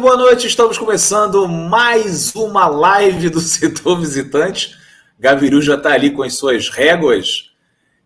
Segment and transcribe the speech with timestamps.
[0.00, 0.46] muito boa noite.
[0.46, 4.74] Estamos começando mais uma live do setor visitante.
[5.18, 7.52] Gaviru já está ali com as suas réguas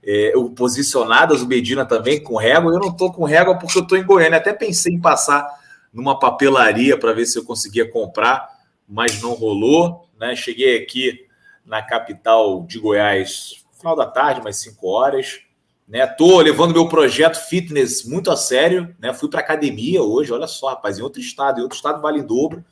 [0.02, 2.73] é, posicionadas, o Medina também com régua.
[2.73, 4.38] Eu não estou com régua porque eu estou em Goiânia.
[4.38, 5.48] Até pensei em passar
[5.93, 8.48] numa papelaria para ver se eu conseguia comprar,
[8.88, 10.09] mas não rolou.
[10.19, 10.34] Né?
[10.34, 11.24] Cheguei aqui
[11.65, 15.42] na capital de Goiás, final da tarde, mais 5 horas.
[15.87, 19.12] Né, tô levando meu projeto fitness muito a sério, né?
[19.12, 22.27] Fui para academia hoje, olha só, rapaz, em outro estado, em outro estado vale em
[22.27, 22.65] dobro,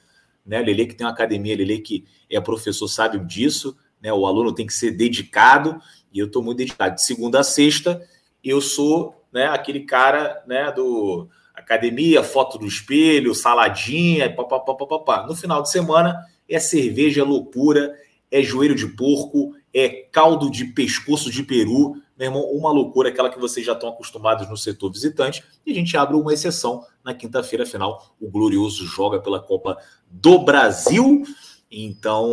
[0.47, 0.63] né?
[0.63, 4.11] Lele que tem uma academia, Lele que é professor sabe disso, né?
[4.11, 5.79] O aluno tem que ser dedicado
[6.11, 6.95] e eu estou muito dedicado.
[6.95, 8.03] De segunda a sexta,
[8.43, 15.27] eu sou, né, aquele cara, né, do academia, foto do espelho, saladinha, papapá.
[15.27, 16.17] No final de semana
[16.49, 17.95] é cerveja, é loucura,
[18.31, 23.31] é joelho de porco, é caldo de pescoço de peru, meu irmão, uma loucura, aquela
[23.31, 25.43] que vocês já estão acostumados no setor visitante.
[25.67, 29.77] E a gente abre uma exceção na quinta-feira, afinal, o Glorioso joga pela Copa
[30.11, 31.25] do Brasil.
[31.71, 32.29] Então,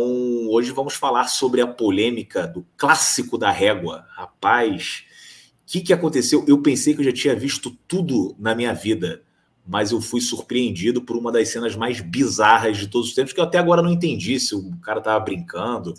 [0.50, 4.06] hoje vamos falar sobre a polêmica do clássico da régua.
[4.10, 5.04] Rapaz,
[5.62, 6.44] o que, que aconteceu?
[6.46, 9.22] Eu pensei que eu já tinha visto tudo na minha vida,
[9.66, 13.40] mas eu fui surpreendido por uma das cenas mais bizarras de todos os tempos, que
[13.40, 15.94] eu até agora não entendi se o cara estava brincando,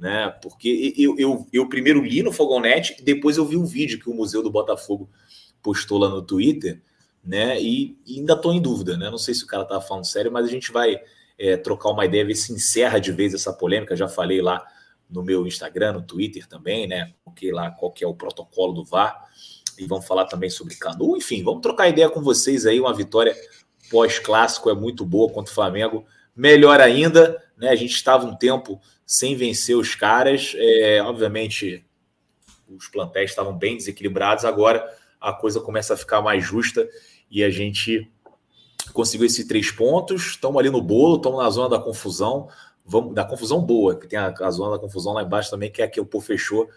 [0.00, 0.34] né?
[0.42, 4.14] Porque eu, eu, eu primeiro li no Fogonete, depois eu vi o vídeo que o
[4.14, 5.10] Museu do Botafogo
[5.62, 6.80] postou lá no Twitter,
[7.22, 7.60] né?
[7.60, 9.10] E, e ainda estou em dúvida, né?
[9.10, 10.98] Não sei se o cara estava falando sério, mas a gente vai
[11.38, 13.94] é, trocar uma ideia, ver se encerra de vez essa polêmica.
[13.94, 14.66] Já falei lá
[15.08, 17.12] no meu Instagram, no Twitter também, né?
[17.22, 19.28] Porque lá qual que é o protocolo do VAR.
[19.78, 21.14] E vamos falar também sobre Canu.
[21.14, 22.80] Enfim, vamos trocar ideia com vocês aí.
[22.80, 23.34] Uma vitória
[23.90, 26.06] pós-clássico é muito boa contra o Flamengo.
[26.34, 27.68] Melhor ainda, né?
[27.68, 30.54] A gente estava um tempo sem vencer os caras.
[30.56, 31.84] É, obviamente,
[32.68, 34.44] os plantéis estavam bem desequilibrados.
[34.44, 34.88] Agora
[35.20, 36.88] a coisa começa a ficar mais justa
[37.30, 38.10] e a gente
[38.92, 40.26] conseguiu esses três pontos.
[40.28, 42.48] Estamos ali no bolo, estamos na zona da confusão.
[42.84, 45.82] Vamos, da confusão boa, que tem a, a, zona da confusão lá embaixo também, que
[45.82, 46.68] é a que o Pô fechou,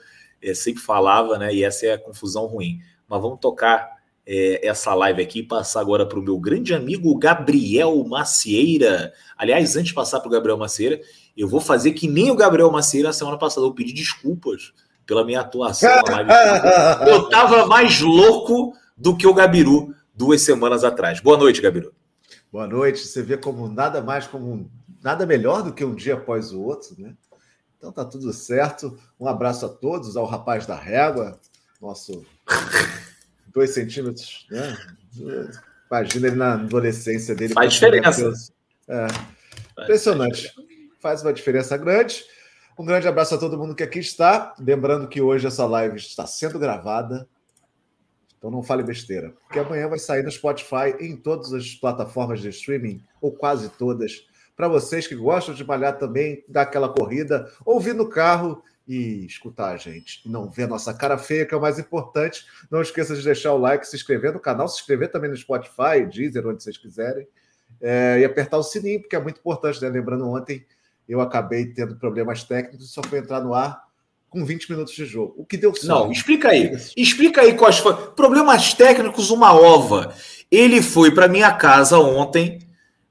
[0.41, 1.51] é, sempre falava, né?
[1.53, 2.79] E essa é a confusão ruim.
[3.07, 7.17] Mas vamos tocar é, essa live aqui e passar agora para o meu grande amigo
[7.17, 9.13] Gabriel Macieira.
[9.37, 10.99] Aliás, antes de passar para o Gabriel Macieira,
[11.35, 13.65] eu vou fazer que nem o Gabriel Macieira na semana passada.
[13.65, 14.73] Eu pedi desculpas
[15.05, 16.31] pela minha atuação na live.
[17.09, 21.19] Eu tava mais louco do que o Gabiru duas semanas atrás.
[21.19, 21.93] Boa noite, Gabiru.
[22.51, 22.99] Boa noite.
[22.99, 26.95] Você vê como nada mais como nada melhor do que um dia após o outro,
[26.97, 27.13] né?
[27.77, 28.97] Então tá tudo certo.
[29.19, 31.37] Um abraço a todos, ao rapaz da régua,
[31.81, 32.25] nosso
[33.53, 34.77] dois centímetros, né?
[35.89, 37.53] Imagina ele na adolescência dele.
[37.53, 38.33] Faz diferença.
[38.87, 39.07] É.
[39.83, 40.53] Impressionante
[41.03, 42.23] faz uma diferença grande.
[42.79, 44.55] Um grande abraço a todo mundo que aqui está.
[44.57, 47.27] Lembrando que hoje essa live está sendo gravada.
[48.37, 52.49] Então não fale besteira, porque amanhã vai sair no Spotify em todas as plataformas de
[52.49, 57.93] streaming, ou quase todas, para vocês que gostam de malhar também, dar aquela corrida, ouvir
[57.93, 60.21] no carro e escutar a gente.
[60.25, 62.45] E não ver a nossa cara feia, que é o mais importante.
[62.69, 66.05] Não esqueça de deixar o like, se inscrever no canal, se inscrever também no Spotify,
[66.11, 67.27] Deezer, onde vocês quiserem.
[67.81, 69.89] É, e apertar o sininho, porque é muito importante, né?
[69.89, 70.65] Lembrando, ontem
[71.07, 73.83] eu acabei tendo problemas técnicos e só fui entrar no ar
[74.29, 75.35] com 20 minutos de jogo.
[75.37, 75.87] O que deu certo.
[75.87, 76.75] Não, explica aí.
[76.97, 78.13] Explica aí quais foram.
[78.13, 80.13] Problemas técnicos, uma ova.
[80.49, 82.59] Ele foi para minha casa ontem,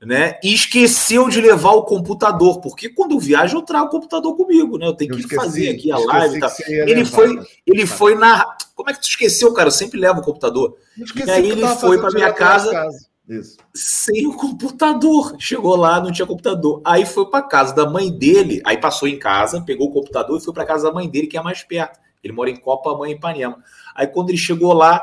[0.05, 0.39] né?
[0.43, 4.77] E esqueceu de levar o computador, porque quando eu viajo eu trago o computador comigo,
[4.77, 4.87] né?
[4.87, 6.41] Eu tenho eu que esqueci, fazer aqui a live.
[6.41, 6.53] Tá.
[6.67, 8.45] Ele levar, foi, ele foi na.
[8.75, 9.69] Como é que tu esqueceu, cara?
[9.69, 10.77] Eu sempre levo o computador.
[11.25, 12.73] E aí ele foi para minha casa.
[12.73, 13.13] casa.
[13.73, 15.37] Sem o computador.
[15.39, 16.81] Chegou lá, não tinha computador.
[16.85, 20.45] Aí foi para casa da mãe dele, aí passou em casa, pegou o computador e
[20.45, 22.01] foi para casa da mãe dele, que é mais perto.
[22.25, 23.63] Ele mora em Copa, mãe em Ipanema.
[23.95, 25.01] Aí quando ele chegou lá,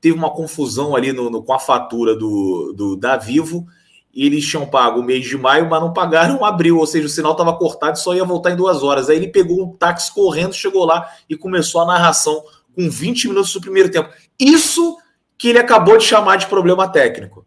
[0.00, 3.66] teve uma confusão ali no, no, com a fatura do, do da Vivo.
[4.14, 7.32] Eles tinham pago o mês de maio, mas não pagaram abril, ou seja, o sinal
[7.32, 9.08] estava cortado e só ia voltar em duas horas.
[9.08, 12.42] Aí ele pegou um táxi correndo, chegou lá e começou a narração
[12.74, 14.10] com 20 minutos do primeiro tempo.
[14.38, 14.98] Isso
[15.38, 17.46] que ele acabou de chamar de problema técnico.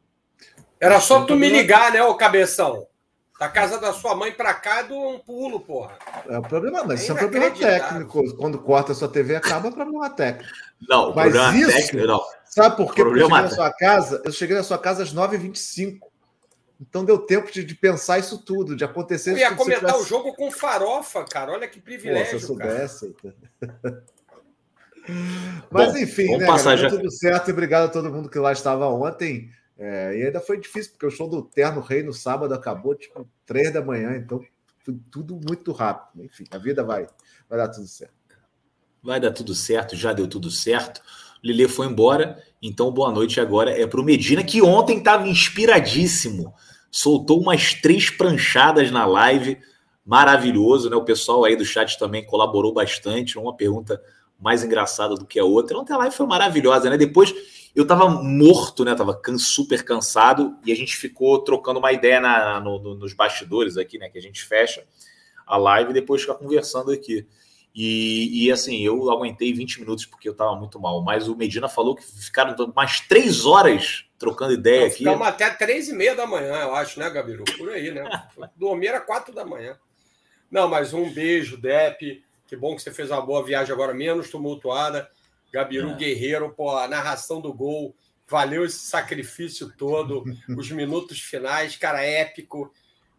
[0.80, 2.88] Era só tu me ligar, né, ô cabeção?
[3.40, 5.98] Da casa da sua mãe pra cá do um pulo, porra.
[6.30, 8.36] É o problema, mas isso é um problema técnico.
[8.38, 10.50] Quando corta a sua TV, acaba é problema técnico.
[10.88, 12.22] Não, mas problema isso, técnico, não.
[12.46, 13.04] Sabe por quê?
[13.04, 16.00] Porque eu cheguei na sua casa, eu cheguei na sua casa às 9h25.
[16.90, 19.58] Então deu tempo de, de pensar isso tudo, de acontecer eu ia tudo.
[19.60, 20.04] comentar tivesse...
[20.04, 21.54] o jogo com farofa, cara.
[21.54, 22.34] Olha que privilégio.
[22.34, 23.16] Pô, se eu soubesse.
[25.70, 26.46] Mas Bom, enfim, né?
[26.46, 26.90] Passar já...
[26.90, 29.50] tudo certo e obrigado a todo mundo que lá estava ontem.
[29.78, 33.28] É, e ainda foi difícil, porque o show do Terno Rei no sábado acabou tipo
[33.46, 34.42] três da manhã, então
[34.84, 36.24] foi tudo muito rápido.
[36.24, 37.08] Enfim, a vida vai,
[37.50, 38.14] vai dar tudo certo.
[39.02, 41.02] Vai dar tudo certo, já deu tudo certo.
[41.44, 46.54] Lele foi embora, então boa noite agora é para o Medina, que ontem estava inspiradíssimo.
[46.94, 49.58] Soltou umas três pranchadas na live,
[50.06, 50.96] maravilhoso, né?
[50.96, 54.00] O pessoal aí do chat também colaborou bastante, uma pergunta
[54.40, 55.76] mais engraçada do que a outra.
[55.80, 56.96] Ontem a live foi maravilhosa, né?
[56.98, 57.34] Depois
[57.76, 58.94] eu tava morto, né?
[58.94, 63.76] Tava super cansado e a gente ficou trocando uma ideia na, no, no, nos bastidores
[63.76, 64.08] aqui, né?
[64.08, 64.84] Que a gente fecha
[65.48, 67.26] a live e depois fica conversando aqui.
[67.76, 71.02] E, e, assim, eu aguentei 20 minutos porque eu tava muito mal.
[71.02, 74.98] Mas o Medina falou que ficaram mais três horas trocando ideia Não, aqui.
[74.98, 77.44] Ficamos até três e meia da manhã, eu acho, né, Gabiru?
[77.58, 78.04] Por aí, né?
[78.56, 79.78] Dormir era quatro da manhã.
[80.52, 82.24] Não, mas um beijo, Dep.
[82.46, 85.10] Que bom que você fez uma boa viagem agora, menos tumultuada.
[85.52, 85.96] Gabiru é.
[85.96, 87.96] Guerreiro, pô, a narração do gol.
[88.28, 90.24] Valeu esse sacrifício todo,
[90.56, 92.72] os minutos finais, cara, épico.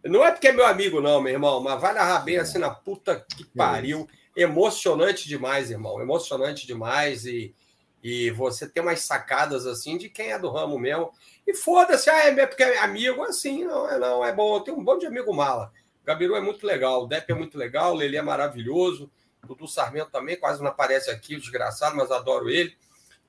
[0.05, 2.71] Não é porque é meu amigo, não, meu irmão, mas vai narrar bem assim na
[2.71, 4.07] puta que pariu.
[4.37, 6.01] Emocionante demais, irmão.
[6.01, 7.27] Emocionante demais.
[7.27, 7.55] E,
[8.03, 11.13] e você tem umas sacadas assim de quem é do ramo mesmo.
[11.47, 14.57] E foda-se, ah, é porque é amigo, assim, não, é não, é bom.
[14.57, 15.73] Eu tenho um bom de amigo mala.
[16.05, 19.11] Gabiru é muito legal, o Depp é muito legal, o Lelê é maravilhoso,
[19.43, 22.77] o Dudu Sarmento também quase não aparece aqui, o desgraçado, mas adoro ele.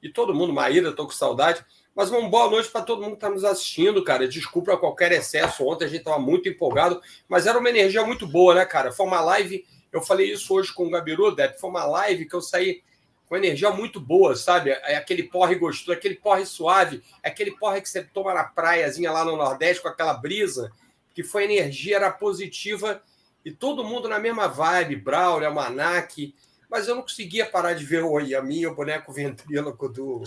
[0.04, 1.66] E todo mundo, Maíra, tô com saudade.
[1.96, 4.28] Mas uma boa noite para todo mundo que está nos assistindo, cara.
[4.28, 5.66] Desculpa qualquer excesso.
[5.66, 8.92] Ontem a gente estava muito empolgado, mas era uma energia muito boa, né, cara?
[8.92, 9.66] Foi uma live.
[9.96, 11.60] Eu falei isso hoje com o Gabiru, Depp.
[11.60, 12.84] Foi uma live que eu saí
[13.28, 14.70] com energia muito boa, sabe?
[14.70, 19.10] É aquele porre gostoso, aquele porre suave, é aquele porre que você toma na praiazinha
[19.12, 20.72] lá no Nordeste com aquela brisa
[21.16, 23.02] que foi energia era positiva
[23.44, 26.36] e todo mundo na mesma vibe, Braulio, Almanac,
[26.70, 30.24] mas eu não conseguia parar de ver o Yamin, o boneco ventríloco do,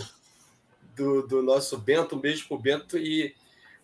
[0.95, 3.35] do, do, nosso Bento, um beijo pro Bento, e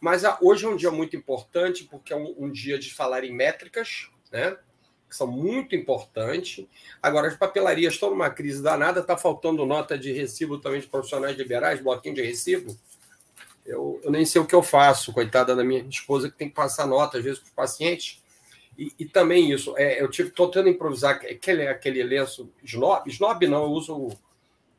[0.02, 3.24] mas a, hoje é um dia muito importante, porque é um, um, dia de falar
[3.24, 4.58] em métricas, né?
[5.10, 6.66] Que são muito importantes.
[7.02, 11.38] Agora, as papelarias estão numa crise danada, está faltando nota de recibo também de profissionais
[11.38, 12.76] liberais, bloquinho de recibo
[13.66, 16.56] eu, eu, nem sei o que eu faço, coitada da minha esposa, que tem que
[16.56, 18.22] passar nota, às vezes, para os pacientes.
[18.78, 23.64] E, e, também isso, é, eu estou tentando improvisar aquele, aquele lenço snob, snob não,
[23.64, 24.18] eu uso o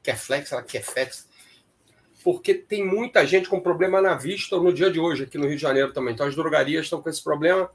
[0.03, 1.27] Keflex, ela Keflex,
[2.23, 5.57] porque tem muita gente com problema na vista no dia de hoje, aqui no Rio
[5.57, 6.13] de Janeiro também.
[6.13, 7.71] Então as drogarias estão com esse problema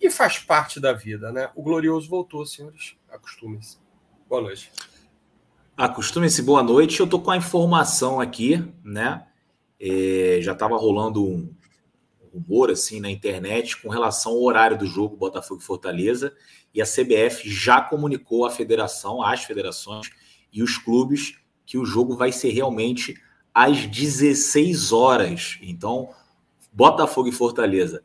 [0.00, 1.50] e faz parte da vida, né?
[1.54, 2.96] O glorioso voltou, senhores.
[3.08, 3.78] Acostumem-se.
[4.28, 4.70] Boa noite.
[5.76, 7.00] Acostumem-se, boa noite.
[7.00, 9.26] Eu estou com a informação aqui, né?
[9.78, 11.52] É, já estava rolando um
[12.32, 16.34] rumor assim na internet com relação ao horário do jogo Botafogo e Fortaleza
[16.72, 20.10] e a CBF já comunicou à federação, às federações
[20.52, 23.20] e os clubes que o jogo vai ser realmente
[23.52, 25.58] às 16 horas.
[25.62, 26.10] Então,
[26.72, 28.02] Botafogo e Fortaleza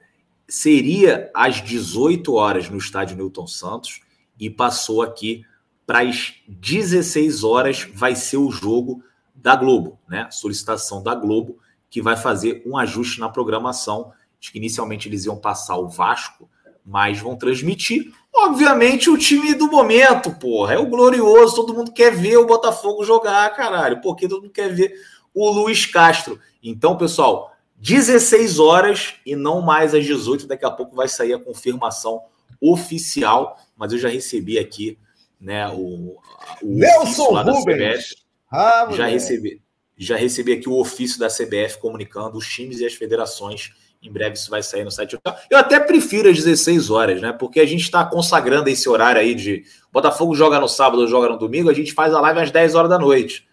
[0.49, 4.01] seria às 18 horas no estádio Newton Santos
[4.39, 5.45] e passou aqui
[5.85, 9.03] para as 16 horas vai ser o jogo
[9.33, 10.27] da Globo, né?
[10.31, 11.57] Solicitação da Globo
[11.89, 14.11] que vai fazer um ajuste na programação.
[14.39, 16.49] Acho que inicialmente eles iam passar o Vasco,
[16.85, 20.75] mas vão transmitir, obviamente, o time do momento, porra.
[20.75, 24.01] É o glorioso, todo mundo quer ver o Botafogo jogar, caralho.
[24.01, 24.93] Porque todo mundo quer ver
[25.33, 26.39] o Luiz Castro.
[26.61, 27.48] Então, pessoal,
[27.79, 30.47] 16 horas e não mais às 18.
[30.47, 32.21] Daqui a pouco vai sair a confirmação
[32.61, 34.97] oficial, mas eu já recebi aqui,
[35.39, 36.17] né, o,
[36.61, 38.15] o Nelson Rubens.
[38.51, 39.61] Ah, já recebi
[39.99, 43.73] já recebi aqui o ofício da CBF comunicando os times e as federações.
[44.01, 45.19] Em breve isso vai sair no site.
[45.51, 47.33] Eu até prefiro as 16 horas, né?
[47.33, 51.37] Porque a gente está consagrando esse horário aí de Botafogo joga no sábado, joga no
[51.37, 53.45] domingo, a gente faz a live às 10 horas da noite.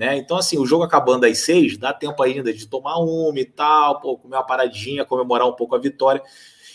[0.00, 0.16] Né?
[0.16, 4.00] Então, assim, o jogo acabando às 6, dá tempo ainda de tomar uma e tal,
[4.00, 6.22] pô, comer uma paradinha, comemorar um pouco a vitória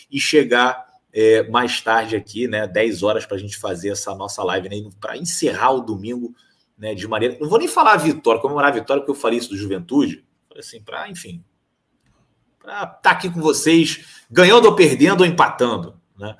[0.08, 2.68] e chegar é, mais tarde aqui, né?
[2.68, 4.76] 10 horas para a gente fazer essa nossa live, né?
[5.00, 6.32] Para encerrar o domingo
[6.78, 7.36] né, de maneira.
[7.40, 10.24] Não vou nem falar a vitória, comemorar a vitória, porque eu falei isso do Juventude,
[10.56, 11.42] assim, para, enfim,
[12.60, 16.00] para estar tá aqui com vocês, ganhando ou perdendo ou empatando.
[16.16, 16.36] Né?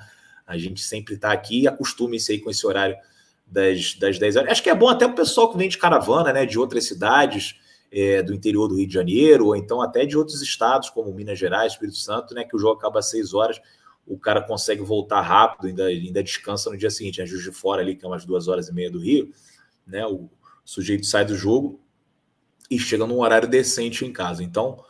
[0.47, 2.97] A gente sempre está aqui e acostume-se aí com esse horário
[3.47, 4.51] das, das 10 horas.
[4.51, 7.61] Acho que é bom até o pessoal que vem de caravana, né, de outras cidades.
[7.89, 11.39] É, do interior do Rio de Janeiro, ou então até de outros estados, como Minas
[11.39, 13.61] Gerais, Espírito Santo, né, que o jogo acaba às 6 horas,
[14.07, 17.81] o cara consegue voltar rápido, ainda, ainda descansa no dia seguinte, né, Juiz de Fora
[17.83, 19.33] ali, que é umas duas horas e meia do Rio,
[19.87, 20.05] né?
[20.07, 20.29] O
[20.65, 21.81] sujeito sai do jogo
[22.71, 24.43] e chega num horário decente em casa.
[24.43, 24.85] Então,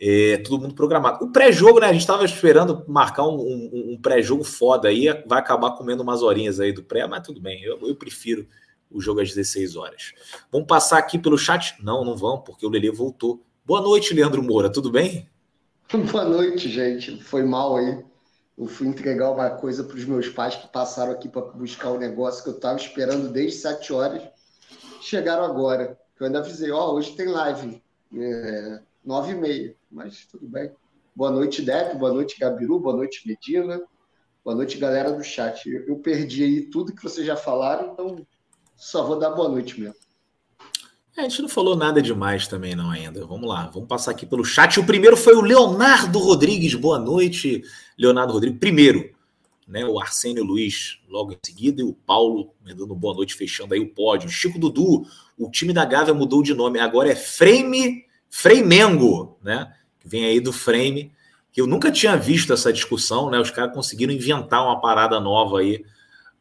[0.00, 1.24] é todo mundo programado.
[1.24, 1.86] O pré-jogo, né?
[1.86, 6.22] A gente estava esperando marcar um, um, um pré-jogo foda aí, vai acabar comendo umas
[6.22, 8.46] horinhas aí do pré, mas tudo bem, eu, eu, prefiro
[8.90, 10.12] o jogo às 16 horas.
[10.52, 11.74] Vamos passar aqui pelo chat?
[11.82, 13.42] Não, não vamos, porque o Lelê voltou.
[13.64, 15.28] Boa noite, Leandro Moura, tudo bem?
[16.12, 17.22] Boa noite, gente.
[17.22, 18.04] Foi mal aí.
[18.58, 21.96] Eu fui entregar uma coisa para os meus pais que passaram aqui para buscar o
[21.96, 24.22] um negócio que eu estava esperando desde sete horas.
[25.02, 25.98] Chegaram agora.
[26.18, 27.82] Eu ainda avisei, ó, oh, hoje tem live,
[28.16, 30.70] é, nove e meia, mas tudo bem.
[31.14, 31.96] Boa noite, Depp.
[31.96, 32.78] Boa noite, Gabiru.
[32.78, 33.80] Boa noite, Medina.
[34.44, 35.66] Boa noite, galera do chat.
[35.66, 38.26] Eu, eu perdi aí tudo que vocês já falaram, então
[38.76, 39.96] só vou dar boa noite mesmo.
[41.16, 43.24] É, a gente não falou nada demais também, não, ainda.
[43.24, 44.78] Vamos lá, vamos passar aqui pelo chat.
[44.78, 46.74] O primeiro foi o Leonardo Rodrigues.
[46.74, 47.64] Boa noite,
[47.96, 48.60] Leonardo Rodrigues.
[48.60, 49.14] Primeiro,
[49.66, 49.86] né?
[49.86, 53.80] O Arsênio Luiz, logo em seguida, e o Paulo, me dando boa noite, fechando aí
[53.80, 54.28] o pódio.
[54.28, 55.06] Chico Dudu,
[55.38, 59.72] o time da Gávea mudou de nome, agora é Frame, Freimengo, né?
[60.06, 61.12] Vem aí do Frame,
[61.50, 63.40] que eu nunca tinha visto essa discussão, né?
[63.40, 65.84] Os caras conseguiram inventar uma parada nova aí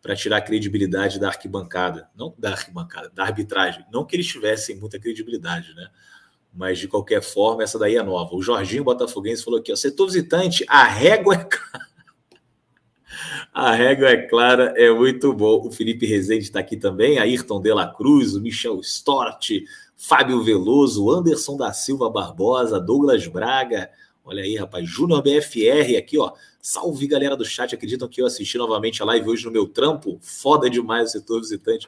[0.04, 3.84] para tirar a credibilidade da arquibancada, não da arquibancada, da arbitragem.
[3.92, 5.88] Não que eles tivessem muita credibilidade, né?
[6.54, 8.36] Mas de qualquer forma, essa daí é nova.
[8.36, 11.48] O Jorginho Botafoguense falou aqui: ó, setor visitante, a régua é.
[13.52, 15.66] a régua é clara, é muito bom.
[15.66, 19.50] O Felipe Rezende está aqui também, Ayrton de la Cruz, o Michel Stort,
[19.96, 23.90] Fábio Veloso, Anderson da Silva Barbosa, Douglas Braga.
[24.24, 26.34] Olha aí, rapaz, Júnior BFR aqui, ó.
[26.62, 27.76] Salve, galera do chat.
[27.76, 30.18] Acreditam que eu assisti novamente a live hoje no meu trampo?
[30.22, 31.88] Foda demais o setor visitante.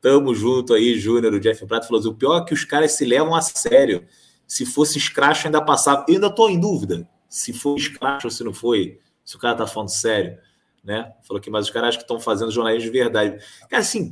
[0.00, 1.32] Tamo junto aí, Júnior.
[1.34, 4.04] O Jeff Prato falou assim: o pior é que os caras se levam a sério.
[4.46, 6.04] Se fosse escracho, ainda passava.
[6.08, 8.98] Eu ainda tô em dúvida se foi escracho ou se não foi.
[9.24, 10.38] Se o cara tá falando sério,
[10.82, 11.12] né?
[11.22, 13.44] Falou que, mas os caras que estão fazendo jornalismo de verdade.
[13.68, 14.10] Cara, assim.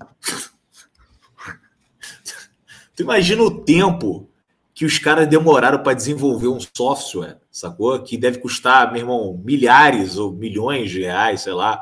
[2.94, 4.28] Tu imagina o tempo
[4.74, 7.98] que os caras demoraram para desenvolver um software, sacou?
[8.02, 11.80] Que deve custar, meu irmão, milhares ou milhões de reais, sei lá.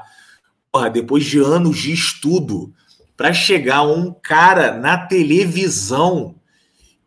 [0.71, 2.73] Porra, depois de anos de estudo,
[3.17, 6.35] para chegar um cara na televisão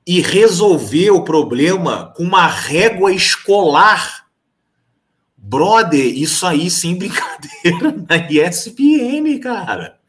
[0.07, 4.25] e resolver o problema com uma régua escolar.
[5.38, 10.00] Brother, isso aí sem brincadeira na ESPN, cara.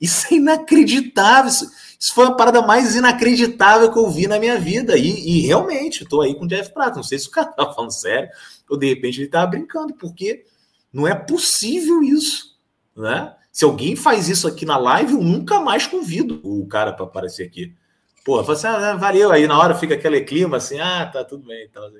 [0.00, 1.68] Isso é inacreditável.
[2.04, 4.94] Isso foi a parada mais inacreditável que eu vi na minha vida.
[4.94, 6.96] E, e realmente, estou aí com o Jeff Prato.
[6.96, 8.28] Não sei se o cara tá falando sério
[8.68, 10.44] ou de repente ele tava brincando, porque
[10.92, 12.58] não é possível isso,
[12.94, 13.34] né?
[13.50, 17.46] Se alguém faz isso aqui na live, eu nunca mais convido o cara para aparecer
[17.46, 17.74] aqui.
[18.22, 19.32] Pô, fala assim, ah, valeu.
[19.32, 21.64] Aí na hora fica aquele clima assim, ah, tá tudo bem.
[21.64, 21.90] Então,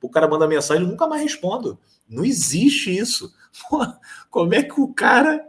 [0.00, 1.78] o cara manda mensagem, eu nunca mais respondo.
[2.08, 3.32] Não existe isso.
[3.70, 3.86] Pô,
[4.28, 5.40] como é que o cara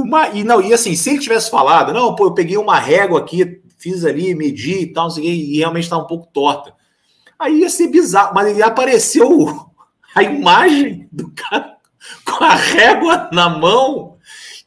[0.00, 3.20] uma, e não, e assim, se ele tivesse falado, não, pô, eu peguei uma régua
[3.20, 6.74] aqui, fiz ali, medi e tal, e realmente está um pouco torta.
[7.38, 9.70] Aí ia ser bizarro, mas ele apareceu
[10.14, 11.76] a imagem do cara
[12.24, 14.16] com a régua na mão.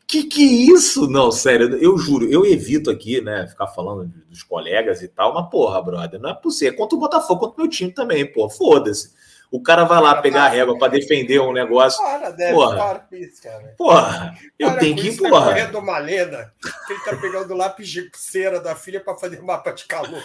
[0.07, 1.07] Que que é isso?
[1.07, 5.49] Não, sério, eu juro, eu evito aqui, né, ficar falando dos colegas e tal, mas
[5.51, 6.73] porra, brother, não é possível.
[6.73, 9.11] É contra o Botafogo, contra o meu time também, pô, foda-se.
[9.51, 12.01] O cara vai lá pegar a régua para defender um negócio.
[12.03, 12.77] Para, deve, porra.
[12.77, 13.73] para com isso, cara.
[13.77, 15.67] Porra, eu tenho que ir, tá porra.
[15.67, 16.53] Tá uma lenda
[16.85, 20.23] que ele tá pegando lápis de cera da filha para fazer mapa de calor.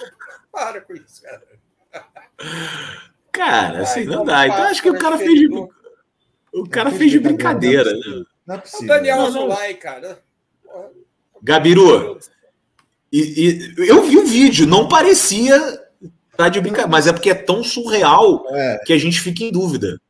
[0.53, 1.43] Para com isso, cara.
[3.33, 4.47] Cara, assim, não dá.
[4.47, 7.93] Então acho que o cara fez de, o cara fez de brincadeira.
[7.93, 8.25] Né?
[8.47, 8.85] Não é possível.
[8.85, 10.19] O Daniel Zulay, cara.
[11.43, 12.19] Gabiru,
[13.17, 15.84] e, e, eu vi o vídeo, não parecia
[16.37, 18.79] Tá de brincadeira, mas é porque é tão surreal é.
[18.85, 20.01] que a gente fica em dúvida.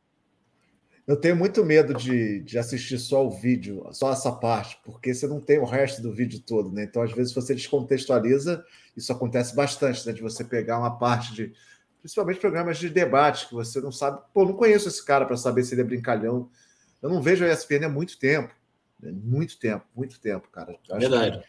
[1.07, 5.27] Eu tenho muito medo de, de assistir só o vídeo, só essa parte, porque você
[5.27, 6.83] não tem o resto do vídeo todo, né?
[6.83, 8.65] Então, às vezes, você descontextualiza,
[8.97, 10.13] isso acontece bastante, né?
[10.13, 11.53] De você pegar uma parte de.
[11.99, 14.19] Principalmente programas de debate, que você não sabe.
[14.33, 16.49] Pô, não conheço esse cara para saber se ele é brincalhão.
[17.01, 18.53] Eu não vejo a ESPN há muito tempo.
[18.99, 19.11] Né?
[19.11, 20.75] Muito tempo, muito tempo, cara.
[20.97, 21.43] Verdade.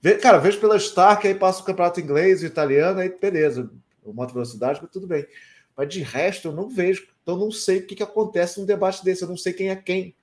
[0.00, 0.14] Que...
[0.14, 3.70] Cara, vejo pela Stark, aí passa o campeonato inglês e italiano, aí beleza
[4.12, 5.26] moto velocidade, mas tudo bem.
[5.76, 7.08] Mas de resto, eu não vejo.
[7.22, 9.22] Então, eu não sei o que, que acontece num debate desse.
[9.22, 10.14] Eu não sei quem é quem.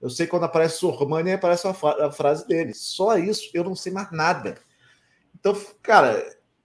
[0.00, 2.72] Eu sei quando aparece Sormani, aparece a, a, frase dele.
[2.74, 4.56] Só isso, eu não sei mais nada.
[5.38, 6.16] Então, cara,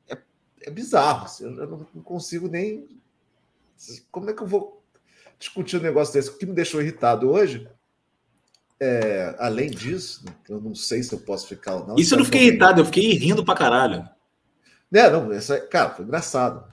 [0.08, 0.18] é,
[0.62, 1.26] é bizarro.
[1.26, 2.88] Assim, eu não, não consigo nem.
[4.10, 4.84] Como é que eu vou
[5.38, 6.30] discutir um negócio desse?
[6.30, 7.68] O que me deixou irritado hoje
[8.80, 11.96] é, além disso, eu não sei se eu posso ficar ou não.
[11.96, 14.08] Isso eu não fiquei irritado, eu fiquei rindo pra caralho.
[14.96, 16.64] Né, não, essa, cara, foi engraçado.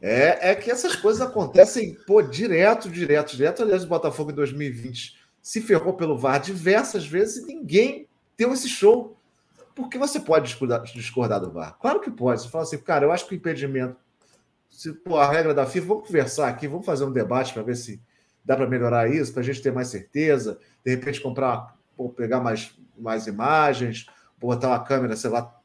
[0.00, 3.62] É, é que essas coisas acontecem, pô, direto, direto, direto.
[3.62, 8.70] Aliás, o Botafogo em 2020 se ferrou pelo VAR diversas vezes e ninguém deu esse
[8.70, 9.20] show.
[9.74, 11.76] Porque você pode discordar, discordar do VAR?
[11.78, 12.40] Claro que pode.
[12.40, 13.98] Você fala assim, cara, eu acho que o impedimento.
[14.70, 17.76] Se pô, a regra da FIFA, vamos conversar aqui, vamos fazer um debate para ver
[17.76, 18.00] se
[18.42, 22.40] dá para melhorar isso, para a gente ter mais certeza, de repente comprar, pô, pegar
[22.40, 24.06] mais, mais imagens,
[24.38, 25.55] botar uma câmera, sei lá,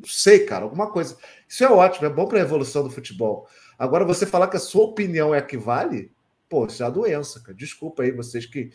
[0.00, 1.16] não sei, cara, alguma coisa.
[1.48, 3.46] Isso é ótimo, é bom para a evolução do futebol.
[3.78, 6.10] Agora, você falar que a sua opinião é a que vale,
[6.48, 7.54] pô, isso é a doença, cara.
[7.54, 8.70] Desculpa aí vocês que,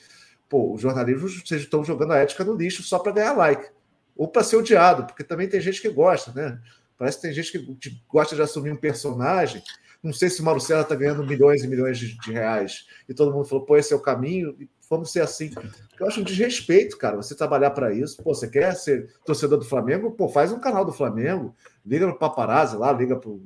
[0.48, 3.70] pô, o jornalismo, vocês estão jogando a ética no lixo só para ganhar like.
[4.16, 6.60] Ou para ser odiado, porque também tem gente que gosta, né?
[6.98, 9.62] Parece que tem gente que gosta de assumir um personagem.
[10.02, 12.86] não sei se o Serra está ganhando milhões e milhões de, de, reais.
[13.10, 15.52] E todo mundo falou, pô, esse é o caminho, e vamos ser assim.
[16.00, 18.22] Eu acho um desrespeito, cara, você trabalhar para isso.
[18.24, 20.12] Pô, você quer ser torcedor do Flamengo?
[20.12, 23.42] Pô, faz um canal do Flamengo, liga no paparazzi lá, liga pro,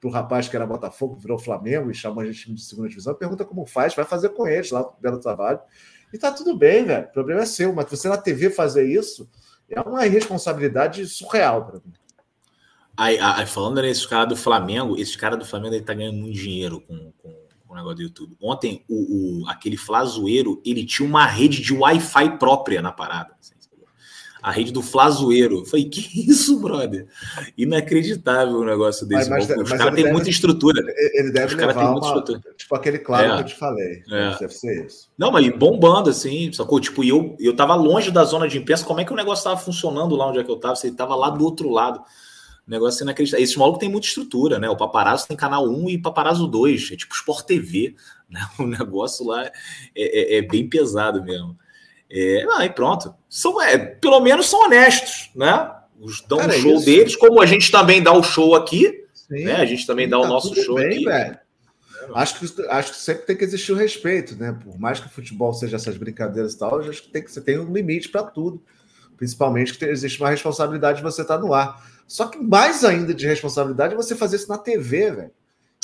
[0.00, 3.44] pro rapaz que era Botafogo, virou Flamengo e chamou a gente de segunda divisão, pergunta
[3.44, 5.60] como faz, vai fazer com eles lá, belo trabalho.
[6.12, 7.06] E tá tudo bem, velho.
[7.06, 9.28] O problema é seu, mas você na TV fazer isso
[9.68, 11.92] é uma irresponsabilidade surreal para mim.
[12.96, 16.34] Aí, aí, falando nesse cara do Flamengo, esse cara do Flamengo ele tá ganhando muito
[16.34, 17.34] dinheiro com, com,
[17.74, 18.36] com o negócio do YouTube.
[18.40, 23.34] Ontem, o, o, aquele Flazoeiro, ele tinha uma rede de Wi-Fi própria na parada.
[24.40, 25.60] A rede do Flazoeiro.
[25.60, 27.06] Eu falei, que isso, brother?
[27.56, 29.30] Inacreditável o negócio desse.
[29.30, 30.82] Mas, mas, os caras têm muita estrutura.
[31.14, 32.54] Ele deve levar uma, muita estrutura.
[32.54, 34.02] Tipo aquele claro é, que eu te falei.
[34.06, 34.36] É.
[34.38, 35.08] Deve ser isso.
[35.16, 36.78] Não, mas bombando, assim, sacou?
[36.78, 38.84] Tipo, eu, eu tava longe da zona de imprensa.
[38.84, 40.76] Como é que o negócio tava funcionando lá onde é que eu tava?
[40.76, 42.02] Você tava lá do outro lado.
[42.66, 43.44] Negócio inacreditável.
[43.44, 44.68] Esse maluco tem muita estrutura, né?
[44.70, 47.94] O Paparazzo tem canal 1 e Paparazzo 2, é tipo Sport TV,
[48.28, 48.40] né?
[48.58, 49.52] O negócio lá é,
[49.94, 51.56] é, é bem pesado mesmo.
[52.10, 53.14] É, e pronto.
[53.28, 55.70] São, é, pelo menos são honestos, né?
[55.98, 56.84] Os dão Cara, o show isso.
[56.84, 59.56] deles, como a gente também dá o show aqui, Sim, né?
[59.56, 61.04] A gente também dá tá o nosso show bem, aqui.
[61.04, 61.38] Velho.
[62.14, 64.56] Acho que, acho que sempre tem que existir o respeito, né?
[64.62, 67.40] Por mais que o futebol seja essas brincadeiras e tal, acho que tem que você
[67.40, 68.62] tem um limite para tudo.
[69.16, 71.82] Principalmente que existe uma responsabilidade de você estar tá no ar.
[72.06, 75.30] Só que mais ainda de responsabilidade é você fazer isso na TV, velho.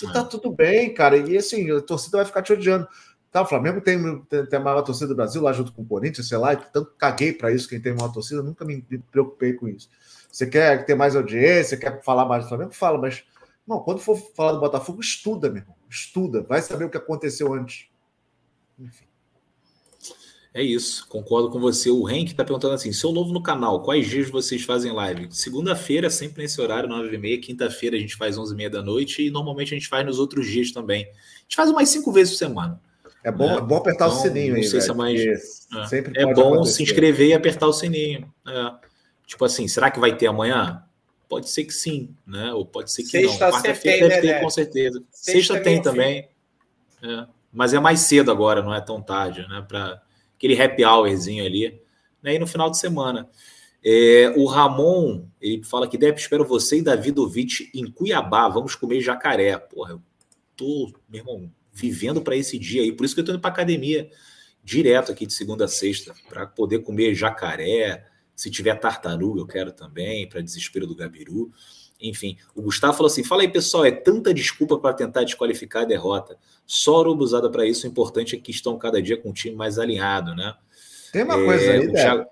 [0.03, 0.25] E tá é.
[0.25, 1.17] tudo bem, cara.
[1.17, 2.87] E assim, a torcida vai ficar te odiando.
[3.31, 5.87] Tá, o Flamengo tem, tem, tem, a maior torcida do Brasil lá junto com o
[5.87, 9.69] Corinthians, sei lá, tanto caguei para isso, quem tem maior torcida, nunca me preocupei com
[9.69, 9.89] isso.
[10.33, 12.73] Você quer ter mais audiência, quer falar mais do Flamengo?
[12.73, 13.23] Fala, mas
[13.67, 15.77] não, quando for falar do Botafogo, estuda, meu irmão.
[15.89, 17.89] Estuda, vai saber o que aconteceu antes.
[18.77, 19.10] Enfim.
[20.53, 21.91] É isso, concordo com você.
[21.91, 25.29] O Henk está perguntando assim: sou novo no canal, quais dias vocês fazem live?
[25.31, 27.41] Segunda-feira, sempre nesse horário, 9h30.
[27.41, 30.73] Quinta-feira a gente faz 11h30 da noite e normalmente a gente faz nos outros dias
[30.73, 31.05] também.
[31.05, 32.81] A gente faz umas cinco vezes por semana.
[33.23, 34.63] É bom, é, é bom apertar então, o sininho aí.
[34.63, 35.21] Não sei se é mais.
[35.21, 36.77] É, sempre é bom acontecer.
[36.77, 38.33] se inscrever e apertar o sininho.
[38.49, 38.73] É.
[39.27, 40.83] Tipo assim, será que vai ter amanhã?
[41.29, 42.53] Pode ser que sim, né?
[42.53, 43.53] Ou pode ser que Sexta não.
[43.53, 45.01] Quarta-feira deve né, ter, com certeza.
[45.13, 46.29] Sexta, Sexta tem também.
[47.03, 47.27] É.
[47.53, 49.65] Mas é mais cedo agora, não é tão tarde, né?
[49.69, 50.03] Para
[50.41, 51.83] aquele happy hourzinho ali,
[52.23, 52.35] né?
[52.35, 53.29] E no final de semana.
[53.85, 58.75] É, o Ramon, ele fala que deve espero você e Davi Dovich em Cuiabá, vamos
[58.75, 59.57] comer jacaré.
[59.59, 60.03] Porra, eu
[60.57, 63.51] tô, meu irmão, vivendo para esse dia aí, por isso que eu tô indo para
[63.51, 64.11] academia
[64.63, 69.73] direto aqui de segunda a sexta, para poder comer jacaré, se tiver tartaruga eu quero
[69.73, 71.51] também, para desespero do Gabiru.
[72.01, 75.87] Enfim, o Gustavo falou assim: fala aí, pessoal, é tanta desculpa para tentar desqualificar a
[75.87, 76.37] derrota.
[76.67, 79.55] Só hora usada para isso, o importante é que estão cada dia com um time
[79.55, 80.55] mais alinhado, né?
[81.13, 82.27] Tem uma é, coisa aí, Thiago...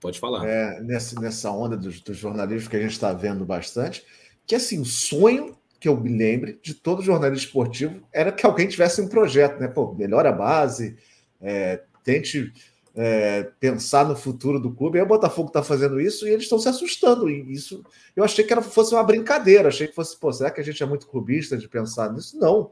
[0.00, 0.46] Pode falar.
[0.46, 4.04] É, nessa, nessa onda dos, dos jornalistas que a gente está vendo bastante,
[4.46, 8.68] que assim, o sonho que eu me lembre de todo jornalista esportivo era que alguém
[8.68, 9.68] tivesse um projeto, né?
[9.68, 10.96] Pô, melhora a base,
[11.40, 12.52] é, tente
[12.96, 14.98] é, pensar no futuro do clube.
[14.98, 17.28] Aí o Botafogo está fazendo isso e eles estão se assustando.
[17.28, 17.82] E isso
[18.14, 19.68] eu achei que era, fosse uma brincadeira.
[19.68, 22.38] Achei que fosse, pô, será que a gente é muito clubista de pensar nisso?
[22.38, 22.70] Não.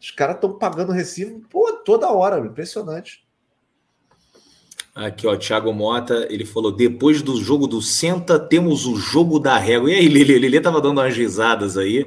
[0.00, 3.24] Os caras estão pagando recibo pô, toda hora, impressionante.
[4.94, 9.56] Aqui, ó, Thiago Mota, ele falou: depois do jogo do Senta, temos o jogo da
[9.58, 9.90] régua.
[9.90, 12.06] E aí, Lili, Lili tava dando umas risadas aí.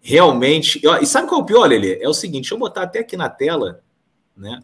[0.00, 0.80] Realmente.
[1.00, 1.98] E sabe qual é o pior, Lili?
[2.00, 3.82] É o seguinte: deixa eu botar até aqui na tela,
[4.36, 4.62] né?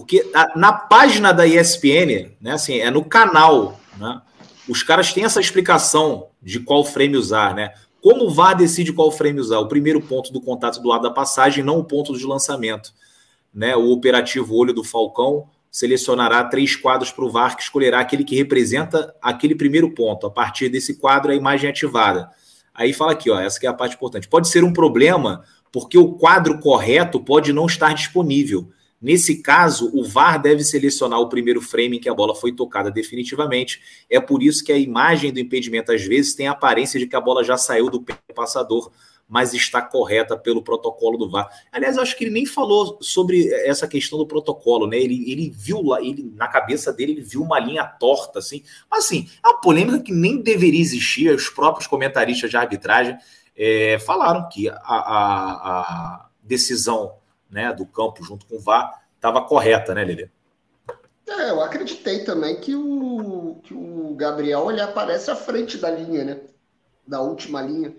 [0.00, 4.22] Porque na página da ESPN, né, assim, é no canal, né,
[4.66, 7.74] os caras têm essa explicação de qual frame usar, né?
[8.00, 9.58] Como o VAR decide qual frame usar?
[9.58, 12.94] O primeiro ponto do contato do lado da passagem, não o ponto de lançamento.
[13.52, 13.76] Né?
[13.76, 18.34] O operativo olho do Falcão selecionará três quadros para o VAR, que escolherá aquele que
[18.34, 20.26] representa aquele primeiro ponto.
[20.26, 22.30] A partir desse quadro, a imagem é ativada.
[22.74, 24.28] Aí fala aqui, ó, essa é a parte importante.
[24.28, 28.70] Pode ser um problema porque o quadro correto pode não estar disponível.
[29.00, 32.90] Nesse caso, o VAR deve selecionar o primeiro frame em que a bola foi tocada
[32.90, 33.80] definitivamente.
[34.10, 37.16] É por isso que a imagem do impedimento às vezes tem a aparência de que
[37.16, 38.90] a bola já saiu do passador,
[39.26, 41.48] mas está correta pelo protocolo do VAR.
[41.72, 44.98] Aliás, eu acho que ele nem falou sobre essa questão do protocolo, né?
[44.98, 48.62] Ele, ele viu lá, ele, na cabeça dele, ele viu uma linha torta, assim.
[48.90, 51.32] Mas assim, é uma polêmica que nem deveria existir.
[51.34, 53.16] Os próprios comentaristas de arbitragem
[53.56, 57.19] é, falaram que a, a, a decisão
[57.50, 60.30] né, do campo junto com o VAR estava correta, né, Lili?
[61.28, 66.24] É, eu acreditei também que o, que o Gabriel ele aparece à frente da linha,
[66.24, 66.40] né?
[67.06, 67.94] Da última linha.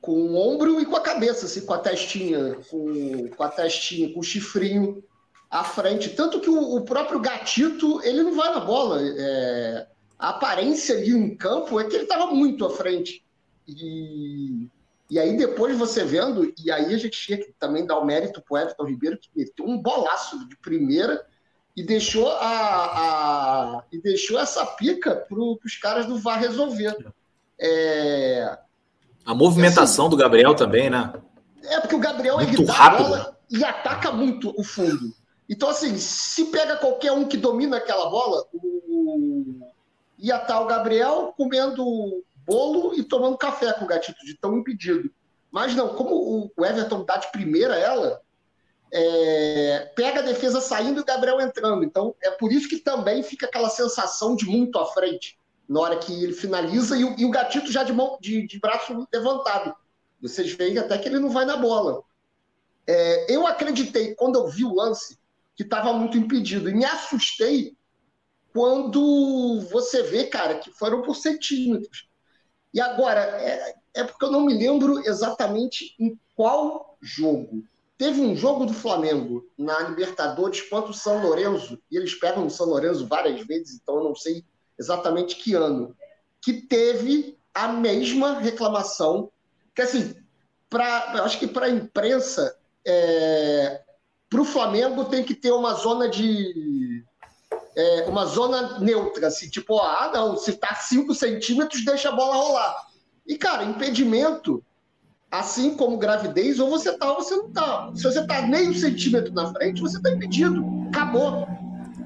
[0.00, 4.12] Com o ombro e com a cabeça, assim, com a testinha, com, com a testinha,
[4.12, 5.02] com o chifrinho
[5.50, 6.10] à frente.
[6.10, 9.00] Tanto que o, o próprio gatito, ele não vai na bola.
[9.02, 9.86] É,
[10.18, 13.24] a aparência ali em campo é que ele estava muito à frente.
[13.66, 14.68] E
[15.12, 18.40] E aí depois você vendo, e aí a gente tinha que também dar o mérito
[18.40, 21.22] pro Everton Ribeiro, que meteu um bolaço de primeira
[21.76, 26.96] e deixou a, a e deixou essa pica para os caras do VAR resolver.
[27.60, 28.56] É...
[29.22, 31.12] A movimentação assim, do Gabriel também, né?
[31.64, 33.04] É porque o Gabriel muito evita rápido.
[33.04, 35.14] a bola e ataca muito o fundo.
[35.46, 39.60] Então, assim, se pega qualquer um que domina aquela bola, o...
[40.18, 41.84] ia estar o Gabriel comendo
[42.46, 45.10] bolo e tomando café com o gatito de tão impedido.
[45.50, 48.20] Mas não, como o Everton dá de primeira ela,
[48.92, 51.84] é, pega a defesa saindo e o Gabriel entrando.
[51.84, 55.96] Então, é por isso que também fica aquela sensação de muito à frente na hora
[55.98, 59.74] que ele finaliza e o, e o gatito já de, mão, de, de braço levantado.
[60.20, 62.02] Vocês veem até que ele não vai na bola.
[62.86, 65.18] É, eu acreditei, quando eu vi o lance,
[65.56, 66.68] que estava muito impedido.
[66.68, 67.76] E me assustei
[68.52, 72.08] quando você vê, cara, que foram por centímetros.
[72.72, 77.64] E agora, é, é porque eu não me lembro exatamente em qual jogo.
[77.98, 82.50] Teve um jogo do Flamengo na Libertadores contra o São Lourenço, e eles pegam o
[82.50, 84.44] São Lourenço várias vezes, então eu não sei
[84.78, 85.94] exatamente que ano,
[86.40, 89.30] que teve a mesma reclamação,
[89.74, 90.14] que assim,
[90.68, 93.82] pra, eu acho que para a imprensa, é,
[94.28, 96.91] para o Flamengo tem que ter uma zona de.
[97.74, 102.36] É, uma zona neutra, assim, tipo, ah, não, se tá 5 centímetros, deixa a bola
[102.36, 102.76] rolar.
[103.26, 104.62] E, cara, impedimento
[105.32, 107.90] assim como gravidez, ou você tá ou você não tá.
[107.94, 110.62] Se você tá meio centímetro na frente, você tá impedido.
[110.88, 111.48] Acabou.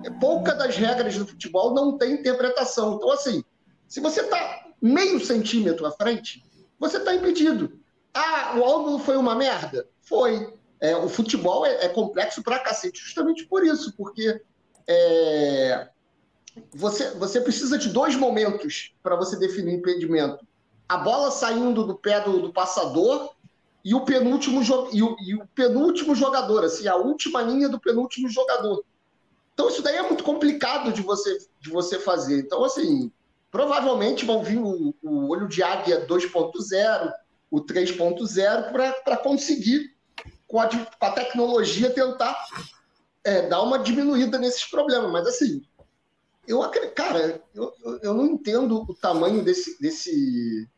[0.04, 2.94] É, pouca das regras do futebol não tem interpretação.
[2.94, 3.42] Então, assim,
[3.88, 6.44] se você tá meio centímetro à frente,
[6.78, 7.80] você tá impedido.
[8.14, 9.88] Ah, o ângulo foi uma merda?
[10.00, 10.54] Foi.
[10.78, 14.40] É, o futebol é, é, complexo pra cacete, justamente por isso, porque
[14.88, 15.88] é,
[16.74, 20.46] você, você precisa de dois momentos para você definir impedimento
[20.88, 23.34] a bola saindo do pé do, do passador
[23.84, 28.28] e o penúltimo e o, e o, penúltimo jogador, assim, a última linha do penúltimo
[28.28, 28.84] jogador.
[29.54, 32.40] Então isso daí é muito complicado de você de você fazer.
[32.40, 33.10] Então assim,
[33.50, 37.12] provavelmente vão vir o, o olho de águia 2.0,
[37.50, 38.72] o 3.0
[39.02, 39.94] para conseguir
[40.46, 42.36] com a, com a, tecnologia tentar
[43.26, 45.10] é, dar uma diminuída nesses problemas.
[45.10, 45.62] Mas assim,
[46.46, 46.60] eu
[46.94, 50.68] cara, eu, eu não entendo o tamanho desse, desse,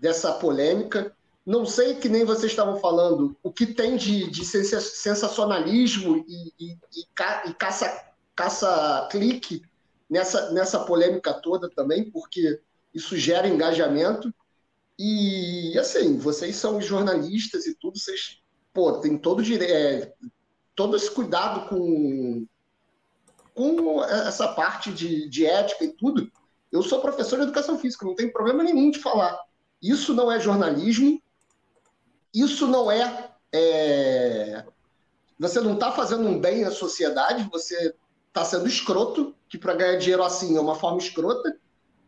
[0.00, 1.14] dessa polêmica.
[1.44, 6.72] Não sei que nem vocês estavam falando o que tem de, de sensacionalismo e, e,
[6.72, 9.62] e, ca, e caça, caça clique
[10.08, 12.58] nessa, nessa polêmica toda também, porque
[12.94, 14.32] isso gera engajamento.
[14.98, 18.40] E assim, vocês são jornalistas e tudo, vocês
[18.72, 20.12] pô, tem todo é,
[20.74, 22.46] todo esse cuidado com,
[23.54, 26.30] com essa parte de, de ética e tudo.
[26.72, 29.38] Eu sou professor de educação física, não tem problema nenhum de falar.
[29.80, 31.22] Isso não é jornalismo,
[32.34, 33.30] isso não é.
[33.52, 34.64] é...
[35.38, 37.94] Você não está fazendo um bem à sociedade, você
[38.28, 41.56] está sendo escroto, que para ganhar dinheiro assim é uma forma escrota.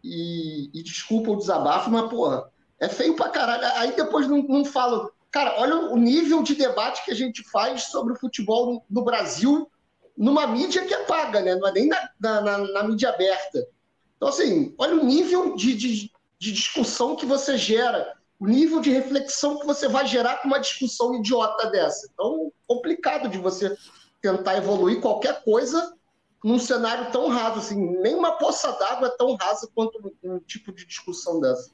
[0.02, 3.64] E, e, desculpa o desabafo, mas, porra, é feio pra caralho.
[3.76, 5.12] Aí depois não, não falo.
[5.36, 9.70] Cara, olha o nível de debate que a gente faz sobre o futebol no, Brasil
[10.16, 11.54] numa mídia que é paga, né?
[11.56, 13.68] Não é nem na, na, na mídia aberta.
[14.16, 18.90] Então, assim, olha o nível de, de, de discussão que você gera, o nível de
[18.90, 22.08] reflexão que você vai gerar com uma discussão idiota dessa.
[22.14, 23.76] Então, complicado de você
[24.22, 25.94] tentar evoluir qualquer coisa
[26.42, 30.86] num cenário tão raso, assim, nenhuma poça d'água é tão rasa quanto um, tipo de
[30.86, 31.70] discussão dessa.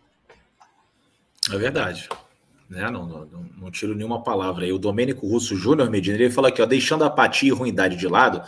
[1.49, 2.09] É verdade.
[2.73, 2.91] Né?
[2.91, 3.29] Não, não,
[3.61, 4.73] não, tiro nenhuma palavra aí.
[4.73, 8.09] O Domênico Russo Júnior Medina, ele fala aqui, ó, deixando a apatia e ruindade de
[8.09, 8.43] lado,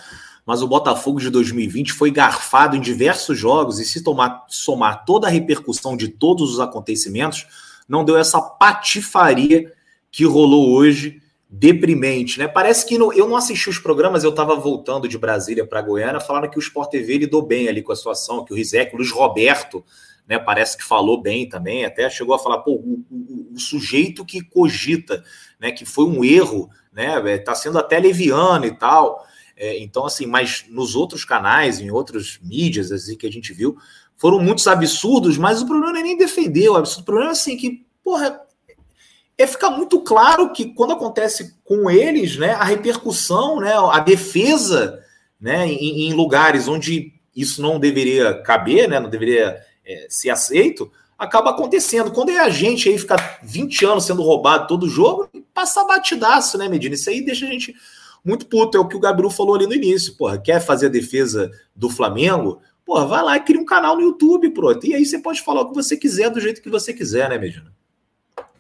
[0.47, 5.27] mas o Botafogo de 2020 foi garfado em diversos jogos e se tomar, somar toda
[5.27, 7.47] a repercussão de todos os acontecimentos,
[7.87, 9.71] não deu essa patifaria
[10.11, 12.49] que rolou hoje, deprimente, né?
[12.49, 16.19] Parece que no, eu não assisti os programas, eu estava voltando de Brasília para Goiânia,
[16.19, 18.97] falaram que o Sport TV lidou bem ali com a situação, que o Rizek, o
[18.97, 19.85] Luiz Roberto,
[20.27, 24.25] né, parece que falou bem também, até chegou a falar, pô, o, o, o sujeito
[24.25, 25.23] que cogita,
[25.61, 29.25] né, que foi um erro, né, está sendo até leviano e tal,
[29.57, 33.77] é, então, assim, mas nos outros canais, em outras mídias assim, que a gente viu,
[34.17, 37.33] foram muitos absurdos, mas o problema não é nem defender o absurdo, o problema é
[37.33, 38.41] assim que, porra,
[39.37, 45.01] é ficar muito claro que quando acontece com eles, né, a repercussão, né, a defesa,
[45.41, 50.91] né, em, em lugares onde isso não deveria caber, né, não deveria é, ser aceito,
[51.19, 52.13] acaba acontecendo.
[52.13, 56.69] Quando é a gente aí ficar 20 anos sendo roubado todo jogo, passa batidaço, né,
[56.69, 56.95] Medina?
[56.95, 57.75] Isso aí deixa a gente
[58.25, 58.77] muito puto.
[58.77, 60.17] É o que o Gabriel falou ali no início.
[60.17, 62.61] Porra, quer fazer a defesa do Flamengo?
[62.85, 64.87] Porra, vai lá e cria um canal no YouTube, pronto.
[64.87, 67.39] E aí você pode falar o que você quiser do jeito que você quiser, né,
[67.39, 67.73] Medina?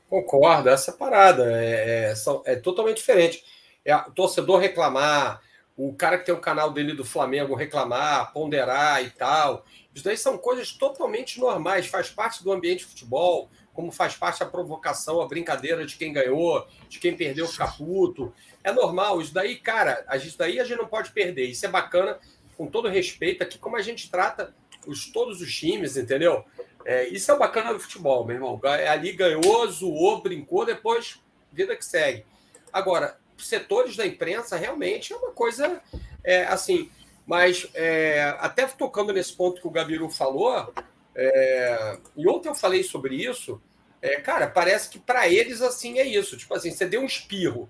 [0.08, 2.12] Concordo, essa parada é,
[2.46, 3.44] é, é totalmente diferente.
[3.84, 5.42] É o torcedor reclamar,
[5.76, 9.64] o cara que tem o canal dele do Flamengo reclamar, ponderar e tal.
[9.94, 14.42] Isso daí são coisas totalmente normais, faz parte do ambiente de futebol, como faz parte
[14.42, 18.32] a provocação, a brincadeira de quem ganhou, de quem perdeu ficar puto.
[18.62, 21.46] É normal, isso daí, cara, a gente daí a gente não pode perder.
[21.46, 22.18] Isso é bacana,
[22.56, 24.54] com todo respeito, aqui como a gente trata
[24.86, 26.44] os, todos os times, entendeu?
[26.84, 28.60] É, isso é o bacana do futebol, meu irmão.
[28.88, 31.20] Ali ganhou, zoou, brincou, depois
[31.52, 32.24] vida que segue.
[32.72, 35.80] Agora, setores da imprensa realmente é uma coisa
[36.22, 36.90] é, assim.
[37.26, 40.72] Mas é, até tocando nesse ponto que o Gabiru falou,
[41.14, 43.60] é, e ontem eu falei sobre isso,
[44.02, 46.36] é, cara, parece que para eles assim é isso.
[46.36, 47.68] Tipo assim, você deu um espirro.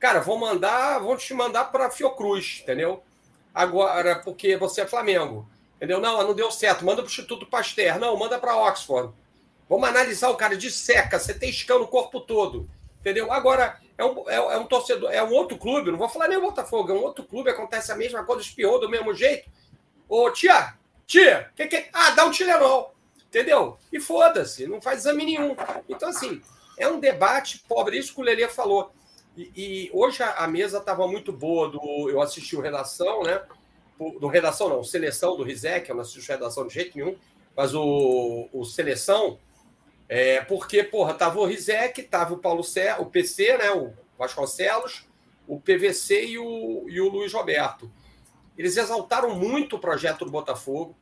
[0.00, 3.02] Cara, vão mandar, vão te mandar para Fiocruz, entendeu?
[3.54, 5.48] Agora, porque você é Flamengo.
[5.76, 6.00] Entendeu?
[6.00, 6.84] Não, não deu certo.
[6.84, 7.98] Manda para o Instituto Pasteur.
[7.98, 9.12] Não, manda para Oxford.
[9.68, 12.68] Vamos analisar o cara de seca, você tem escão no corpo todo.
[13.00, 13.32] Entendeu?
[13.32, 16.38] Agora, é um, é, é, um torcedor, é um outro clube, não vou falar nem
[16.38, 19.48] o Botafogo, é um outro clube, acontece a mesma coisa, espiou do mesmo jeito.
[20.08, 20.74] Ô, tia,
[21.06, 21.88] tia, que que...
[21.92, 22.94] ah, dá um Tilenol.
[23.26, 23.78] Entendeu?
[23.90, 25.56] E foda-se, não faz exame nenhum.
[25.88, 26.42] Então, assim,
[26.76, 28.92] é um debate pobre, isso que o Lelê falou.
[29.34, 33.40] E, e hoje a, a mesa estava muito boa, do, eu assisti o Redação, né?
[33.98, 37.16] do Redação não, Seleção do Rizek, eu não assisto Redação de jeito nenhum,
[37.56, 39.38] mas o, o Seleção,
[40.14, 45.06] é, porque, porra, tava o Rizek, tava o Paulo Cé, o PC, né, o Vasconcelos,
[45.48, 47.90] o PVC e o, e o Luiz Roberto.
[48.58, 50.94] Eles exaltaram muito o projeto do Botafogo,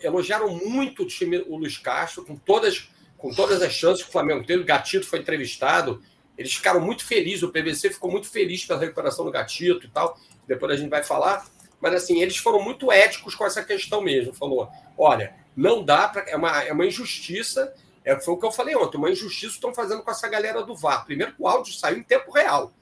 [0.00, 4.12] elogiaram muito o time, o Luiz Castro, com todas, com todas as chances que o
[4.12, 4.62] Flamengo teve.
[4.62, 6.02] O Gatito foi entrevistado,
[6.38, 10.18] eles ficaram muito felizes, o PVC ficou muito feliz pela recuperação do Gatito e tal.
[10.46, 11.46] Depois a gente vai falar.
[11.82, 14.32] Mas assim, eles foram muito éticos com essa questão mesmo.
[14.32, 16.22] Falou: olha, não dá para.
[16.22, 17.74] É uma, é uma injustiça.
[18.08, 20.74] É, foi o que eu falei ontem, uma injustiça estão fazendo com essa galera do
[20.74, 21.04] VAR.
[21.04, 22.72] Primeiro que o áudio saiu em tempo real.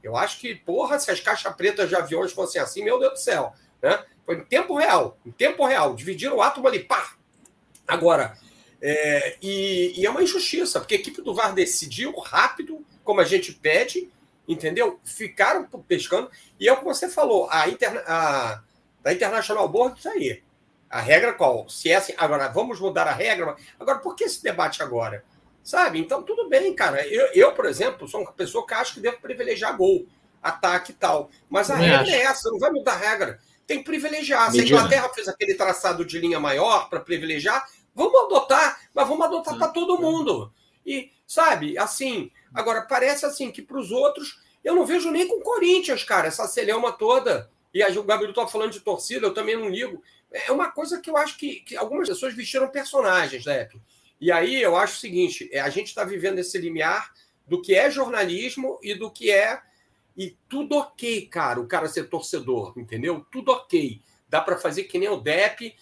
[0.00, 3.18] Eu acho que, porra, se as caixas pretas de aviões fossem assim, meu Deus do
[3.18, 3.52] céu.
[3.82, 4.00] Né?
[4.24, 5.96] Foi em tempo real, em tempo real.
[5.96, 7.16] Dividiram o átomo ali, pá!
[7.84, 8.38] Agora,
[8.80, 13.24] é, e, e, é uma injustiça, porque a equipe do VAR decidiu rápido, como a
[13.24, 14.08] gente pede,
[14.46, 15.00] entendeu?
[15.04, 16.30] Ficaram pescando.
[16.60, 18.62] E é o que você falou, a, interna, a
[19.02, 20.44] da International Board, isso aí.
[20.88, 21.68] A regra qual?
[21.68, 23.56] Se é assim, agora vamos mudar a regra.
[23.78, 25.24] Agora, por que esse debate agora?
[25.62, 25.98] Sabe?
[25.98, 27.06] Então, tudo bem, cara.
[27.06, 30.06] Eu, eu por exemplo, sou uma pessoa que acho que devo privilegiar gol,
[30.42, 31.30] ataque e tal.
[31.50, 32.10] Mas a regra acho.
[32.10, 33.40] é essa, não vai mudar a regra.
[33.66, 34.50] Tem que privilegiar.
[34.52, 39.26] Se a Inglaterra fez aquele traçado de linha maior para privilegiar, vamos adotar, mas vamos
[39.26, 40.52] adotar para todo mundo.
[40.86, 45.36] E, sabe, assim, Agora, parece assim que para os outros, eu não vejo nem com
[45.36, 47.50] o Corinthians, cara, essa celeuma toda.
[47.72, 50.02] E a, o Gabriel estava falando de torcida, eu também não ligo.
[50.46, 53.68] É uma coisa que eu acho que, que algumas pessoas vestiram personagens, né?
[54.20, 57.12] E aí eu acho o seguinte: é, a gente está vivendo esse limiar
[57.46, 59.60] do que é jornalismo e do que é.
[60.16, 63.24] E tudo ok, cara, o cara ser torcedor, entendeu?
[63.30, 64.00] Tudo ok.
[64.28, 65.74] Dá para fazer que nem o DEP.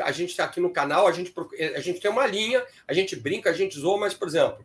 [0.00, 1.34] A gente está aqui no canal, a gente,
[1.74, 4.64] a gente tem uma linha, a gente brinca, a gente zoa, mas, por exemplo,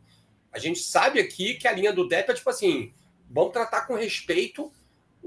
[0.51, 2.93] a gente sabe aqui que a linha do DEP é tipo assim:
[3.29, 4.71] vamos tratar com respeito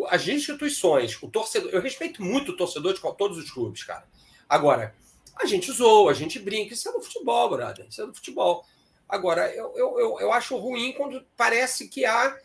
[0.09, 1.70] as instituições, o torcedor.
[1.72, 4.05] Eu respeito muito o torcedor de todos os clubes, cara.
[4.48, 4.94] Agora,
[5.37, 6.74] a gente zoa, a gente brinca.
[6.74, 7.87] Isso é do futebol, brother.
[7.88, 8.64] Isso é do futebol.
[9.09, 12.37] Agora, eu, eu, eu, acho ruim quando parece que há.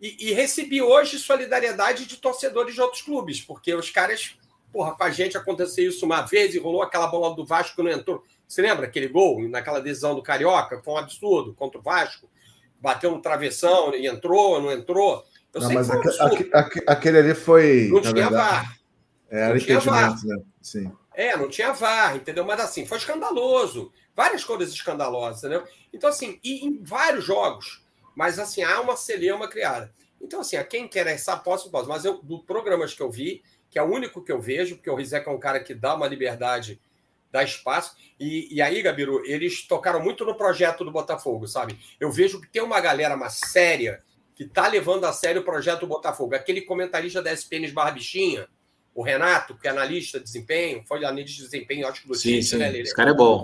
[0.00, 4.36] E, e, recebi hoje solidariedade de torcedores de outros clubes, porque os caras,
[4.72, 7.82] porra, com a gente aconteceu isso uma vez e rolou aquela bola do Vasco que
[7.82, 8.22] não entrou.
[8.46, 10.82] Você lembra aquele gol naquela decisão do Carioca?
[10.82, 12.28] Foi um absurdo contra o Vasco.
[12.80, 15.24] Bateu no travessão e entrou, não entrou.
[15.54, 16.50] Eu não, mas aquele,
[16.86, 17.88] aquele, ali foi.
[17.90, 18.78] Não tinha verdade, VAR.
[19.30, 20.24] É, não tinha VAR.
[20.24, 20.42] Né?
[20.60, 20.92] Sim.
[21.14, 22.44] É, não tinha VAR, entendeu?
[22.44, 23.92] Mas assim, foi escandaloso.
[24.16, 25.64] Várias coisas escandalosas, entendeu?
[25.92, 27.82] Então, assim, e em vários jogos.
[28.16, 29.92] Mas assim, há uma celeuma criada.
[30.20, 31.88] Então, assim, a quem quer essa posso, posso.
[31.88, 34.90] Mas eu, do programas que eu vi, que é o único que eu vejo, porque
[34.90, 36.80] o Rizek é um cara que dá uma liberdade
[37.34, 37.96] dá espaço.
[38.18, 41.76] E, e aí, Gabiru, eles tocaram muito no projeto do Botafogo, sabe?
[41.98, 45.86] Eu vejo que tem uma galera mais séria que tá levando a sério o projeto
[45.86, 46.34] Botafogo.
[46.34, 48.48] Aquele comentarista da SPN Barbichinha,
[48.94, 52.42] o Renato, que é analista de desempenho, foi analista de desempenho, acho que do sim,
[52.42, 52.56] sim.
[52.56, 52.68] né?
[52.68, 53.42] Ele, Esse cara é bom.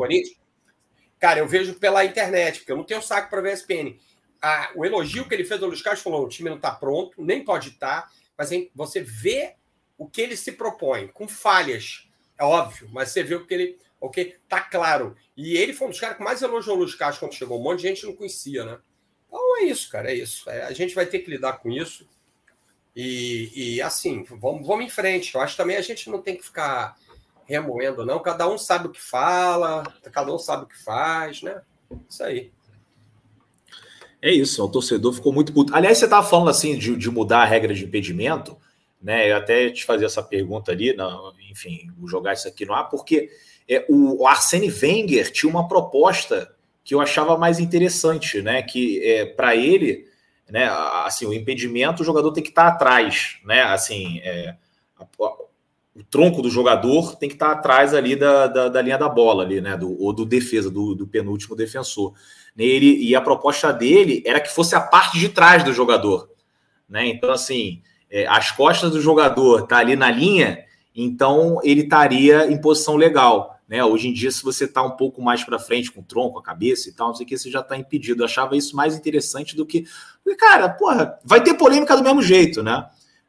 [1.19, 3.99] Cara, eu vejo pela internet, porque eu não tenho saco para ver a SPN.
[4.43, 7.23] A, o elogio que ele fez ao Luiz Carlos falou: o time não está pronto,
[7.23, 9.55] nem pode estar, tá, mas hein, você vê
[9.99, 12.09] o que ele se propõe, com falhas
[12.41, 15.15] é óbvio, mas você viu que ele, ok, tá claro.
[15.37, 17.61] E ele foi um dos caras que mais elogiou o Luiz Castro quando chegou.
[17.61, 18.79] Um monte de gente não conhecia, né?
[19.31, 20.51] Então é isso, cara, é isso.
[20.51, 22.05] É, a gente vai ter que lidar com isso.
[22.97, 25.35] E, e assim, vamos, vamos em frente.
[25.35, 26.97] Eu acho também a gente não tem que ficar
[27.47, 28.19] remoendo, não.
[28.19, 31.63] Cada um sabe o que fala, cada um sabe o que faz, né?
[32.09, 32.51] Isso aí.
[34.21, 35.75] É isso, o torcedor ficou muito puto.
[35.75, 38.57] Aliás, você estava falando assim de, de, mudar a regra de impedimento,
[39.01, 39.31] né?
[39.31, 40.95] Eu até te fazer essa pergunta ali,
[41.51, 43.31] enfim, jogar isso aqui no ar, porque
[43.67, 46.55] é, o, o Arsene Wenger tinha uma proposta
[46.91, 48.63] que eu achava mais interessante, né?
[48.63, 50.09] Que é, para ele,
[50.51, 50.69] né?
[51.05, 53.63] Assim, o impedimento, o jogador tem que estar tá atrás, né?
[53.63, 54.57] Assim, é,
[54.99, 55.07] a,
[55.95, 59.09] o tronco do jogador tem que estar tá atrás ali da, da, da, linha da
[59.09, 59.77] bola ali, né?
[59.77, 62.13] Do, ou do defesa, do, do penúltimo defensor.
[62.59, 66.29] Ele, e a proposta dele era que fosse a parte de trás do jogador.
[66.89, 67.07] Né?
[67.07, 72.61] Então, assim, é, as costas do jogador tá ali na linha, então ele estaria em
[72.61, 73.60] posição legal.
[73.71, 73.83] Né?
[73.85, 76.43] Hoje em dia, se você está um pouco mais para frente com o tronco, a
[76.43, 78.23] cabeça e tal, não sei o que, você já está impedido.
[78.23, 79.87] Eu achava isso mais interessante do que.
[80.37, 82.87] Cara, porra, vai ter polêmica do mesmo jeito, né?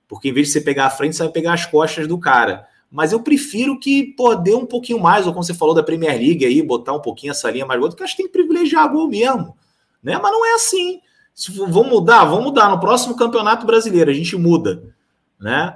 [0.08, 2.68] Porque em vez de você pegar a frente, você vai pegar as costas do cara
[2.92, 6.20] mas eu prefiro que pô, dê um pouquinho mais, ou como você falou da Premier
[6.20, 8.92] League aí, botar um pouquinho essa linha mais alta, que acho que tem que privilegiar
[8.92, 9.56] gol mesmo.
[10.04, 10.20] Né?
[10.22, 11.00] Mas não é assim.
[11.34, 12.70] Se vamos mudar, vamos mudar.
[12.70, 14.94] No próximo campeonato brasileiro, a gente muda.
[15.40, 15.74] Né?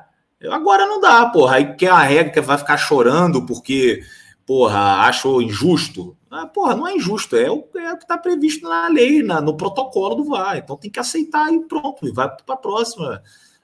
[0.51, 1.56] Agora não dá, porra.
[1.56, 4.04] Aí quer a regra que vai ficar chorando porque,
[4.45, 6.15] porra, achou injusto.
[6.29, 9.41] Ah, porra, não é injusto, é o, é o que está previsto na lei, na,
[9.41, 10.58] no protocolo do VAR.
[10.58, 13.21] Então tem que aceitar e pronto, e vai para a próxima.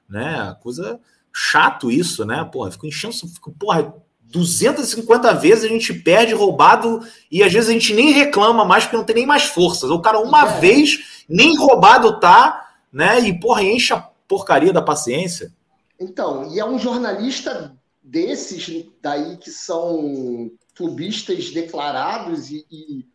[0.10, 0.56] Né?
[0.62, 1.00] Coisa
[1.34, 2.44] chato isso, né?
[2.52, 3.94] Porra, fico enchendo, fico, porra,
[4.32, 8.98] 250 vezes a gente perde roubado e às vezes a gente nem reclama mais porque
[8.98, 9.89] não tem nem mais forças.
[9.89, 10.60] O cara uma é.
[10.60, 13.20] vez nem roubado tá, né?
[13.20, 15.54] E porra, enche a porcaria da paciência.
[16.00, 20.50] Então, e é um jornalista desses daí que são
[20.82, 23.06] clubistas declarados e, e,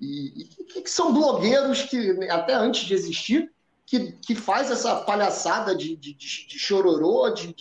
[0.00, 3.52] e, e que são blogueiros que até antes de existir
[3.86, 7.54] que, que faz essa palhaçada de, de, de, de chororô, de,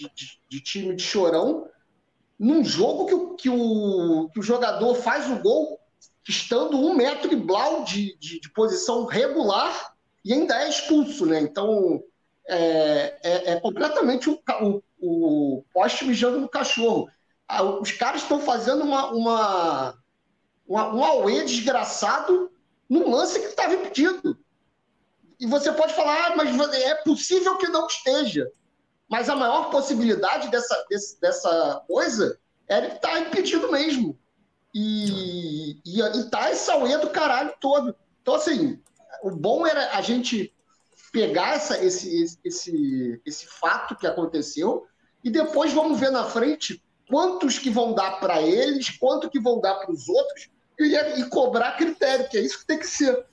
[0.49, 1.67] de, time de chorão,
[2.39, 5.79] num jogo que o, que o, que o jogador faz o gol
[6.27, 9.93] estando um metro e blau de, de, de posição regular
[10.25, 11.41] e ainda é expulso, né?
[11.41, 12.01] Então
[12.47, 14.81] é, é, é completamente o, o,
[15.57, 17.09] o, poste mijando no cachorro.
[17.53, 19.99] Ah, os caras estão fazendo uma, uma,
[20.67, 22.51] uma, um auê desgraçado
[22.89, 24.37] num lance que estava impedido.
[25.39, 28.51] E você pode falar, ah, mas é possível que não esteja.
[29.07, 30.85] Mas a maior possibilidade dessa,
[31.21, 34.17] dessa coisa é que está impedido mesmo.
[34.73, 37.95] E, e, e tá esse auê do caralho todo.
[38.21, 38.81] Então, assim,
[39.21, 40.51] o bom era a gente
[41.11, 44.87] pegar essa, esse, esse, esse fato que aconteceu
[45.23, 49.61] e depois vamos ver na frente quantos que vão dar para eles, quanto que vão
[49.61, 50.49] dar para os outros
[50.79, 53.23] e, e, cobrar critério, que é isso que tem que ser.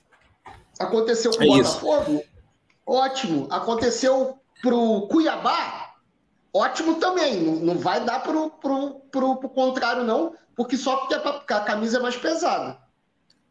[0.79, 2.23] Aconteceu com o é Botafogo?
[2.85, 3.47] Ótimo.
[3.49, 5.95] Aconteceu pro Cuiabá?
[6.53, 7.41] Ótimo também.
[7.41, 12.01] Não, não vai dar pro, pro contrário, não, porque só porque a, a camisa é
[12.01, 12.77] mais pesada.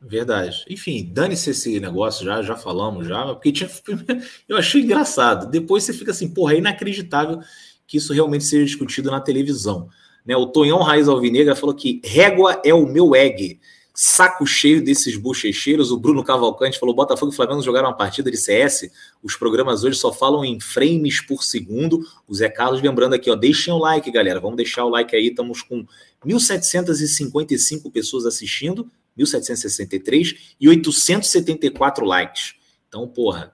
[0.01, 0.65] Verdade.
[0.71, 3.69] Enfim, dane-se esse negócio, já, já falamos, já, porque tinha,
[4.49, 5.51] eu achei engraçado.
[5.51, 7.41] Depois você fica assim, porra, é inacreditável
[7.85, 9.91] que isso realmente seja discutido na televisão.
[10.25, 10.37] Né?
[10.37, 13.59] O Tonhão Raiz Alvinegra falou que régua é o meu egg
[14.03, 15.91] saco cheio desses bochecheiros.
[15.91, 18.91] O Bruno Cavalcante falou: Botafogo e Flamengo jogaram uma partida de CS.
[19.23, 22.01] Os programas hoje só falam em frames por segundo.
[22.27, 24.41] O Zé Carlos lembrando aqui, ó, deixem o like, galera.
[24.41, 25.29] Vamos deixar o like aí.
[25.29, 25.85] Estamos com
[26.25, 32.55] 1.755 pessoas assistindo, 1.763 e 874 likes.
[32.89, 33.53] Então, porra,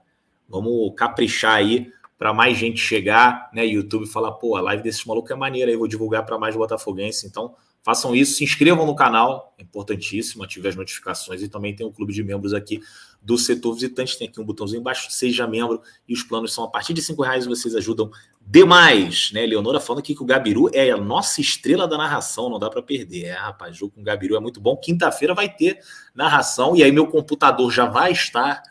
[0.49, 3.67] vamos caprichar aí para mais gente chegar, né?
[3.67, 7.27] YouTube falar, pô, a live desses malucos é maneira aí, vou divulgar para mais botafoguense.
[7.27, 7.55] Então,
[7.87, 11.93] Façam isso, se inscrevam no canal, é importantíssimo, ative as notificações e também tem um
[11.93, 12.83] clube de membros aqui
[13.23, 14.19] do setor visitante.
[14.19, 17.23] Tem aqui um botãozinho embaixo, seja membro, e os planos são a partir de cinco
[17.23, 18.11] reais e vocês ajudam
[18.45, 19.47] demais, né?
[19.47, 22.83] Leonora falando aqui que o Gabiru é a nossa estrela da narração, não dá para
[22.83, 23.27] perder.
[23.27, 24.77] É, rapaz, jogo com o Gabiru é muito bom.
[24.77, 25.79] Quinta-feira vai ter
[26.13, 28.65] narração e aí meu computador já vai estar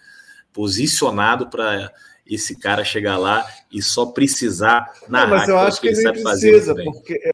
[0.52, 1.90] posicionado para
[2.26, 5.28] esse cara chegar lá e só precisar narrar.
[5.30, 7.34] Não, mas eu acho que, ele nem precisa, porque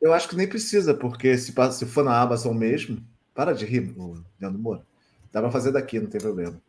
[0.00, 3.02] eu acho que nem precisa, porque se, se for na Amazon mesmo,
[3.34, 3.94] para de rir,
[4.40, 4.82] Leandro Moura.
[5.32, 6.60] Dá para fazer daqui, não tem problema.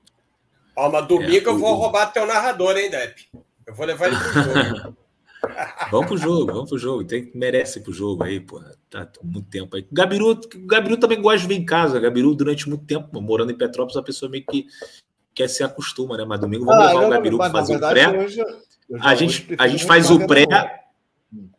[0.76, 3.28] Ó, mas domingo é, eu vou roubar teu narrador, hein, Depp?
[3.65, 4.97] Eu vou levar ele pro jogo.
[5.91, 7.03] vamos pro jogo, vamos pro jogo.
[7.03, 8.61] Tem, merece pro jogo aí, pô.
[8.89, 9.88] Tá muito tempo aí.
[9.91, 11.99] Gabiru, Gabiru também gosta de vir em casa.
[11.99, 14.67] Gabiru, durante muito tempo, morando em Petrópolis, a pessoa meio que
[15.34, 16.25] quer se acostuma, né?
[16.25, 18.09] Mas domingo vamos ah, levar o Gabiru para fazer o pré.
[18.09, 18.43] Hoje,
[18.99, 20.45] a gente, a gente faz o pré.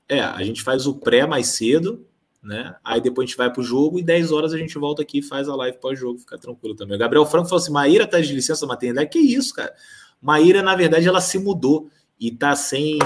[0.08, 2.06] É, a gente faz o pré mais cedo,
[2.42, 2.74] né?
[2.84, 5.22] Aí depois a gente vai pro jogo e 10 horas a gente volta aqui e
[5.22, 6.96] faz a live pós-jogo, fica tranquilo também.
[6.96, 9.08] O Gabriel Franco falou assim: Maíra tá de licença maternidade.
[9.08, 9.72] Que isso, cara?
[10.20, 11.88] Maíra, na verdade, ela se mudou
[12.20, 12.98] e tá sem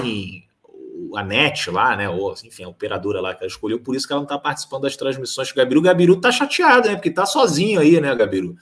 [1.15, 2.09] a net lá, né?
[2.09, 4.83] Ou, enfim, a operadora lá que ela escolheu, por isso que ela não tá participando
[4.83, 5.79] das transmissões Gabiru.
[5.79, 6.95] O Gabiru tá chateado, né?
[6.95, 8.55] Porque tá sozinho aí, né, Gabiru?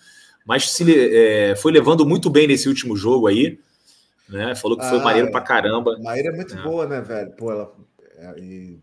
[0.45, 0.85] Mas se,
[1.17, 3.59] é, foi levando muito bem nesse último jogo aí.
[4.29, 4.55] Né?
[4.55, 5.97] Falou que foi ah, maneiro pra caramba.
[5.99, 6.61] Maíra é muito é.
[6.61, 7.31] boa, né, velho?
[7.31, 7.73] Pô, ela.
[8.17, 8.79] É, e...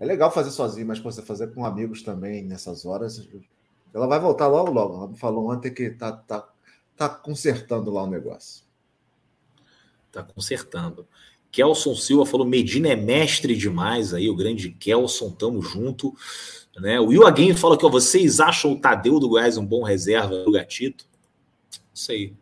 [0.00, 3.28] é legal fazer sozinho, mas pô, você fazer com amigos também nessas horas.
[3.92, 4.96] Ela vai voltar logo, logo.
[4.96, 6.48] Ela me falou ontem que tá, tá,
[6.96, 8.64] tá consertando lá o negócio.
[10.10, 11.06] Tá consertando.
[11.50, 16.14] Kelson Silva falou: Medina é mestre demais aí, o grande Kelson, tamo junto.
[16.76, 16.98] Né?
[16.98, 20.52] O Will Again fala que vocês acham o Tadeu do Goiás um bom reserva do
[20.52, 21.06] Gatito?
[21.70, 22.36] Não sei.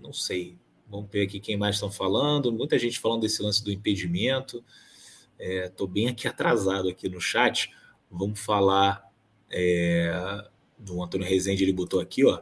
[0.00, 0.56] Não sei.
[0.88, 2.52] Vamos ver aqui quem mais estão falando.
[2.52, 4.64] Muita gente falando desse lance do impedimento.
[5.38, 7.72] Estou é, bem aqui atrasado aqui no chat.
[8.10, 9.04] Vamos falar
[9.50, 10.44] é,
[10.78, 12.40] do Antônio Rezende, ele botou aqui, ó.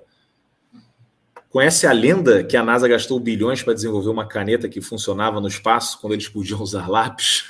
[1.53, 5.47] Conhece a lenda que a NASA gastou bilhões para desenvolver uma caneta que funcionava no
[5.47, 7.45] espaço quando eles podiam usar lápis?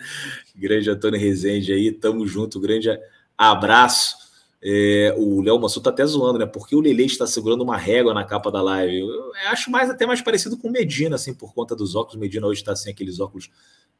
[0.56, 2.88] grande Antônio Rezende aí, tamo junto, grande
[3.36, 4.16] abraço.
[4.64, 6.46] É, o Léo Mansur tá até zoando, né?
[6.46, 9.00] Porque o Lele está segurando uma régua na capa da live.
[9.00, 12.18] Eu acho mais até mais parecido com Medina, assim, por conta dos óculos.
[12.18, 13.50] Medina hoje está sem aqueles óculos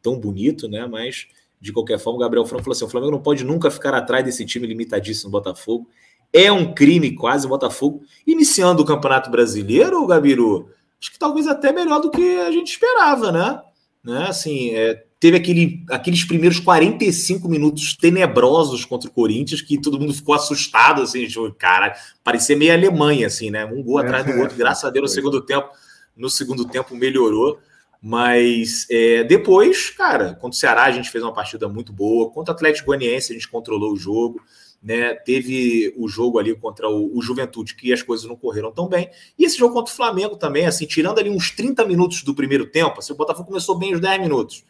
[0.00, 0.86] tão bonito, né?
[0.86, 1.26] Mas
[1.60, 4.24] de qualquer forma, o Gabriel Franco falou assim: o Flamengo não pode nunca ficar atrás
[4.24, 5.88] desse time limitadíssimo do Botafogo.
[6.32, 8.02] É um crime quase o Botafogo.
[8.26, 10.68] Iniciando o Campeonato Brasileiro, Gabiru,
[11.00, 13.60] acho que talvez até melhor do que a gente esperava, né?
[14.02, 14.26] né?
[14.28, 20.12] Assim, é, teve aquele, aqueles primeiros 45 minutos tenebrosos contra o Corinthians que todo mundo
[20.12, 23.64] ficou assustado, assim, tipo, cara, parecia meio Alemanha, assim, né?
[23.64, 25.68] Um gol atrás do outro, graças a Deus, no segundo tempo,
[26.16, 27.58] no segundo tempo melhorou.
[28.04, 32.30] Mas é, depois, cara, contra o Ceará a gente fez uma partida muito boa.
[32.30, 34.42] Contra o Atlético Goianiense a gente controlou o jogo.
[34.82, 38.88] Né, teve o jogo ali contra o, o, Juventude, que as coisas não correram tão
[38.88, 39.08] bem.
[39.38, 42.66] E esse jogo contra o Flamengo também, assim, tirando ali uns 30 minutos do primeiro
[42.66, 44.64] tempo, assim, o Botafogo começou bem os 10 minutos.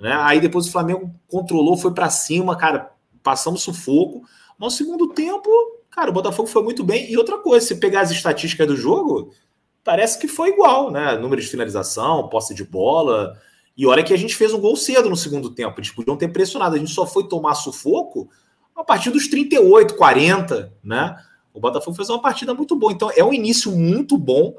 [0.00, 0.12] Né?
[0.12, 4.22] Aí depois o Flamengo controlou, foi para cima, cara, passamos sufoco.
[4.56, 5.50] Mas no segundo tempo,
[5.90, 7.10] cara, o Botafogo foi muito bem.
[7.10, 9.32] E outra coisa, se pegar as estatísticas do jogo,
[9.82, 11.16] parece que foi igual, né?
[11.16, 13.36] Número de finalização, posse de bola.
[13.76, 15.78] E olha que a gente fez um gol cedo no segundo tempo.
[15.78, 16.76] Eles podiam ter pressionado.
[16.76, 18.28] A gente só foi tomar sufoco
[18.78, 21.16] a partir dos 38, 40, né?
[21.52, 22.92] O Botafogo fez uma partida muito boa.
[22.92, 24.56] Então é um início muito bom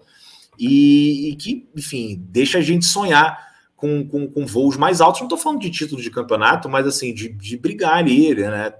[0.60, 3.48] e, e que, enfim, deixa a gente sonhar
[3.78, 5.22] com, com, com voos mais altos.
[5.22, 8.74] Não estou falando de título de campeonato, mas assim, de, de brigar ali, né?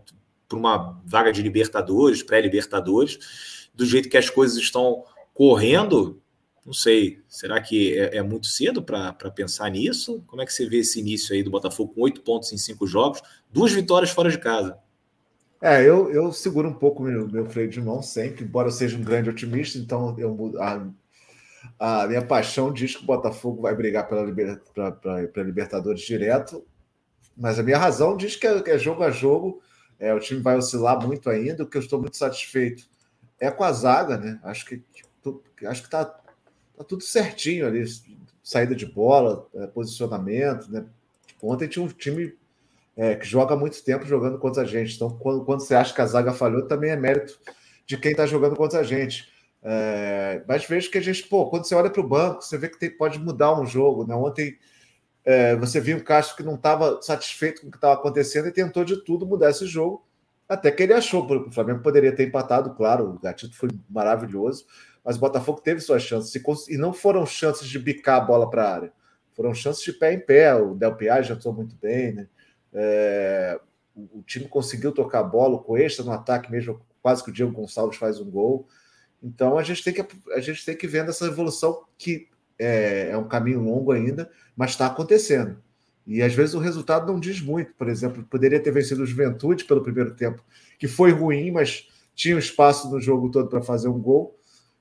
[0.48, 6.22] Por uma vaga de Libertadores, pré-Libertadores, do jeito que as coisas estão correndo.
[6.66, 10.22] Não sei, será que é, é muito cedo para pensar nisso?
[10.28, 12.86] Como é que você vê esse início aí do Botafogo com oito pontos em cinco
[12.86, 14.78] jogos, duas vitórias fora de casa?
[15.62, 18.97] É, eu, eu seguro um pouco meu, meu freio de mão sempre, embora eu seja
[18.97, 24.07] um grande otimista, então eu, a, a minha paixão diz que o Botafogo vai brigar
[24.07, 26.66] pela, liber, pra, pra, Libertadores direto,
[27.36, 29.62] mas a minha razão diz que é, que é jogo a jogo.
[29.99, 31.64] É, o time vai oscilar muito ainda.
[31.64, 32.86] O que eu estou muito satisfeito
[33.39, 34.39] é com a zaga, né?
[34.43, 34.84] Acho que
[35.66, 37.84] acho que tá, tá tudo certinho ali.
[38.43, 40.86] Saída de bola, é, posicionamento, né?
[41.41, 42.34] Ontem tinha um time
[43.00, 44.93] é, que joga muito tempo jogando contra a gente.
[44.93, 47.39] Então, quando, quando você acha que a zaga falhou, também é mérito
[47.86, 49.30] de quem está jogando contra a gente.
[49.64, 52.68] É, mas vejo que a gente, pô, quando você olha para o banco, você vê
[52.68, 54.06] que tem, pode mudar um jogo.
[54.06, 54.14] Né?
[54.14, 54.58] Ontem
[55.24, 58.52] é, você viu um Castro que não estava satisfeito com o que estava acontecendo e
[58.52, 60.06] tentou de tudo mudar esse jogo,
[60.50, 61.26] até que ele achou.
[61.26, 64.66] O Flamengo poderia ter empatado, claro, o Gatito foi maravilhoso,
[65.06, 66.34] mas o Botafogo teve suas chances
[66.68, 68.93] e não foram chances de bicar a bola para a área,
[69.34, 70.54] foram chances de pé em pé.
[70.54, 72.28] O Del Piage já atuou muito bem, né?
[72.74, 73.59] É,
[73.95, 77.51] o, time conseguiu tocar a bola, o Coesta no ataque mesmo, quase que o Diego
[77.51, 78.67] Gonçalves faz um gol.
[79.22, 83.17] Então a gente tem que a gente tem que ver essa evolução que é, é
[83.17, 85.61] um caminho longo ainda, mas está acontecendo.
[86.05, 87.74] E às vezes o resultado não diz muito.
[87.76, 90.43] Por exemplo, poderia ter vencido o Juventude pelo primeiro tempo,
[90.78, 94.38] que foi ruim, mas tinha um espaço no jogo todo para fazer um gol,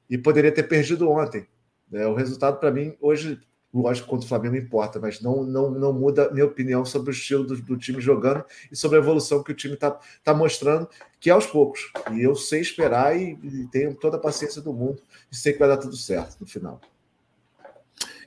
[0.08, 1.46] e poderia ter perdido ontem.
[1.92, 3.38] É, o resultado, para mim, hoje
[3.72, 7.44] Lógico, contra o Flamengo importa, mas não, não, não muda minha opinião sobre o estilo
[7.44, 8.42] do, do time jogando
[8.72, 10.88] e sobre a evolução que o time está tá mostrando,
[11.20, 11.80] que é aos poucos.
[12.12, 15.58] E eu sei esperar e, e, tenho toda a paciência do mundo e sei que
[15.58, 16.80] vai dar tudo certo no final.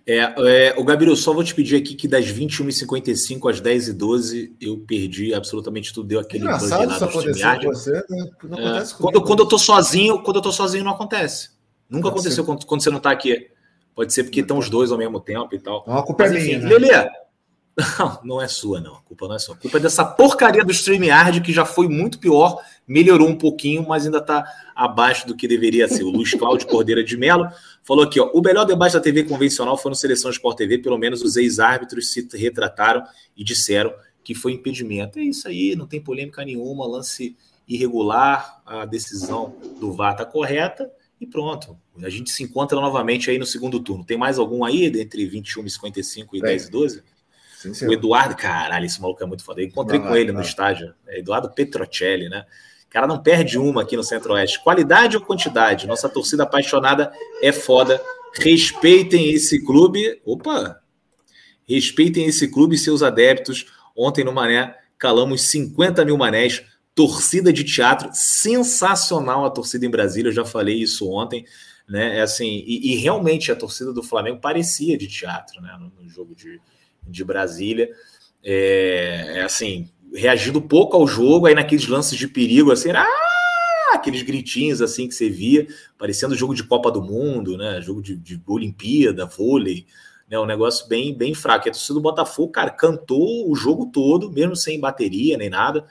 [0.05, 4.79] É, é, o Gabriel, só vou te pedir aqui que das 21h55 às 10h12 eu
[4.79, 8.29] perdi absolutamente tudo, deu aquele Engraçado isso acontecer com você, né?
[8.43, 11.51] Não é, acontece quando, quando eu tô sozinho, quando eu tô sozinho não acontece.
[11.89, 13.50] Nunca aconteceu quando, quando você não está aqui.
[13.95, 15.83] Pode ser porque estão os dois ao mesmo tempo e tal.
[15.85, 16.59] Não, a culpa Mas, é minha.
[16.59, 16.69] Né?
[16.69, 17.09] Lelê,
[17.97, 18.95] não, não é sua, não.
[18.95, 19.55] A culpa não é sua.
[19.55, 23.85] A culpa é dessa porcaria do StreamYard, que já foi muito pior, melhorou um pouquinho,
[23.87, 26.03] mas ainda está abaixo do que deveria ser.
[26.03, 27.47] O Luiz Cláudio Cordeira de Mello
[27.83, 30.97] falou aqui: ó, o melhor debate da TV convencional foi no Seleção Sport TV, pelo
[30.97, 33.03] menos os ex-árbitros se retrataram
[33.35, 35.19] e disseram que foi impedimento.
[35.19, 37.35] É isso aí, não tem polêmica nenhuma, lance
[37.67, 41.77] irregular, a decisão do VAR está correta e pronto.
[42.03, 44.05] A gente se encontra novamente aí no segundo turno.
[44.05, 46.49] Tem mais algum aí, entre 21 e 55 e Tem.
[46.49, 47.03] 10 e 12?
[47.73, 49.61] Sim, o Eduardo, caralho, esse maluco é muito foda.
[49.61, 50.95] Eu encontrei com ele no estádio.
[51.07, 52.45] É Eduardo Petrocelli, né?
[52.85, 54.63] O cara não perde uma aqui no Centro-Oeste.
[54.63, 55.85] Qualidade ou quantidade?
[55.85, 57.11] Nossa torcida apaixonada
[57.41, 58.01] é foda.
[58.35, 60.19] Respeitem esse clube.
[60.25, 60.81] Opa!
[61.67, 63.67] Respeitem esse clube e seus adeptos.
[63.95, 66.63] Ontem no Mané calamos 50 mil manés.
[66.93, 70.29] Torcida de teatro, sensacional a torcida em Brasília.
[70.29, 71.45] Eu já falei isso ontem,
[71.91, 72.19] né?
[72.19, 75.77] É assim, e, e realmente a torcida do Flamengo parecia de teatro, né?
[75.77, 76.61] No, no jogo de,
[77.05, 77.89] de Brasília.
[78.41, 83.05] É, é, assim, reagindo pouco ao jogo, aí naqueles lances de perigo, assim, ah!
[83.93, 85.67] aqueles gritinhos assim que você via,
[85.97, 87.81] parecendo jogo de Copa do Mundo, né?
[87.81, 89.85] Jogo de, de Olimpíada, vôlei,
[90.29, 90.39] né?
[90.39, 91.67] Um negócio bem, bem fraco.
[91.67, 95.85] E a torcida do Botafogo, cara, cantou o jogo todo, mesmo sem bateria nem nada,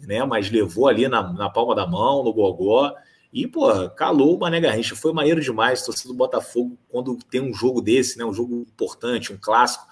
[0.00, 0.24] né?
[0.24, 2.92] Mas levou ali na, na palma da mão, no gogó.
[3.32, 4.96] E, pô, calou o Mané Garrincha.
[4.96, 5.82] Foi maneiro demais.
[5.82, 8.24] Torcida do Botafogo, quando tem um jogo desse, né?
[8.24, 9.86] Um jogo importante, um clássico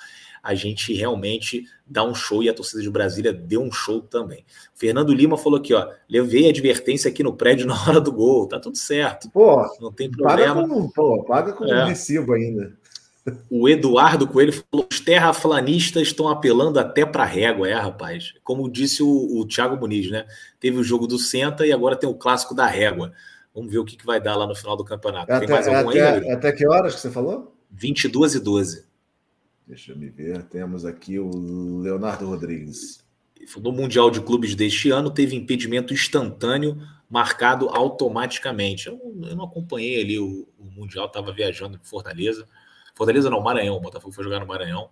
[0.47, 4.45] a gente realmente dá um show e a torcida de Brasília deu um show também.
[4.77, 8.47] Fernando Lima falou aqui, ó, levei a advertência aqui no prédio na hora do gol,
[8.47, 9.29] tá tudo certo.
[9.31, 10.55] Pô, não tem problema.
[10.55, 11.87] Paga com, pô, paga com é.
[11.87, 12.73] recibo ainda.
[13.51, 18.35] O Eduardo Coelho falou: os terraflanistas estão apelando até para régua, é, rapaz.
[18.45, 20.27] Como disse o, o Thiago Muniz, né?
[20.61, 23.13] Teve o jogo do Senta e agora tem o clássico da régua.
[23.55, 25.33] Vamos ver o que, que vai dar lá no final do campeonato.
[25.33, 26.31] Até, tem mais algum até, aí?
[26.31, 27.57] Até que horas que você falou?
[27.71, 28.85] 22 e 12.
[29.67, 30.43] Deixa eu me ver.
[30.45, 33.05] Temos aqui o Leonardo Rodrigues.
[33.59, 36.77] No Mundial de Clubes deste ano, teve impedimento instantâneo
[37.09, 38.89] marcado automaticamente.
[38.89, 42.47] Eu, eu não acompanhei ali o, o Mundial, estava viajando para Fortaleza.
[42.97, 43.77] Fortaleza não, Maranhão.
[43.77, 44.89] O Botafogo foi jogar no Maranhão.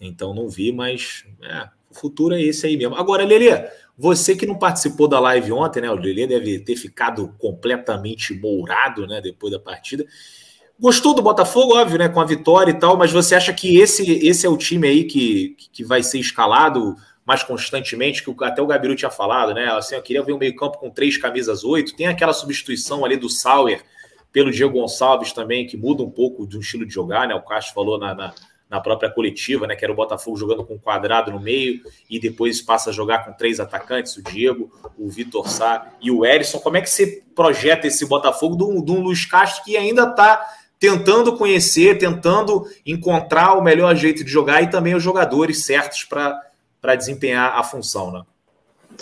[0.00, 2.94] Então não vi, mas é, o futuro é esse aí mesmo.
[2.94, 5.90] Agora, Lelê, você que não participou da live ontem, né?
[5.90, 9.20] O Lelê deve ter ficado completamente mourado, né?
[9.20, 10.06] Depois da partida.
[10.78, 12.08] Gostou do Botafogo, óbvio, né?
[12.08, 15.04] Com a vitória e tal, mas você acha que esse, esse é o time aí
[15.04, 16.94] que, que vai ser escalado
[17.26, 19.66] mais constantemente, que até o Gabiru tinha falado, né?
[19.72, 21.94] Assim, eu queria ver um meio-campo com três camisas oito.
[21.94, 23.82] Tem aquela substituição ali do Sauer
[24.32, 27.34] pelo Diego Gonçalves também, que muda um pouco do estilo de jogar, né?
[27.34, 28.34] O Castro falou na, na,
[28.68, 29.74] na, própria coletiva, né?
[29.74, 33.24] Que era o Botafogo jogando com um quadrado no meio e depois passa a jogar
[33.24, 36.58] com três atacantes, o Diego, o Vitor Sá e o Erisson.
[36.58, 40.04] Como é que você projeta esse Botafogo de um, de um Luiz Castro que ainda
[40.04, 40.46] está
[40.78, 46.96] tentando conhecer, tentando encontrar o melhor jeito de jogar e também os jogadores certos para
[46.96, 48.22] desempenhar a função, né?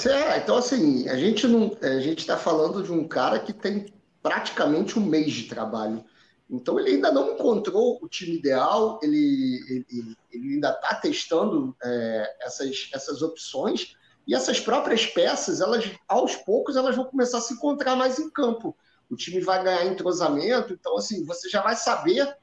[0.06, 3.86] É, então assim, a gente não, a gente está falando de um cara que tem
[4.28, 6.04] praticamente um mês de trabalho.
[6.50, 12.36] Então ele ainda não encontrou o time ideal, ele, ele, ele ainda está testando é,
[12.40, 13.94] essas, essas opções
[14.26, 18.30] e essas próprias peças, elas aos poucos elas vão começar a se encontrar mais em
[18.30, 18.74] campo
[19.10, 22.36] o time vai ganhar entrosamento, então assim, você já vai saber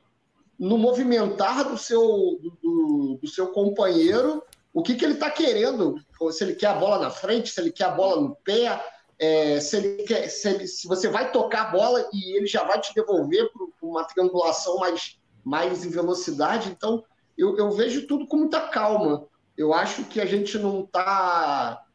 [0.57, 5.95] no movimentar do seu, do, do seu companheiro o que, que ele está querendo,
[6.31, 8.83] se ele quer a bola na frente, se ele quer a bola no pé,
[9.17, 12.63] é, se, ele quer, se, ele, se, você vai tocar a bola e ele já
[12.63, 16.69] vai te devolver para uma triangulação mais, mais em velocidade.
[16.69, 17.03] Então,
[17.37, 19.25] eu, eu, vejo tudo com muita calma.
[19.57, 21.85] Eu acho que a gente não está,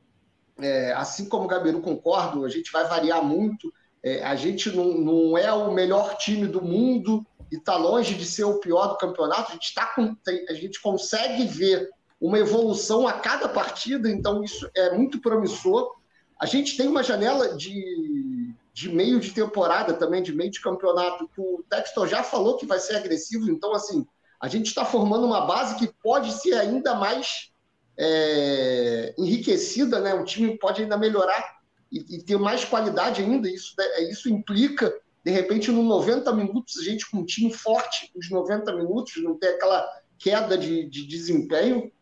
[0.59, 3.73] é, assim como o Gabiru concordo, a gente vai variar muito.
[4.03, 8.25] É, a gente não, não, é o melhor time do mundo e está longe de
[8.25, 9.51] ser o pior do campeonato.
[9.51, 10.17] A gente, tá com,
[10.49, 16.00] a gente consegue ver uma evolução a cada partida, então isso é muito promissor.
[16.41, 21.29] A gente tem uma janela de, de meio de temporada também, de meio de campeonato,
[21.29, 24.07] que o Textor já falou que vai ser agressivo, então assim,
[24.41, 27.51] a gente está formando uma base que pode ser ainda mais
[27.99, 30.15] é, enriquecida, né?
[30.15, 31.61] O time pode ainda melhorar
[31.93, 33.51] e, e ter mais qualidade ainda.
[33.51, 38.11] Isso, é, isso implica, de repente, no 90 minutos, a gente com um time forte,
[38.17, 39.87] os 90 minutos, não ter aquela
[40.19, 41.93] queda de, de desempenho.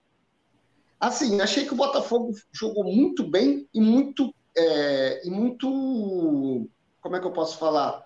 [1.01, 4.35] Assim, achei que o Botafogo jogou muito bem e muito.
[4.57, 6.69] É, e muito.
[7.01, 8.05] Como é que eu posso falar?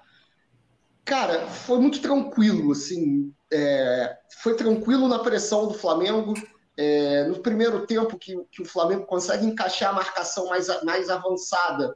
[1.05, 3.33] Cara, foi muito tranquilo, assim.
[3.53, 6.35] É, foi tranquilo na pressão do Flamengo.
[6.77, 11.95] É, no primeiro tempo que, que, o Flamengo consegue encaixar a marcação mais, mais avançada,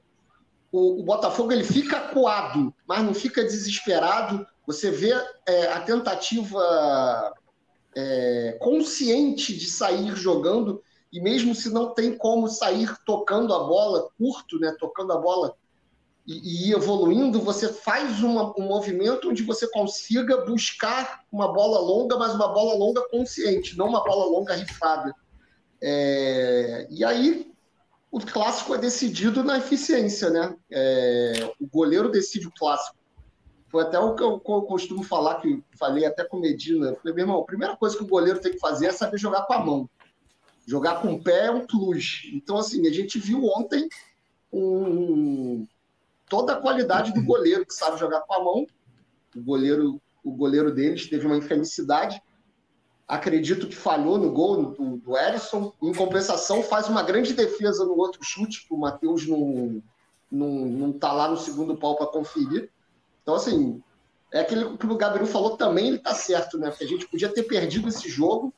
[0.70, 4.46] o, o, Botafogo ele fica coado, mas não fica desesperado.
[4.66, 5.12] Você vê
[5.46, 7.32] é, a tentativa
[7.96, 10.82] é, consciente de sair jogando,
[11.16, 15.56] e mesmo se não tem como sair tocando a bola curto, né, tocando a bola
[16.26, 22.18] e, e evoluindo, você faz uma, um movimento onde você consiga buscar uma bola longa,
[22.18, 25.14] mas uma bola longa consciente, não uma bola longa rifada.
[25.80, 27.50] É, e aí
[28.10, 30.54] o clássico é decidido na eficiência, né?
[30.70, 32.94] É, o goleiro decide o clássico.
[33.68, 36.94] Foi até o que eu, costumo falar, que falei até com Medina.
[36.96, 39.46] Falei, meu irmão, a primeira coisa que o goleiro tem que fazer é saber jogar
[39.46, 39.88] com a mão.
[40.66, 42.22] Jogar com o pé é um plus.
[42.32, 43.88] Então, assim, a gente viu ontem
[44.52, 45.66] um,
[46.28, 48.66] toda a qualidade do goleiro que sabe jogar com a mão.
[49.34, 52.20] O goleiro, o goleiro deles teve uma infelicidade
[53.06, 55.16] acredito que falhou no gol do, do.
[55.82, 59.82] Em compensação, faz uma grande defesa no outro chute, o Matheus não,
[60.30, 62.70] não, não tá lá no segundo pau para conferir.
[63.22, 63.80] Então, assim,
[64.32, 66.70] é aquilo que o Gabriel falou também, ele tá certo, né?
[66.70, 68.52] Porque a gente podia ter perdido esse jogo,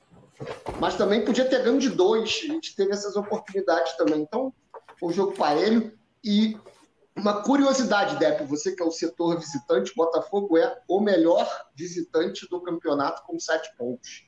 [0.80, 2.40] mas também podia ter ganho de dois.
[2.44, 4.20] A gente teve essas oportunidades também.
[4.20, 4.52] Então,
[4.98, 5.92] foi um jogo parelho.
[6.22, 6.56] E
[7.16, 12.60] uma curiosidade, Depp, você que é o setor visitante, Botafogo é o melhor visitante do
[12.60, 14.24] campeonato com sete pontos.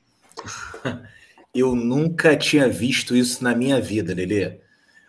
[1.53, 4.61] Eu nunca tinha visto isso na minha vida, Lelê.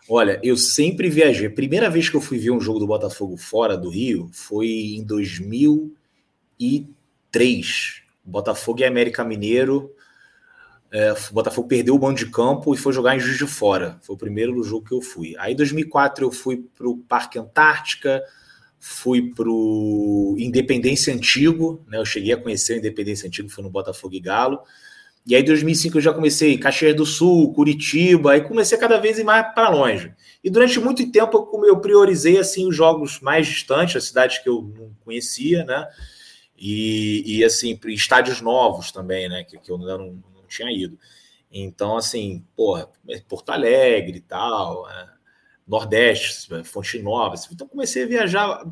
[0.09, 1.47] Olha, eu sempre viajei.
[1.47, 4.97] A primeira vez que eu fui ver um jogo do Botafogo fora do Rio foi
[4.97, 8.03] em 2003.
[8.25, 9.95] Botafogo e América Mineiro.
[10.93, 13.99] É, o Botafogo perdeu o bando de campo e foi jogar em Juiz de Fora.
[14.03, 15.35] Foi o primeiro jogo que eu fui.
[15.39, 18.23] Aí, em 2004, eu fui para o Parque Antártica,
[18.79, 21.83] fui para o Independência Antigo.
[21.89, 21.97] Né?
[21.97, 24.61] Eu cheguei a conhecer o Independência Antigo, foi no Botafogo e Galo.
[25.27, 29.23] E aí, em 2005, eu já comecei Caxias do Sul, Curitiba, aí comecei cada vez
[29.23, 30.13] mais para longe.
[30.45, 34.61] E durante muito tempo eu priorizei assim os jogos mais distantes, as cidades que eu
[34.77, 35.87] não conhecia, né?
[36.59, 39.45] E, e assim, estádios novos também, né?
[39.45, 40.23] Que, que eu ainda não,
[40.53, 40.99] tinha ido.
[41.51, 42.89] Então, assim, porra,
[43.29, 45.09] Porto Alegre e tal, né?
[45.67, 47.35] Nordeste, Fonte Nova.
[47.51, 48.65] Então, comecei a viajar,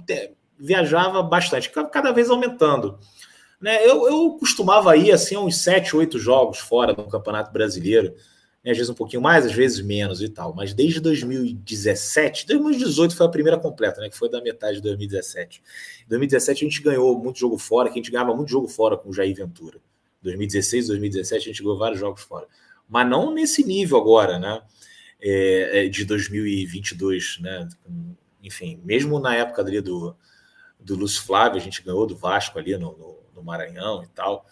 [0.59, 2.99] viajava bastante, cada vez aumentando.
[3.61, 3.87] Né?
[3.87, 8.15] Eu, eu costumava ir assim uns 7, 8 jogos fora do Campeonato Brasileiro.
[8.65, 8.71] Né?
[8.73, 10.55] Às vezes um pouquinho mais, às vezes menos e tal.
[10.55, 14.09] Mas desde 2017, 2018 foi a primeira completa, né?
[14.09, 15.63] Que foi da metade de 2017.
[16.07, 18.97] Em 2017 a gente ganhou muito jogo fora, que a gente ganhava muito jogo fora
[18.97, 19.79] com o Jair Ventura.
[20.23, 22.47] 2016, 2017 a gente ganhou vários jogos fora.
[22.89, 24.63] Mas não nesse nível agora, né?
[25.23, 27.69] É, é de 2022, né?
[28.43, 30.17] Enfim, mesmo na época ali do,
[30.79, 34.47] do Lúcio Flávio, a gente ganhou do Vasco ali no, no no Maranhão e tal.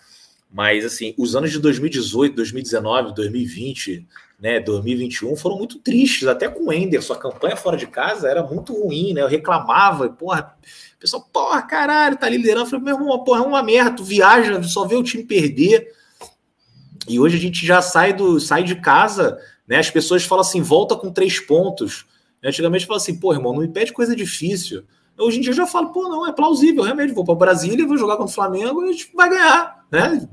[0.50, 4.06] Mas, assim, os anos de 2018, 2019, 2020,
[4.38, 7.02] né, 2021 foram muito tristes, até com o Ender.
[7.02, 9.22] Sua campanha fora de casa era muito ruim, né?
[9.22, 10.56] Eu reclamava, e, porra,
[10.96, 12.66] o pessoal, porra, caralho, tá liderando.
[12.66, 15.92] Eu falei, meu irmão, porra, é uma merda, tu viaja, só vê o time perder.
[17.08, 19.78] E hoje a gente já sai, do, sai de casa, né?
[19.78, 22.06] As pessoas falam assim, volta com três pontos.
[22.42, 24.84] Antigamente fala assim, pô, irmão, não me pede coisa difícil.
[25.18, 27.12] Hoje em dia eu já falo, pô, não, é plausível, realmente.
[27.12, 30.28] Vou para Brasília, vou jogar contra o Flamengo e a gente vai ganhar, né?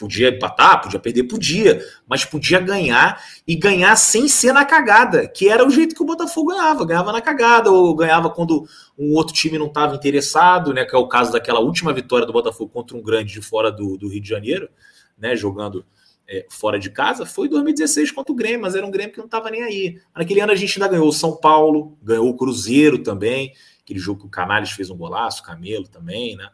[0.00, 5.46] Podia empatar, podia perder, podia, mas podia ganhar e ganhar sem ser na cagada, que
[5.46, 8.66] era o jeito que o Botafogo ganhava, ganhava na cagada, ou ganhava quando
[8.98, 10.86] um outro time não estava interessado, né?
[10.86, 13.98] Que é o caso daquela última vitória do Botafogo contra um grande de fora do,
[13.98, 14.70] do Rio de Janeiro,
[15.18, 15.36] né?
[15.36, 15.84] Jogando
[16.26, 19.26] é, fora de casa, foi 2016 contra o Grêmio, mas era um Grêmio que não
[19.26, 20.00] estava nem aí.
[20.16, 23.52] Naquele ano a gente ainda ganhou o São Paulo, ganhou o Cruzeiro também
[23.90, 26.48] aquele jogo que o Canales fez um golaço, o Camelo também, né?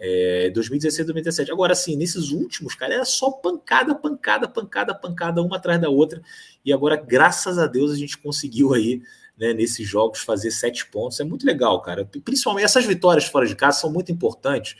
[0.00, 1.50] É, 2016, 2017.
[1.50, 6.22] Agora, assim, nesses últimos, cara, era só pancada, pancada, pancada, pancada, uma atrás da outra.
[6.64, 9.02] E agora, graças a Deus, a gente conseguiu aí,
[9.36, 11.18] né, nesses jogos, fazer sete pontos.
[11.18, 12.04] É muito legal, cara.
[12.24, 14.76] Principalmente essas vitórias fora de casa são muito importantes,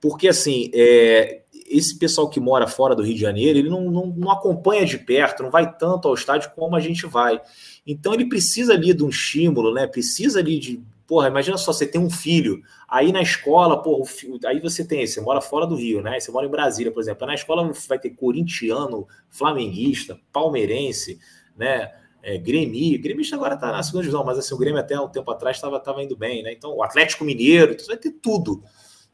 [0.00, 4.06] porque, assim, é, esse pessoal que mora fora do Rio de Janeiro, ele não, não,
[4.06, 7.40] não acompanha de perto, não vai tanto ao estádio como a gente vai.
[7.86, 9.86] Então, ele precisa ali de um estímulo, né?
[9.86, 14.08] Precisa ali de Porra, imagina só, você tem um filho, aí na escola, porra,
[14.46, 16.18] aí você tem, você mora fora do Rio, né?
[16.18, 17.26] Você mora em Brasília, por exemplo.
[17.26, 21.18] Na escola vai ter corintiano, flamenguista, palmeirense,
[21.56, 21.92] né?
[22.22, 25.30] É, Grêmio, gremista agora tá na segunda divisão, mas assim, o Grêmio até um tempo
[25.30, 26.52] atrás estava indo bem, né?
[26.54, 28.64] Então, o Atlético Mineiro, então vai ter tudo,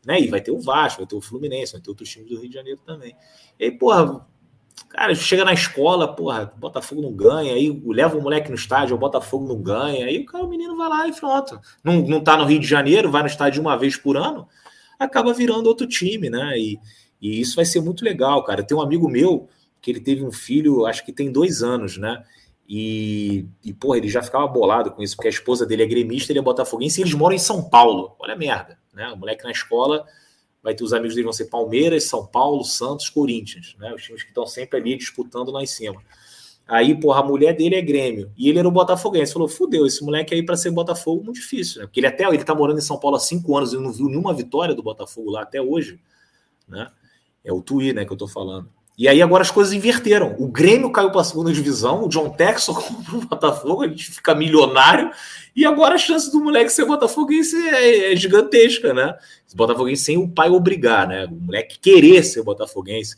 [0.06, 0.20] né?
[0.20, 2.48] E vai ter o Vasco, vai ter o Fluminense, vai ter outros times do Rio
[2.48, 3.16] de Janeiro também.
[3.58, 4.24] E aí, porra,
[4.88, 8.98] Cara, chega na escola, porra, Botafogo não ganha, aí leva o moleque no estádio, o
[8.98, 11.60] Botafogo não ganha, aí o cara, o menino vai lá e pronto.
[11.84, 14.48] Não, não tá no Rio de Janeiro, vai no estádio uma vez por ano,
[14.98, 16.58] acaba virando outro time, né?
[16.58, 16.78] E,
[17.20, 18.62] e isso vai ser muito legal, cara.
[18.62, 19.48] Tem um amigo meu
[19.80, 22.22] que ele teve um filho, acho que tem dois anos, né?
[22.68, 26.32] E, e porra, ele já ficava bolado com isso, porque a esposa dele é gremista,
[26.32, 28.14] ele é botafoguense e eles moram em São Paulo.
[28.18, 29.08] Olha a merda, né?
[29.08, 30.04] O moleque na escola
[30.62, 33.92] vai ter os amigos dele vão ser Palmeiras, São Paulo, Santos, Corinthians, né?
[33.94, 36.02] Os times que estão sempre ali disputando lá em cima.
[36.70, 38.30] Aí, porra, a mulher dele é Grêmio.
[38.36, 39.32] E ele era o Botafoguense.
[39.32, 41.86] Falou, fudeu, esse moleque aí para ser Botafogo muito difícil, né?
[41.86, 44.06] Porque ele até ele tá morando em São Paulo há cinco anos e não viu
[44.06, 46.00] nenhuma vitória do Botafogo lá até hoje,
[46.68, 46.88] né?
[47.44, 48.70] É o Tui, né, que eu tô falando.
[49.00, 50.36] E aí agora as coisas inverteram.
[50.38, 54.10] O Grêmio caiu para a segunda divisão, o John Texon comprou o Botafogo, a gente
[54.10, 55.10] fica milionário,
[55.56, 59.16] e agora a chance do moleque ser botafoguense é, é gigantesca, né?
[59.54, 61.24] Botafoguense sem o pai obrigar, né?
[61.24, 63.16] O moleque querer ser botafoguense.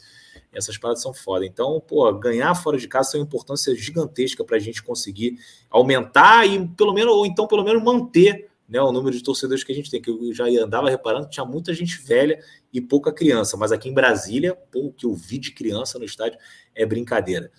[0.54, 1.44] Essas paradas são foda.
[1.44, 5.36] Então, pô, ganhar fora de casa tem uma importância gigantesca para a gente conseguir
[5.68, 9.70] aumentar e pelo menos, ou então pelo menos manter né, o número de torcedores que
[9.70, 12.38] a gente tem, que eu já andava reparando tinha muita gente velha
[12.72, 16.06] e pouca criança, mas aqui em Brasília, pô, o que eu vi de criança no
[16.06, 16.38] estádio
[16.74, 17.52] é brincadeira.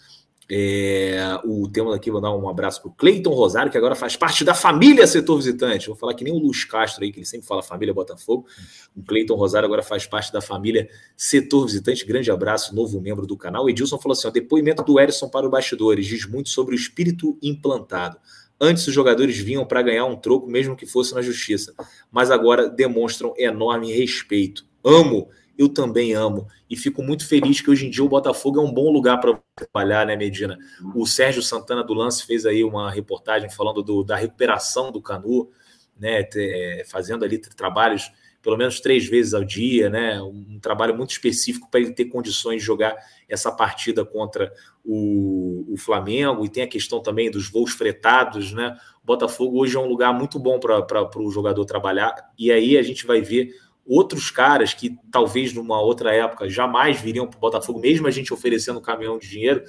[0.51, 4.15] É, o tema aqui, vou dar um abraço para o Cleiton Rosário, que agora faz
[4.15, 5.87] parte da família setor visitante.
[5.87, 8.45] Vou falar que nem o Luz Castro aí, que ele sempre fala família Botafogo.
[8.95, 12.05] O Cleiton Rosário agora faz parte da família setor visitante.
[12.05, 13.69] Grande abraço, novo membro do canal.
[13.69, 17.37] Edilson falou assim: ó, depoimento do Erisson para os bastidores diz muito sobre o espírito
[17.41, 18.17] implantado.
[18.65, 21.73] Antes os jogadores vinham para ganhar um troco, mesmo que fosse na justiça,
[22.09, 24.65] mas agora demonstram enorme respeito.
[24.81, 28.63] Amo, eu também amo e fico muito feliz que hoje em dia o Botafogo é
[28.63, 30.57] um bom lugar para trabalhar, né, Medina?
[30.95, 35.49] O Sérgio Santana do Lance fez aí uma reportagem falando do, da recuperação do Canu,
[35.99, 40.21] né, é, fazendo ali trabalhos pelo menos três vezes ao dia, né?
[40.21, 42.93] Um trabalho muito específico para ele ter condições de jogar
[43.33, 44.53] essa partida contra
[44.85, 46.45] o, o, Flamengo.
[46.45, 48.77] E tem a questão também dos voos fretados, né?
[49.01, 52.13] O Botafogo hoje é um lugar muito bom para o jogador trabalhar.
[52.37, 53.49] E aí a gente vai ver
[53.85, 58.31] outros caras que talvez numa outra época jamais viriam para o Botafogo, mesmo a gente
[58.31, 59.63] oferecendo um caminhão de dinheiro,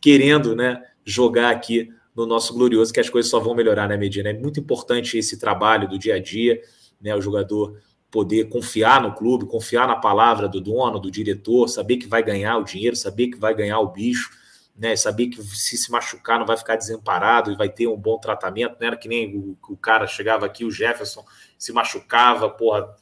[0.00, 0.82] querendo, né?
[1.04, 4.30] Jogar aqui no nosso glorioso, que as coisas só vão melhorar, né, Medina?
[4.30, 6.60] É muito importante esse trabalho do dia a dia,
[7.00, 7.14] né?
[7.14, 7.78] O jogador
[8.10, 12.56] poder confiar no clube, confiar na palavra do dono, do diretor, saber que vai ganhar
[12.56, 14.30] o dinheiro, saber que vai ganhar o bicho,
[14.76, 14.94] né?
[14.94, 18.76] Saber que se se machucar não vai ficar desamparado e vai ter um bom tratamento.
[18.80, 21.24] Não era que nem o, o cara chegava aqui, o Jefferson
[21.58, 22.94] se machucava, porra,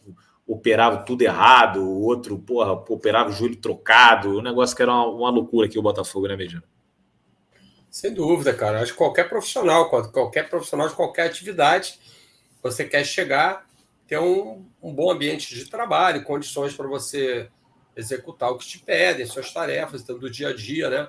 [0.47, 5.07] operava tudo errado, o outro, porra, operava o joelho trocado, o negócio que era uma,
[5.07, 6.63] uma loucura aqui o Botafogo, né, Medina?
[7.91, 8.81] Sem dúvida, cara.
[8.81, 11.99] Acho que qualquer profissional, qualquer profissional de qualquer atividade,
[12.63, 13.65] você quer chegar
[14.07, 17.49] ter um, um bom ambiente de trabalho, condições para você
[17.97, 21.09] executar o que te pedem, suas tarefas, tanto do dia a dia, né?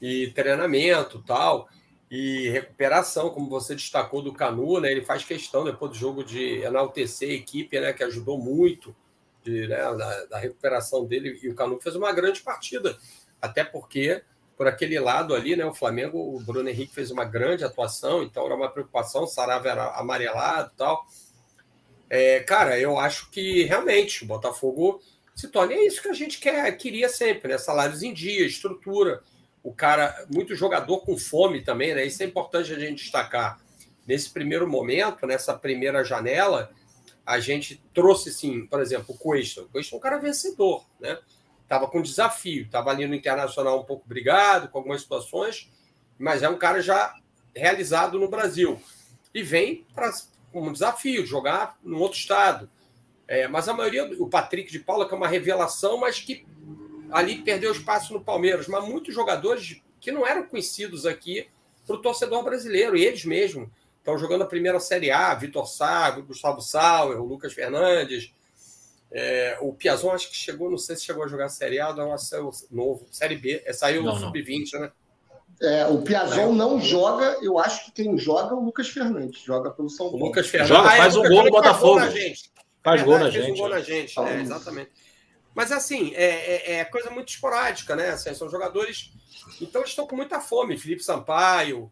[0.00, 1.68] E treinamento tal,
[2.10, 4.90] e recuperação, como você destacou do Canu, né?
[4.90, 7.92] Ele faz questão, depois do jogo, de enaltecer a equipe, né?
[7.92, 8.94] Que ajudou muito
[9.42, 12.98] de, né, da, da recuperação dele, e o Canu fez uma grande partida,
[13.40, 14.22] até porque
[14.56, 15.64] por aquele lado ali, né?
[15.64, 19.90] O Flamengo, o Bruno Henrique fez uma grande atuação, então era uma preocupação, Sarava era
[19.98, 21.06] amarelado tal.
[22.08, 25.00] É, cara, eu acho que realmente o Botafogo
[25.34, 27.58] se torna é isso que a gente quer, queria sempre, né?
[27.58, 29.22] Salários em dia, estrutura.
[29.62, 32.06] O cara, muito jogador com fome também, né?
[32.06, 33.60] Isso é importante a gente destacar.
[34.06, 36.70] Nesse primeiro momento, nessa primeira janela,
[37.26, 39.62] a gente trouxe, sim, por exemplo, o Cuesta.
[39.62, 41.18] O Cuesta é um cara vencedor, né?
[41.68, 45.68] Tava com desafio, tava ali no Internacional um pouco brigado com algumas situações,
[46.16, 47.14] mas é um cara já
[47.54, 48.80] realizado no Brasil.
[49.34, 50.12] E vem para
[50.56, 52.70] como desafio, jogar num outro estado.
[53.28, 56.46] É, mas a maioria, o Patrick de Paula, que é uma revelação, mas que
[57.10, 58.66] ali perdeu espaço no Palmeiras.
[58.66, 61.46] Mas muitos jogadores que não eram conhecidos aqui
[61.86, 66.10] para o torcedor brasileiro, e eles mesmos estão jogando a primeira Série A, Vitor Sá,
[66.12, 68.32] Gustavo Sauer, o Lucas Fernandes.
[69.12, 71.92] É, o Piazon acho que chegou, não sei se chegou a jogar a Série A,
[71.92, 72.16] não, é
[72.70, 74.90] novo, Série B, é, saiu no Sub-20, né?
[75.60, 79.70] É, o Piazon não joga, eu acho que quem joga é o Lucas Fernandes, joga
[79.70, 80.24] pelo São Paulo.
[80.24, 82.00] O Lucas Fernandes joga, ah, faz um gol no Botafogo.
[82.00, 82.50] Faz, gente.
[82.82, 83.42] faz gol na gente.
[83.42, 84.90] Faz um gol na gente, é, exatamente.
[85.54, 88.10] Mas assim, é, é, é, coisa muito esporádica, né?
[88.10, 89.10] Assim, são jogadores.
[89.58, 90.76] Então eles estão com muita fome.
[90.76, 91.90] Felipe Sampaio,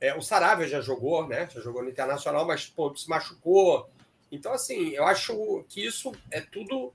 [0.00, 1.48] é, o Saravia já jogou, né?
[1.52, 3.90] Já jogou no Internacional, mas pô, se machucou.
[4.30, 6.92] Então, assim, eu acho que isso é tudo.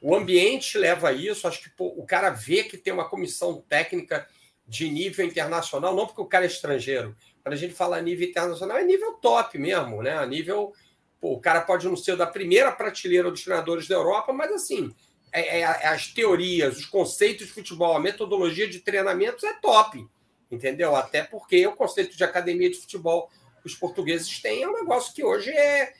[0.00, 1.46] O ambiente leva a isso.
[1.46, 4.26] Acho que pô, o cara vê que tem uma comissão técnica
[4.70, 7.16] de nível internacional, não porque o cara é estrangeiro.
[7.42, 10.16] Quando a gente fala nível internacional, é nível top mesmo, né?
[10.16, 10.72] A nível.
[11.20, 14.94] Pô, o cara pode não ser da primeira prateleira dos treinadores da Europa, mas assim,
[15.32, 20.06] é, é, é, as teorias, os conceitos de futebol, a metodologia de treinamentos é top,
[20.48, 20.94] entendeu?
[20.94, 23.28] Até porque o conceito de academia de futebol
[23.60, 25.92] que os portugueses têm é um negócio que hoje é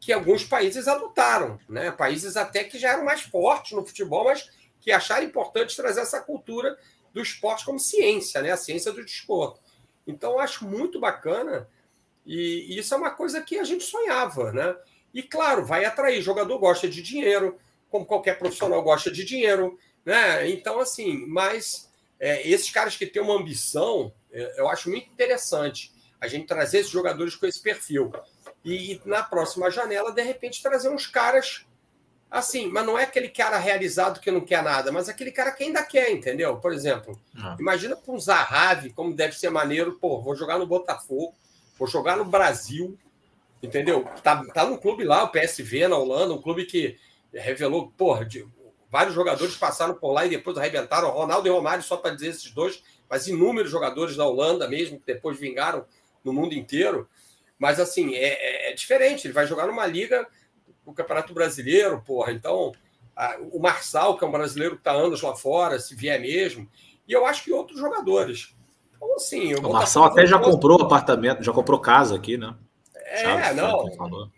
[0.00, 1.92] que alguns países adotaram, né?
[1.92, 4.50] Países até que já eram mais fortes no futebol, mas
[4.80, 6.76] que acharam importante trazer essa cultura
[7.16, 8.52] do esporte como ciência, né?
[8.52, 9.58] A ciência do desporto.
[10.06, 11.66] Então, acho muito bacana
[12.26, 14.76] e, e isso é uma coisa que a gente sonhava, né?
[15.14, 16.20] E claro, vai atrair.
[16.20, 17.56] Jogador gosta de dinheiro,
[17.88, 20.46] como qualquer profissional gosta de dinheiro, né?
[20.50, 21.90] Então, assim, mas
[22.20, 25.90] é, esses caras que têm uma ambição, é, eu acho muito interessante
[26.20, 28.12] a gente trazer esses jogadores com esse perfil.
[28.62, 31.64] E na próxima janela, de repente, trazer uns caras
[32.30, 35.62] Assim, mas não é aquele cara realizado que não quer nada, mas aquele cara que
[35.62, 36.56] ainda quer, entendeu?
[36.56, 37.56] Por exemplo, ah.
[37.58, 41.34] imagina para um Zahavi, como deve ser maneiro, pô, vou jogar no Botafogo,
[41.78, 42.98] vou jogar no Brasil,
[43.62, 44.04] entendeu?
[44.22, 46.98] Tá, tá no clube lá, o PSV na Holanda, um clube que
[47.32, 48.46] revelou, porra, de,
[48.90, 52.50] vários jogadores passaram por lá e depois arrebentaram, Ronaldo e Romário, só para dizer esses
[52.50, 55.84] dois, mas inúmeros jogadores da Holanda mesmo, que depois vingaram
[56.24, 57.08] no mundo inteiro.
[57.58, 60.26] Mas assim, é, é, é diferente, ele vai jogar numa liga
[60.86, 62.32] o Campeonato Brasileiro, porra.
[62.32, 62.72] Então,
[63.14, 66.66] a, o Marçal, que é um brasileiro que está anos lá fora, se vier mesmo,
[67.06, 68.54] e eu acho que outros jogadores.
[68.94, 69.54] Então, assim.
[69.54, 72.54] O Marçal até já comprou apartamento, já comprou casa aqui, né?
[72.94, 74.30] É, Chaves, não.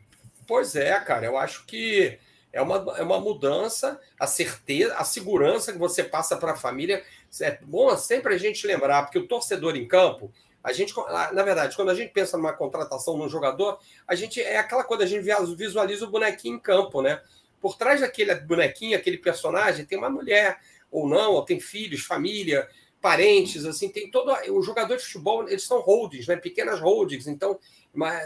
[0.47, 2.19] Pois é, cara, eu acho que
[2.53, 7.03] é uma, é uma mudança, a certeza, a segurança que você passa para a família.
[7.43, 10.33] É bom sempre a gente lembrar, porque o torcedor em campo,
[10.63, 10.93] a gente,
[11.33, 15.05] na verdade, quando a gente pensa numa contratação num jogador, a gente é aquela coisa,
[15.05, 15.25] a gente
[15.57, 17.23] visualiza o bonequinho em campo, né?
[17.61, 22.69] Por trás daquele bonequinho, aquele personagem, tem uma mulher, ou não, ou tem filhos, família,
[23.01, 24.33] parentes, assim, tem todo.
[24.51, 26.37] O jogador de futebol, eles são holdings, né?
[26.37, 27.59] Pequenas holdings, então,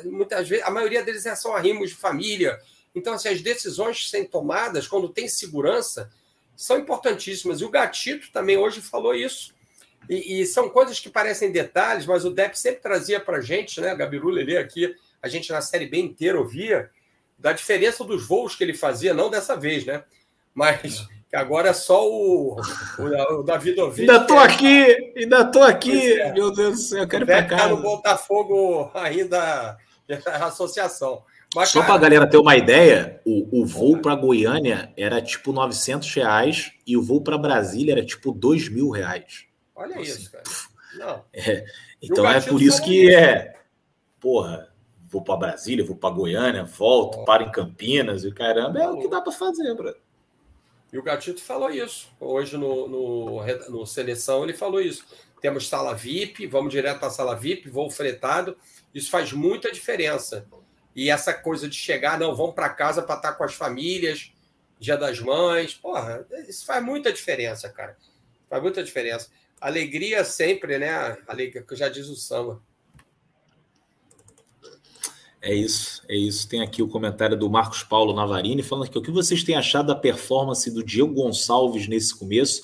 [0.04, 2.58] muitas vezes, a maioria deles é são arrimos de família.
[2.94, 6.10] Então, assim, as decisões sendo tomadas, quando tem segurança,
[6.56, 7.60] são importantíssimas.
[7.60, 9.54] E o Gatito também hoje falou isso.
[10.08, 13.80] E, e, são coisas que parecem detalhes, mas o Depp sempre trazia para a gente,
[13.80, 13.94] né?
[13.94, 16.90] Gabiru Lelê aqui, a gente na série B inteira ouvia,
[17.38, 20.04] da diferença dos voos que ele fazia, não dessa vez, né?
[20.54, 22.56] Mas que agora é só o,
[22.98, 24.02] o, o Davi Dovic.
[24.02, 26.32] Ainda estou aqui, ainda estou aqui, é.
[26.32, 27.68] meu Deus do céu, eu quero ir para casa.
[27.68, 29.78] no Botafogo ainda,
[30.26, 31.22] a associação.
[31.54, 35.52] Mas, Só para a galera ter uma ideia, o, o voo para Goiânia era tipo
[35.52, 39.46] 900 reais e o voo para Brasília era tipo 2 mil reais.
[39.82, 40.44] Olha então, isso, cara.
[40.94, 41.24] Não.
[41.32, 41.64] É,
[42.02, 43.54] então é por isso que é.
[44.20, 44.72] Porra,
[45.08, 47.24] vou para Brasília, vou para Goiânia, volto, oh.
[47.24, 49.94] paro em Campinas e caramba, é o que dá para fazer, bro.
[50.92, 52.08] E o Gatito falou isso.
[52.20, 55.04] Hoje no, no, no Seleção ele falou isso.
[55.40, 58.56] Temos sala VIP, vamos direto para a sala VIP, voo fretado.
[58.94, 60.46] Isso faz muita diferença.
[60.94, 64.32] E essa coisa de chegar, não, vamos para casa para estar com as famílias,
[64.78, 67.96] dia das mães, porra, isso faz muita diferença, cara.
[68.50, 69.30] Faz muita diferença.
[69.62, 71.16] Alegria sempre, né?
[71.28, 72.60] Alegria, que já diz o samba.
[75.40, 76.48] É isso, é isso.
[76.48, 79.86] Tem aqui o comentário do Marcos Paulo Navarini falando que o que vocês têm achado
[79.86, 82.62] da performance do Diego Gonçalves nesse começo?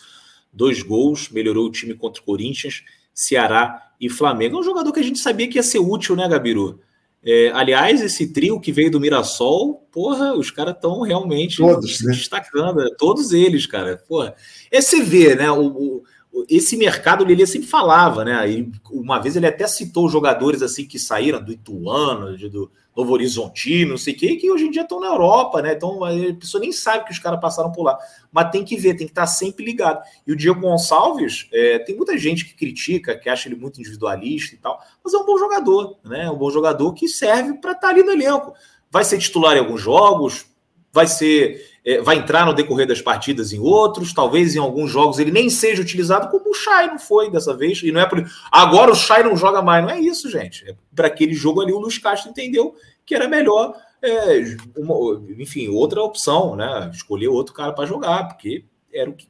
[0.53, 2.83] Dois gols, melhorou o time contra o Corinthians,
[3.15, 4.57] Ceará e Flamengo.
[4.57, 6.81] É um jogador que a gente sabia que ia ser útil, né, Gabiru?
[7.25, 12.13] É, aliás, esse trio que veio do Mirassol, porra, os caras estão realmente todos, né?
[12.13, 13.97] destacando, todos eles, cara.
[14.09, 14.35] Porra.
[14.71, 15.51] É você vê, né?
[15.51, 16.03] O, o,
[16.49, 18.51] esse mercado, o Lelê sempre falava, né?
[18.51, 23.91] E uma vez ele até citou jogadores assim que saíram do Ituano, do Novo Horizontino,
[23.91, 25.73] não sei o quê, que hoje em dia estão na Europa, né?
[25.73, 27.99] Então a pessoa nem sabe que os caras passaram por lá.
[28.33, 30.03] Mas tem que ver, tem que estar sempre ligado.
[30.27, 34.55] E o Diego Gonçalves, é, tem muita gente que critica, que acha ele muito individualista
[34.55, 36.31] e tal, mas é um bom jogador, né?
[36.31, 38.53] Um bom jogador que serve para estar ali no elenco.
[38.91, 40.47] Vai ser titular em alguns jogos,
[40.93, 45.19] vai ser é, vai entrar no decorrer das partidas em outros, talvez em alguns jogos
[45.19, 48.23] ele nem seja utilizado, como o Chay não foi dessa vez, e não é por
[48.53, 50.69] agora o Chay não joga mais, não é isso, gente.
[50.69, 52.77] É, Para aquele jogo ali, o Luiz Castro entendeu
[53.07, 56.91] que era melhor, é, uma, enfim, outra opção, né?
[56.93, 59.27] Escolher outro cara para jogar, porque era o que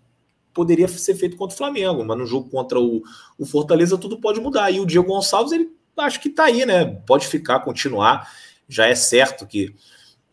[0.52, 3.04] poderia ser feito contra o Flamengo, mas no jogo contra o,
[3.38, 4.68] o Fortaleza tudo pode mudar.
[4.72, 6.84] E o Diego Gonçalves, ele acho que está aí, né?
[7.06, 8.28] Pode ficar, continuar.
[8.68, 9.72] Já é certo que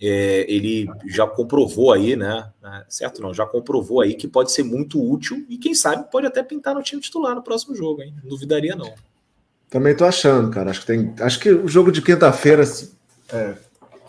[0.02, 2.52] é, ele já comprovou aí, né?
[2.64, 6.28] É, certo não, já comprovou aí que pode ser muito útil e quem sabe pode
[6.28, 8.14] até pintar no time titular no próximo jogo, hein?
[8.22, 8.94] Não duvidaria não.
[9.70, 10.70] Também tô achando, cara.
[10.70, 12.64] Acho que tem, acho que o jogo de quinta-feira
[13.30, 13.56] é,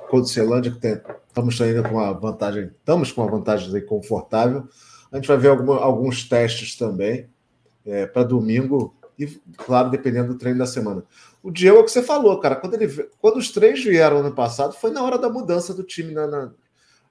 [0.08, 4.68] contra o Celândia que tem, estamos ainda com uma vantagem, estamos com uma vantagem confortável.
[5.10, 7.28] A gente vai ver alguma, alguns testes também
[7.84, 9.26] é, para domingo e,
[9.56, 11.04] claro, dependendo do treino da semana.
[11.46, 12.56] O Diego é o que você falou, cara.
[12.56, 12.88] Quando, ele,
[13.20, 16.12] quando os três vieram ano passado, foi na hora da mudança do time.
[16.12, 16.52] Na, na...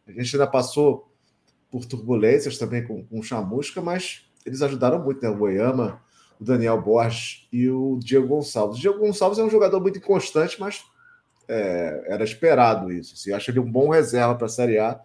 [0.06, 1.10] A gente ainda passou
[1.72, 5.30] por turbulências também com, com Chamusca, mas eles ajudaram muito, né?
[5.30, 6.02] O Oyama,
[6.38, 8.78] o Daniel Borges e o Diego Gonçalves.
[8.78, 10.84] O Diego Gonçalves é um jogador muito inconstante, mas
[11.48, 13.14] é, era esperado isso.
[13.14, 13.32] Assim.
[13.32, 15.00] Acho ele um bom reserva para a Série A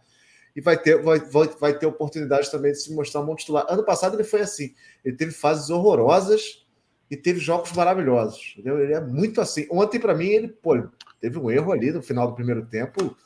[0.56, 3.64] e vai ter, vai, vai, vai ter oportunidade também de se mostrar um bom titular.
[3.68, 4.74] Ano passado ele foi assim,
[5.04, 6.66] ele teve fases horrorosas
[7.10, 8.54] e teve jogos maravilhosos.
[8.54, 8.78] Entendeu?
[8.78, 9.66] Ele é muito assim.
[9.70, 10.80] Ontem, para mim, ele pô,
[11.20, 13.16] teve um erro ali no final do primeiro tempo,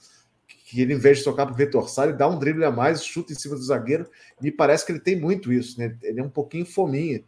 [0.47, 2.71] que ele, em vez de tocar para o Vitor Sá, ele dá um drible a
[2.71, 4.07] mais, chuta em cima do zagueiro.
[4.41, 5.97] Me parece que ele tem muito isso, né?
[6.03, 7.23] Ele é um pouquinho fominha.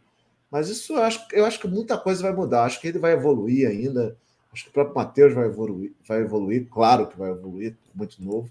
[0.49, 2.63] Mas isso eu acho, eu acho que muita coisa vai mudar.
[2.63, 4.17] Acho que ele vai evoluir ainda.
[4.51, 8.49] Acho que o próprio Matheus vai evoluir, vai evoluir, claro que vai evoluir, muito novo.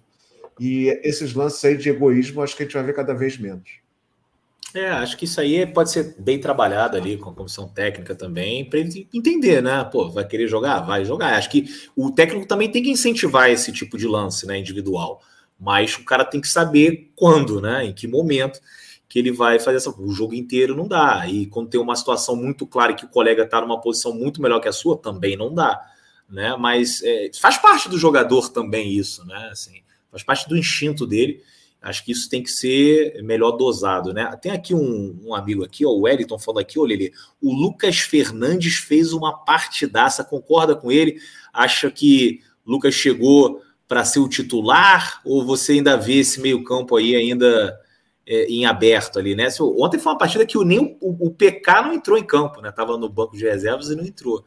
[0.61, 3.81] E esses lances aí de egoísmo, acho que a gente vai ver cada vez menos.
[4.77, 8.69] É, acho que isso aí pode ser bem trabalhado ali com a comissão técnica também,
[8.69, 9.83] para ele entender, né?
[9.85, 10.81] Pô, vai querer jogar?
[10.81, 11.35] Vai jogar.
[11.35, 11.65] Acho que
[11.97, 15.23] o técnico também tem que incentivar esse tipo de lance, né, individual.
[15.59, 17.87] Mas o cara tem que saber quando, né?
[17.87, 18.61] Em que momento
[19.09, 19.91] que ele vai fazer essa.
[19.91, 21.27] O jogo inteiro não dá.
[21.27, 24.61] E quando tem uma situação muito clara que o colega está numa posição muito melhor
[24.61, 25.81] que a sua, também não dá.
[26.29, 26.55] Né?
[26.59, 29.49] Mas é, faz parte do jogador também isso, né?
[29.51, 31.43] Assim, faz parte do instinto dele.
[31.87, 34.37] Acho que isso tem que ser melhor dosado, né?
[34.43, 38.01] Tem aqui um, um amigo aqui, ó, o Wellington falando aqui, olha ele, o Lucas
[38.01, 41.17] Fernandes fez uma partidaça, concorda com ele?
[41.53, 46.97] Acha que Lucas chegou para ser o titular ou você ainda vê esse meio campo
[46.97, 47.79] aí ainda
[48.27, 49.47] é, em aberto ali, né?
[49.61, 52.73] Ontem foi uma partida que nem o, o, o PK não entrou em campo, né?
[52.73, 54.45] Tava no banco de reservas e não entrou.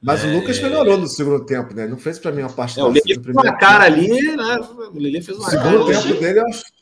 [0.00, 0.28] Mas é...
[0.28, 1.86] o Lucas melhorou no segundo tempo, né?
[1.86, 2.80] Não fez para mim uma partida.
[2.80, 4.58] É, o fez uma cara ali, né?
[4.90, 6.02] O Lelê fez uma segundo cara.
[6.02, 6.77] tempo dele, eu acho.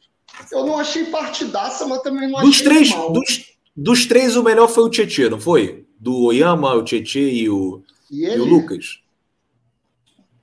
[0.52, 3.12] Eu não achei partidaça, mas também não dos três, mal.
[3.12, 5.86] Dos, dos três, o melhor foi o Tietchan, não foi?
[5.98, 9.00] Do Oyama, o Tietchan e o, e, e o Lucas.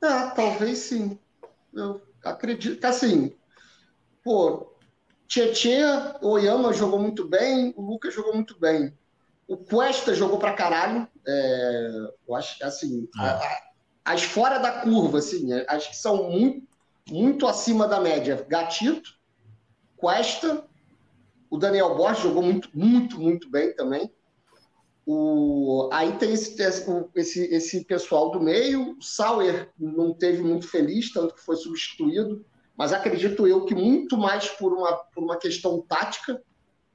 [0.02, 1.18] Ah, talvez sim.
[1.74, 3.34] Eu acredito que assim,
[4.24, 4.74] pô,
[5.28, 8.94] Tietchan, Oyama jogou muito bem, o Lucas jogou muito bem.
[9.48, 11.08] O Cuesta jogou pra caralho.
[11.28, 11.89] É,
[12.28, 13.39] eu acho assim, ah.
[14.06, 16.68] a, as fora da curva, assim, acho que são muito,
[17.10, 18.46] muito acima da média.
[18.48, 19.12] Gatito,
[20.04, 20.68] Cuesta,
[21.49, 24.12] o Daniel Borges jogou muito, muito, muito bem também.
[25.06, 26.62] O, aí tem esse,
[27.16, 28.97] esse, esse pessoal do meio.
[28.97, 32.45] O Sauer não teve muito feliz, tanto que foi substituído,
[32.76, 36.43] mas acredito eu que muito mais por uma, por uma questão tática.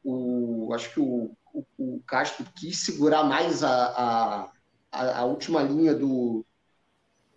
[0.05, 4.51] O, acho que o, o, o Castro quis segurar mais a,
[4.93, 6.45] a, a última linha do,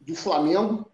[0.01, 0.91] do Flamengo,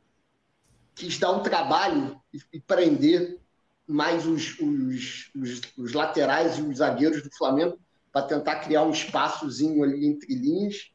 [0.94, 3.40] quis dar um trabalho e, e prender
[3.88, 7.80] mais os, os, os, os laterais e os zagueiros do Flamengo
[8.12, 10.92] para tentar criar um espaçozinho ali entre linhas.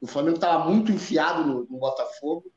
[0.00, 2.50] O Flamengo estava muito enfiado no, no, Botafogo,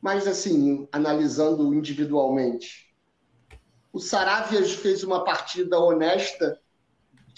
[0.00, 2.94] mas assim, analisando individualmente,
[3.92, 6.60] o Saravia fez uma partida honesta.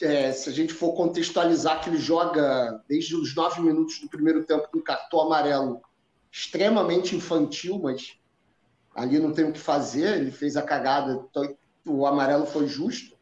[0.03, 4.45] É, se a gente for contextualizar que ele joga desde os nove minutos do primeiro
[4.45, 5.83] tempo com cartão amarelo,
[6.31, 8.19] extremamente infantil, mas
[8.95, 10.19] ali não tem o que fazer.
[10.19, 11.25] Ele fez a cagada,
[11.91, 13.17] o amarelo foi justo.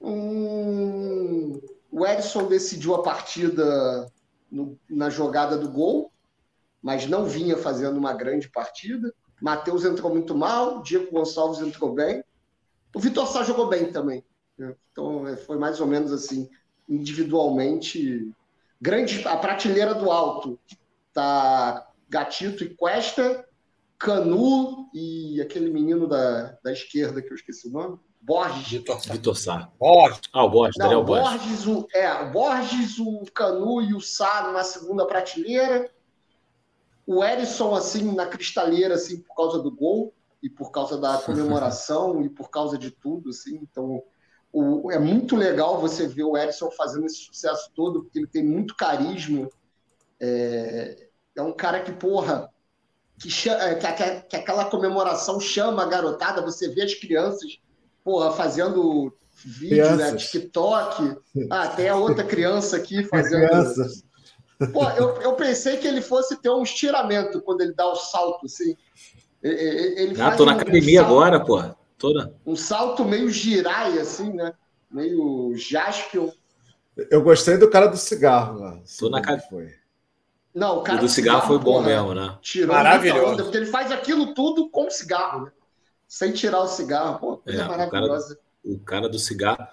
[0.00, 1.60] Hum,
[1.90, 4.12] o Edson decidiu a partida
[4.50, 6.12] no, na jogada do gol,
[6.82, 9.12] mas não vinha fazendo uma grande partida.
[9.40, 12.22] Matheus entrou muito mal, Diego Gonçalves entrou bem.
[12.94, 14.24] O Vitor Sá jogou bem também.
[14.92, 16.48] Então é, foi mais ou menos assim,
[16.88, 18.32] individualmente.
[18.80, 20.58] Grande, a prateleira do alto
[21.12, 23.46] tá Gatito e Cuesta,
[24.04, 27.98] Canu e aquele menino da, da esquerda que eu esqueci o nome.
[28.20, 28.68] Borges.
[28.68, 29.12] Vitor Sá.
[29.14, 29.72] Vitor Sá.
[29.78, 30.20] Borges.
[30.30, 31.30] Ah, o Borges, Não, Daniel Borges.
[31.30, 35.90] Borges o, é, o Borges, o Canu e o Sá numa segunda prateleira.
[37.06, 42.20] O Erisson, assim, na cristaleira, assim, por causa do gol e por causa da comemoração
[42.24, 43.58] e por causa de tudo, assim.
[43.62, 44.02] Então,
[44.52, 48.44] o, é muito legal você ver o Erisson fazendo esse sucesso todo, porque ele tem
[48.44, 49.48] muito carisma.
[50.20, 52.53] É, é um cara que, porra,
[53.18, 57.58] que, chama, que, que, que aquela comemoração chama a garotada, você vê as crianças
[58.04, 59.12] porra, fazendo
[59.44, 60.14] vídeo, né?
[60.14, 61.16] TikTok.
[61.50, 63.48] Ah, tem a outra criança aqui fazendo.
[63.48, 64.04] Crianças.
[64.72, 68.46] Pô, eu, eu pensei que ele fosse ter um estiramento quando ele dá o salto,
[68.46, 68.76] assim.
[69.42, 71.60] Ele ah, tô na um, academia um salto, agora, pô.
[71.98, 72.34] Toda.
[72.46, 74.52] Um salto meio girai, assim, né?
[74.90, 76.30] Meio jaspion.
[77.10, 78.80] Eu gostei do cara do cigarro lá.
[78.98, 79.74] Tô na academia.
[80.54, 82.38] Não, o cara o do, cigarro, cigarro, foi bom porra, mesmo, né?
[82.40, 83.32] Tirou Maravilhoso.
[83.32, 85.52] Onda, porque ele faz aquilo tudo com cigarro, né?
[86.06, 87.18] sem tirar o cigarro.
[87.18, 88.38] Pô, coisa é, maravilhosa.
[88.62, 89.66] O cara, o cara, do cigarro.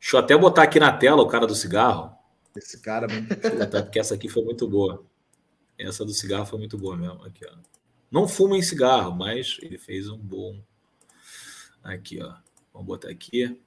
[0.00, 2.12] Deixa eu até botar aqui na tela o cara do cigarro.
[2.56, 3.28] Esse cara mesmo.
[3.28, 5.04] Porque essa aqui foi muito boa.
[5.78, 7.24] Essa do cigarro foi muito boa mesmo.
[7.24, 7.56] Aqui, ó.
[8.10, 10.60] Não fuma em cigarro, mas ele fez um bom.
[11.82, 12.34] Aqui, ó.
[12.72, 13.60] Vamos botar aqui.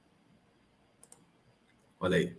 [2.00, 2.38] Olha aí.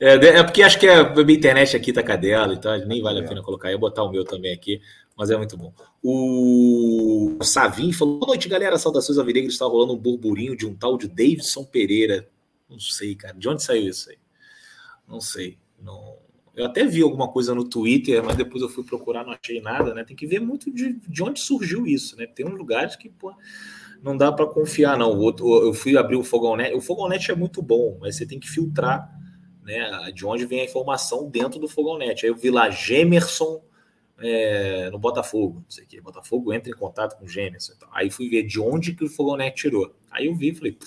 [0.00, 3.28] É, é porque acho que a minha internet aqui tá cadela, então nem vale a
[3.28, 3.68] pena colocar.
[3.68, 4.80] Eu ia botar o meu também aqui,
[5.16, 5.72] mas é muito bom.
[6.02, 8.78] O Savin falou: Boa noite, galera.
[8.78, 9.54] Saudações Alvinegras.
[9.54, 12.28] Está rolando um burburinho de um tal de Davidson Pereira.
[12.70, 13.34] Não sei, cara.
[13.36, 14.18] De onde saiu isso aí?
[15.06, 15.58] Não sei.
[15.80, 16.16] Não...
[16.54, 19.94] Eu até vi alguma coisa no Twitter, mas depois eu fui procurar, não achei nada,
[19.94, 20.04] né?
[20.04, 22.26] Tem que ver muito de, de onde surgiu isso, né?
[22.26, 23.32] Tem uns lugares que, pô,
[24.02, 25.20] não dá para confiar, não.
[25.38, 26.74] Eu fui abrir o Fogão Net.
[26.74, 29.18] O Fogão Net é muito bom, mas você tem que filtrar
[29.68, 30.10] né?
[30.12, 32.24] De onde vem a informação dentro do Fogonete.
[32.24, 33.62] Aí eu vi lá Gemerson
[34.18, 36.00] é, no Botafogo, não sei o que.
[36.00, 37.74] Botafogo entra em contato com o Gemerson.
[37.76, 37.88] Então.
[37.92, 39.94] Aí fui ver de onde que o Fogonete tirou.
[40.10, 40.78] Aí eu vi e falei,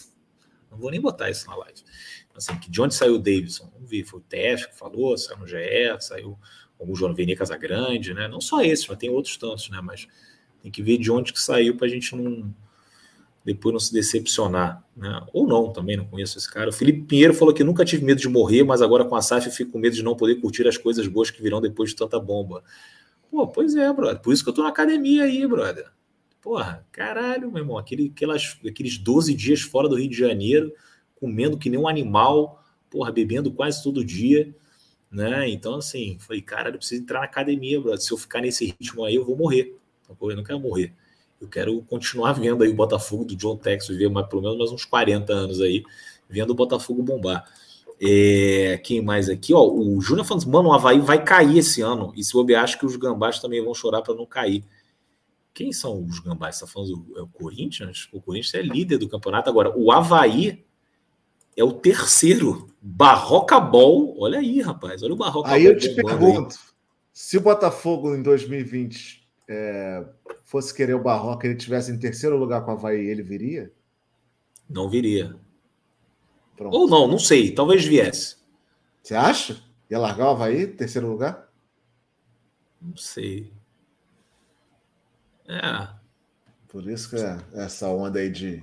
[0.72, 1.80] não vou nem botar isso na live.
[2.34, 3.72] Assim, que de onde saiu o Davidson?
[3.80, 5.56] Não vi, foi o TF que falou, saiu no GE,
[6.00, 6.40] saiu
[6.80, 8.28] o João Veni Casagrande, né?
[8.28, 9.80] Não só esse, mas tem outros tantos, né?
[9.80, 10.08] Mas
[10.60, 12.52] tem que ver de onde que saiu para a gente não
[13.44, 15.26] depois não se decepcionar, né?
[15.34, 16.70] Ou não, também não conheço esse cara.
[16.70, 19.48] O Felipe Pinheiro falou que nunca tive medo de morrer, mas agora com a SAF
[19.48, 21.96] eu fico com medo de não poder curtir as coisas boas que virão depois de
[21.96, 22.64] tanta bomba.
[23.32, 24.20] Pô, pois é, brother.
[24.22, 25.88] Por isso que eu tô na academia aí, brother.
[26.42, 27.78] Porra, caralho, meu irmão.
[27.78, 30.72] Aquele, aquelas, aqueles 12 dias fora do Rio de Janeiro,
[31.16, 34.54] comendo que nem um animal, porra, bebendo quase todo dia,
[35.10, 35.50] né?
[35.50, 38.02] Então, assim, falei, cara, eu preciso entrar na academia, brother.
[38.02, 39.76] Se eu ficar nesse ritmo aí, eu vou morrer.
[40.10, 40.94] Eu não quero morrer.
[41.42, 44.72] Eu quero continuar vendo aí o Botafogo do John Tex viver mais, pelo menos mais
[44.72, 45.84] uns 40 anos aí,
[46.30, 47.52] vendo o Botafogo bombar.
[48.00, 49.52] É, quem mais aqui?
[49.52, 52.14] Ó, o Júnior falando, mano, o Havaí vai cair esse ano.
[52.16, 54.64] E se eu acho que os gambás também vão chorar para não cair.
[55.54, 56.56] Quem são os gambás?
[56.58, 58.08] Você está falando do, é o Corinthians?
[58.14, 59.50] O Corinthians é líder do campeonato.
[59.50, 60.64] Agora, o Havaí
[61.58, 62.70] é o terceiro.
[62.80, 64.16] Barroca Ball.
[64.20, 65.02] Olha aí, rapaz.
[65.04, 66.72] Olha o Barroca Aí eu te pergunto: aí.
[67.12, 70.04] se o Botafogo em 2020 é,
[70.52, 73.72] fosse querer o Barroca ele tivesse em terceiro lugar com o Havaí, ele viria?
[74.70, 75.34] Não viria.
[76.58, 76.76] Pronto.
[76.76, 77.56] Ou não, não sei.
[77.56, 78.36] Talvez viesse.
[79.02, 79.64] Você acha?
[79.90, 81.50] Ia largar o Havaí, terceiro lugar?
[82.82, 83.54] Não sei.
[85.48, 85.88] É.
[86.68, 88.62] Por isso que é essa onda aí de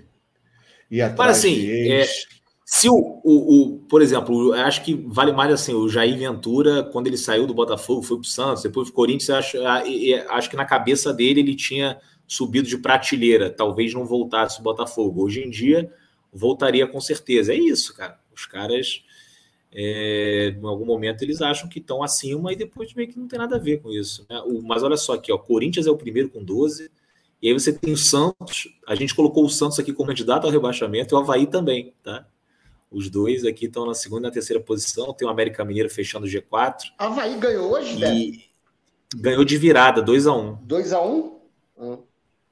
[0.91, 2.38] ir atrás assim, de ex...
[2.70, 7.06] se o, o, o, por exemplo, acho que vale mais assim, o Jair Ventura, quando
[7.06, 9.56] ele saiu do Botafogo, foi para o Santos, depois o Corinthians, acho,
[10.28, 15.24] acho que na cabeça dele ele tinha subido de prateleira, talvez não voltasse o Botafogo.
[15.24, 15.90] Hoje em dia,
[16.30, 17.54] voltaria com certeza.
[17.54, 18.20] É isso, cara.
[18.36, 19.02] Os caras,
[19.72, 23.38] é, em algum momento, eles acham que estão acima e depois meio que não tem
[23.38, 24.26] nada a ver com isso.
[24.28, 24.42] Né?
[24.44, 26.90] O, mas olha só aqui, ó, Corinthians é o primeiro com 12,
[27.40, 30.50] e aí você tem o Santos, a gente colocou o Santos aqui como candidato ao
[30.50, 32.28] rebaixamento e o Havaí também, tá?
[32.91, 35.12] Os dois aqui estão na segunda e na terceira posição.
[35.12, 36.84] Tem o América Mineiro fechando o G4.
[36.97, 38.32] Havaí ganhou hoje, né?
[39.14, 40.59] Ganhou de virada, 2x1.
[40.66, 41.32] 2x1?
[41.78, 41.99] Um?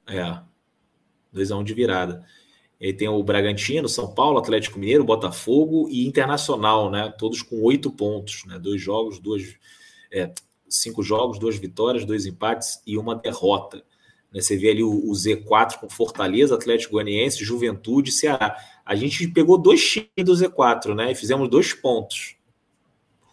[0.07, 0.39] É.
[1.33, 2.25] 2x1 de virada.
[2.79, 7.13] E aí tem o Bragantino, São Paulo, Atlético Mineiro, Botafogo e Internacional, né?
[7.17, 8.59] Todos com oito pontos, né?
[8.59, 9.55] Dois jogos, duas,
[10.11, 10.31] é,
[10.69, 13.83] cinco jogos, duas vitórias, dois empates e uma derrota.
[14.31, 14.41] Né?
[14.41, 18.55] Você vê ali o, o Z4 com Fortaleza, Atlético Goianiense, Juventude, Ceará.
[18.87, 21.11] A gente pegou dois times do Z4, né?
[21.11, 22.37] E fizemos dois pontos.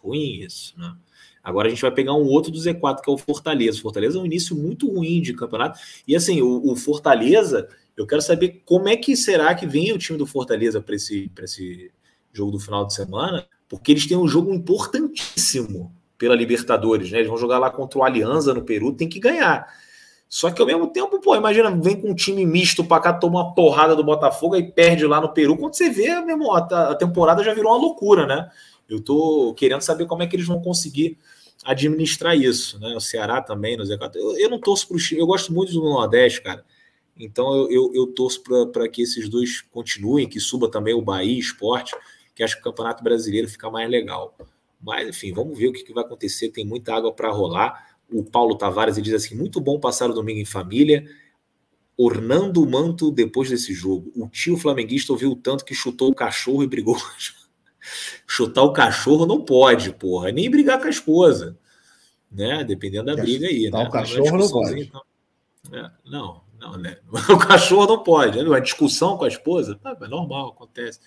[0.03, 0.93] Ruim isso, né?
[1.41, 3.77] Agora a gente vai pegar um outro do Z4, que é o Fortaleza.
[3.77, 5.79] O Fortaleza é um início muito ruim de campeonato.
[6.05, 9.97] E assim, o, o Fortaleza, eu quero saber como é que será que vem o
[9.97, 11.89] time do Fortaleza para esse, esse
[12.33, 17.19] jogo do final de semana, porque eles têm um jogo importantíssimo pela Libertadores, né?
[17.19, 19.71] Eles vão jogar lá contra o Alianza no Peru, tem que ganhar.
[20.35, 23.41] Só que ao mesmo tempo, pô, imagina, vem com um time misto para cá, toma
[23.41, 25.55] uma porrada do Botafogo e perde lá no Peru.
[25.55, 28.51] Quando você vê, a, a temporada já virou uma loucura, né?
[28.89, 31.17] Eu tô querendo saber como é que eles vão conseguir
[31.63, 32.93] administrar isso, né?
[32.97, 34.11] O Ceará também, no Z4.
[34.15, 36.65] Eu, eu não torço para o time, eu gosto muito do Nordeste, cara.
[37.17, 41.39] Então eu, eu, eu torço para que esses dois continuem, que suba também o Bahia
[41.39, 41.95] Esporte,
[42.35, 44.35] que acho que o Campeonato Brasileiro fica mais legal.
[44.81, 46.49] Mas, enfim, vamos ver o que, que vai acontecer.
[46.49, 50.13] Tem muita água para rolar o Paulo Tavares ele diz assim: muito bom passar o
[50.13, 51.05] domingo em família,
[51.97, 54.11] ornando o manto depois desse jogo.
[54.15, 56.97] O tio flamenguista ouviu tanto que chutou o cachorro e brigou.
[58.27, 61.55] Chutar o cachorro não pode, porra, nem brigar com a esposa,
[62.31, 62.63] né?
[62.63, 63.83] Dependendo da briga aí, né?
[63.83, 64.81] O cachorro não pode.
[64.81, 65.01] Então,
[65.71, 66.97] é, não, não, né?
[67.29, 68.41] O cachorro não pode.
[68.41, 68.55] Né?
[68.55, 70.99] A discussão com a esposa, tá, é normal, acontece,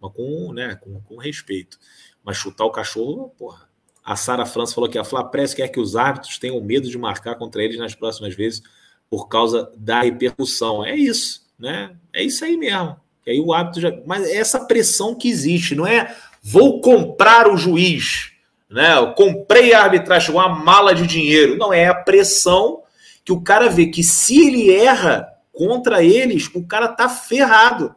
[0.00, 1.78] mas com, né, com, com respeito.
[2.22, 3.68] Mas chutar o cachorro, porra,
[4.10, 7.36] a Sara França falou que a Flapress quer que os árbitros tenham medo de marcar
[7.36, 8.60] contra eles nas próximas vezes
[9.08, 10.84] por causa da repercussão.
[10.84, 11.92] É isso, né?
[12.12, 12.96] É isso aí mesmo.
[13.22, 13.92] Que aí o árbitro já.
[14.04, 16.12] Mas é essa pressão que existe, não é
[16.42, 18.32] vou comprar o juiz,
[18.68, 18.98] né?
[18.98, 21.56] Eu comprei a arbitragem, uma mala de dinheiro.
[21.56, 22.82] Não, é a pressão
[23.24, 27.94] que o cara vê que se ele erra contra eles, o cara tá ferrado.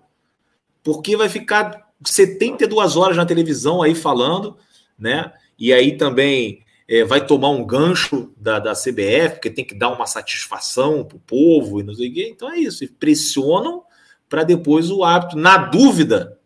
[0.84, 4.56] Porque vai ficar 72 horas na televisão aí falando,
[4.96, 5.34] né?
[5.64, 9.94] E aí também é, vai tomar um gancho da, da CBF, porque tem que dar
[9.94, 12.30] uma satisfação para o povo e não sei o quê.
[12.30, 13.82] Então é isso, e pressionam
[14.28, 16.38] para depois o árbitro, na dúvida,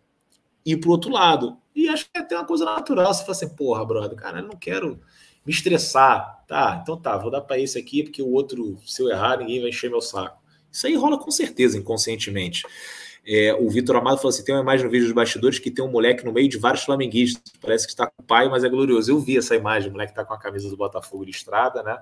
[0.64, 1.58] ir para o outro lado.
[1.76, 3.12] E acho que é até uma coisa natural.
[3.12, 5.02] Você fala assim, porra, brother, cara, eu não quero
[5.44, 6.44] me estressar.
[6.48, 9.62] Tá, então tá, vou dar para esse aqui, porque o outro, se eu errar, ninguém
[9.62, 10.40] vai encher meu saco.
[10.72, 12.62] Isso aí rola com certeza inconscientemente.
[13.30, 15.84] É, o Vitor Amado falou assim: tem uma imagem no vídeo dos bastidores que tem
[15.84, 17.44] um moleque no meio de vários flamenguistas.
[17.60, 19.12] Parece que está com o pai, mas é glorioso.
[19.12, 22.00] Eu vi essa imagem, o moleque está com a camisa do Botafogo de estrada, né?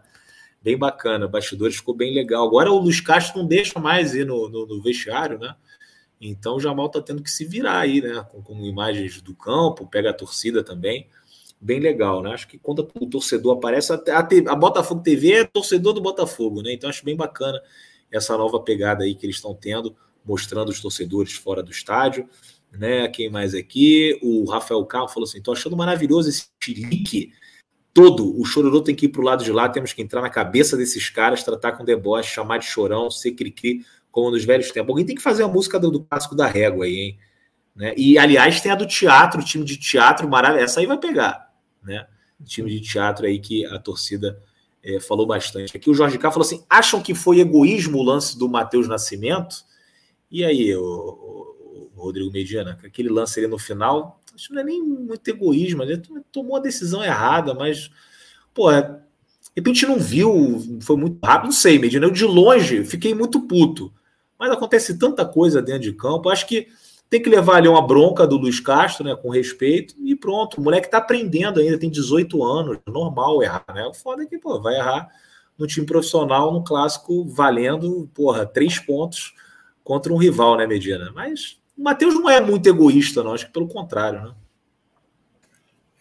[0.61, 1.27] Bem bacana.
[1.27, 2.45] Bastidores ficou bem legal.
[2.45, 5.55] Agora o Luiz Castro não deixa mais ir no, no, no vestiário, né?
[6.21, 8.23] Então o Jamal está tendo que se virar aí, né?
[8.31, 11.09] Com, com, imagens do campo, pega a torcida também.
[11.59, 12.33] Bem legal, né?
[12.33, 16.61] Acho que quando o torcedor aparece, a, a, a Botafogo TV é torcedor do Botafogo,
[16.61, 16.71] né?
[16.71, 17.59] Então acho bem bacana
[18.11, 19.95] essa nova pegada aí que eles estão tendo
[20.25, 22.27] mostrando os torcedores fora do estádio.
[22.71, 23.07] Né?
[23.07, 24.19] Quem mais aqui?
[24.21, 27.31] O Rafael Carro falou assim: tô achando maravilhoso esse chilique
[27.93, 28.37] todo.
[28.39, 30.75] O chororô tem que ir para o lado de lá, temos que entrar na cabeça
[30.75, 34.89] desses caras, tratar com deboche, chamar de chorão, ser cri-cri, como nos velhos tempos.
[34.89, 37.19] Alguém tem que fazer a música do, do clássico da régua aí, hein?
[37.75, 37.93] Né?
[37.97, 40.65] E, aliás, tem a do teatro, o time de teatro maravilhoso.
[40.65, 41.51] Essa aí vai pegar,
[41.83, 42.07] né?
[42.39, 44.41] O time de teatro aí que a torcida
[44.83, 45.75] é, falou bastante.
[45.75, 49.57] Aqui o Jorge K falou assim: acham que foi egoísmo o lance do Matheus Nascimento?
[50.35, 54.83] E aí, o, Rodrigo Medina, aquele lance ali no final, acho que não é nem
[54.83, 57.89] muito egoísmo, ele tomou a decisão errada, mas,
[58.53, 58.99] pô, é, de
[59.55, 63.93] repente não viu, foi muito rápido, não sei, Medina, eu de longe fiquei muito puto.
[64.37, 66.67] Mas acontece tanta coisa dentro de campo, acho que
[67.09, 70.59] tem que levar ali uma bronca do Luiz Castro, né, com respeito, e pronto.
[70.59, 73.85] O moleque tá aprendendo ainda, tem 18 anos, normal errar, né?
[73.85, 75.07] O foda é que, pô, vai errar
[75.57, 79.33] no time profissional, no clássico, valendo, porra, três pontos
[79.85, 81.11] contra um rival, né, Medina?
[81.13, 83.33] Mas o Matheus não é muito egoísta, não.
[83.33, 84.35] Acho que pelo contrário, né?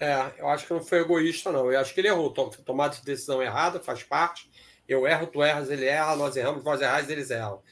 [0.00, 1.70] É, eu acho que não foi egoísta, não.
[1.70, 2.30] Eu acho que ele errou.
[2.30, 4.50] Tomada de decisão errada, faz parte.
[4.88, 7.62] Eu erro, tu erras, ele erra, nós erramos, nós errais, eles erram.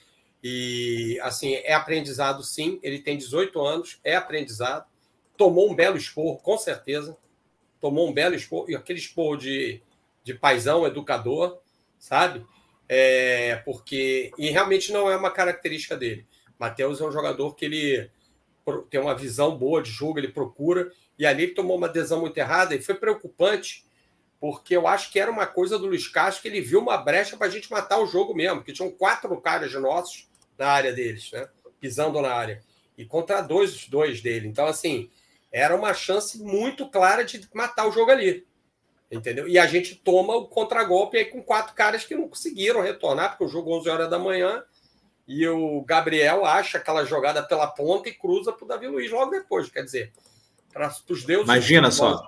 [0.43, 2.79] E, assim, é aprendizado, sim.
[2.83, 4.87] Ele tem 18 anos, é aprendizado.
[5.37, 7.17] Tomou um belo esporro, com certeza.
[7.81, 8.71] Tomou um belo esporro.
[8.71, 9.81] E aquele esporro de,
[10.23, 11.59] de paisão, educador,
[11.99, 12.45] sabe?
[12.89, 16.27] É, porque e realmente não é uma característica dele.
[16.59, 18.11] Matheus é um jogador que ele
[18.91, 22.39] tem uma visão boa de jogo, ele procura, e ali ele tomou uma decisão muito
[22.39, 23.85] errada e foi preocupante,
[24.41, 27.37] porque eu acho que era uma coisa do Luiz Castro que ele viu uma brecha
[27.37, 30.29] para a gente matar o jogo mesmo, porque tinham quatro caras nossos
[30.59, 31.49] na área deles, né?
[31.81, 32.63] pisando na área,
[32.97, 34.47] e contra dois, dois dele.
[34.47, 35.11] Então, assim,
[35.51, 38.47] era uma chance muito clara de matar o jogo ali.
[39.13, 39.47] Entendeu?
[39.47, 43.45] E a gente toma o contragolpe aí com quatro caras que não conseguiram retornar, porque
[43.45, 44.65] o jogo 11 horas da manhã
[45.29, 49.31] e o Gabriel acha aquela jogada pela ponta e cruza para o Davi Luiz logo
[49.31, 49.71] depois.
[49.71, 50.13] Quer dizer,
[50.73, 51.45] para os deuses.
[51.45, 52.27] Imagina só.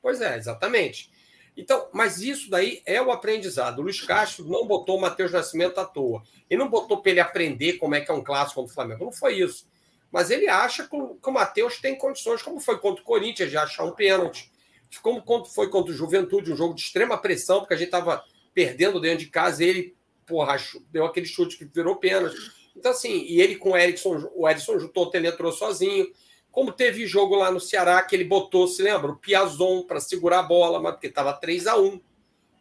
[0.00, 1.10] Pois é, exatamente.
[1.56, 3.80] Então, mas isso daí é o aprendizado.
[3.80, 6.22] O Luiz Castro não botou o Matheus Nascimento à toa.
[6.48, 9.04] E não botou para ele aprender como é que é um clássico contra o Flamengo.
[9.04, 9.66] Não foi isso.
[10.12, 13.50] Mas ele acha que o, que o Matheus tem condições, como foi contra o Corinthians,
[13.50, 14.53] de achar um pênalti
[15.00, 19.00] como foi contra o Juventude, um jogo de extrema pressão, porque a gente estava perdendo
[19.00, 19.96] dentro de casa, e ele
[20.26, 20.56] porra,
[20.90, 22.36] deu aquele chute que virou pênalti.
[22.76, 26.06] Então, assim, e ele com o Erickson, o Erickson juntou, entrou sozinho.
[26.50, 30.40] Como teve jogo lá no Ceará, que ele botou, se lembra, o Piazon para segurar
[30.40, 32.00] a bola, mas porque estava 3 a 1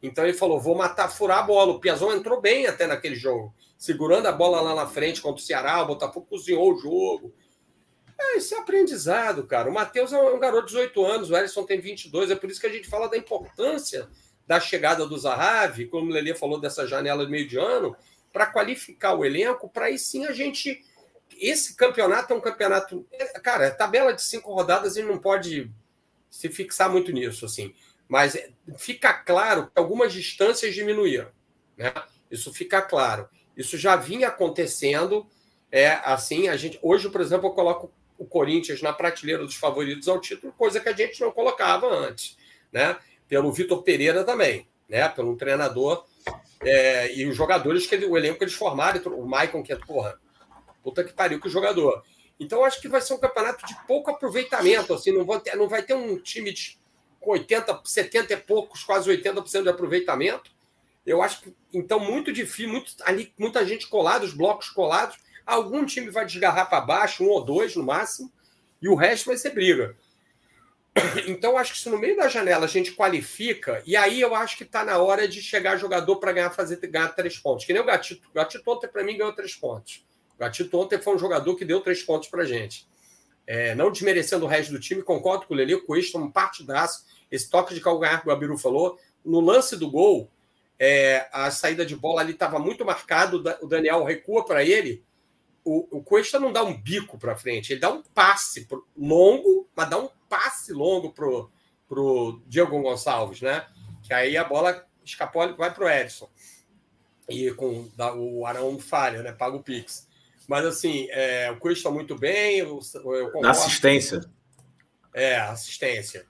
[0.02, 1.74] Então ele falou: vou matar, furar a bola.
[1.74, 5.46] O Piazon entrou bem até naquele jogo, segurando a bola lá na frente contra o
[5.46, 5.82] Ceará.
[5.84, 7.34] O Botafogo cozinhou o jogo.
[8.20, 9.70] É, isso é aprendizado, cara.
[9.70, 12.60] O Matheus é um garoto de 18 anos, o Ellison tem 22, é por isso
[12.60, 14.08] que a gente fala da importância
[14.46, 17.96] da chegada do Zahavi, como o Lelê falou dessa janela de meio de ano,
[18.32, 20.84] para qualificar o elenco, para aí sim a gente.
[21.40, 23.08] Esse campeonato é um campeonato.
[23.42, 25.72] Cara, é tabela de cinco rodadas e não pode
[26.30, 27.74] se fixar muito nisso, assim.
[28.08, 28.38] Mas
[28.78, 31.30] fica claro que algumas distâncias diminuíram.
[31.78, 31.94] Né?
[32.30, 33.30] Isso fica claro.
[33.56, 35.26] Isso já vinha acontecendo.
[35.72, 36.78] É assim, a gente.
[36.82, 37.92] Hoje, por exemplo, eu coloco
[38.24, 42.38] o Corinthians na prateleira dos favoritos ao título, coisa que a gente não colocava antes,
[42.72, 42.98] né?
[43.28, 45.10] Pelo Vitor Pereira também, né?
[45.10, 46.06] Pelo treinador
[46.62, 49.76] é, e os jogadores que ele, o elenco que eles formaram, o Maicon, que é,
[49.76, 50.18] porra,
[50.82, 52.02] puta que pariu que jogador.
[52.40, 55.84] Então, acho que vai ser um campeonato de pouco aproveitamento, assim, não, ter, não vai
[55.84, 56.80] ter um time de,
[57.20, 60.50] com 80, 70 e poucos, quase 80% de aproveitamento.
[61.06, 65.86] Eu acho que, então, muito difícil, muito, ali, muita gente colada, os blocos colados, Algum
[65.86, 68.32] time vai desgarrar para baixo, um ou dois no máximo,
[68.82, 69.96] e o resto vai ser briga.
[71.28, 74.58] Então, acho que se no meio da janela a gente qualifica, e aí eu acho
[74.58, 77.66] que está na hora de chegar jogador para ganhar, fazer, ganhar três pontos.
[77.66, 78.30] Que nem o Gatito.
[78.30, 80.06] O Gatito ontem, para mim, ganhou três pontos.
[80.36, 82.88] O Gatito ontem foi um jogador que deu três pontos para gente.
[83.46, 87.06] É, não desmerecendo o resto do time, concordo com o Lele, o Coelho um partidaço.
[87.32, 88.98] Esse toque de calcanhar que o Gabiru falou.
[89.26, 90.30] No lance do gol,
[90.80, 95.04] é, a saída de bola ali estava muito marcado, o Daniel recua para ele
[95.64, 99.90] o, o Cuesta não dá um bico para frente, ele dá um passe longo, mas
[99.90, 101.52] dá um passe longo pro,
[101.88, 103.66] pro Diego Gonçalves, né?
[104.02, 106.30] Que aí a bola escapou, vai pro Edson.
[107.30, 109.32] E com o Arão falha, né?
[109.32, 110.08] Paga o Pix.
[110.48, 112.58] Mas assim, é, o está muito bem.
[112.58, 114.22] Eu, eu Na assistência.
[115.14, 116.26] É, assistência.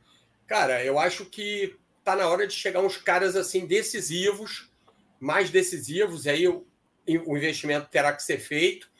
[0.46, 4.70] Cara, eu acho que tá na hora de chegar uns caras assim decisivos,
[5.20, 6.68] mais decisivos, e aí o,
[7.26, 8.92] o investimento terá que ser feito.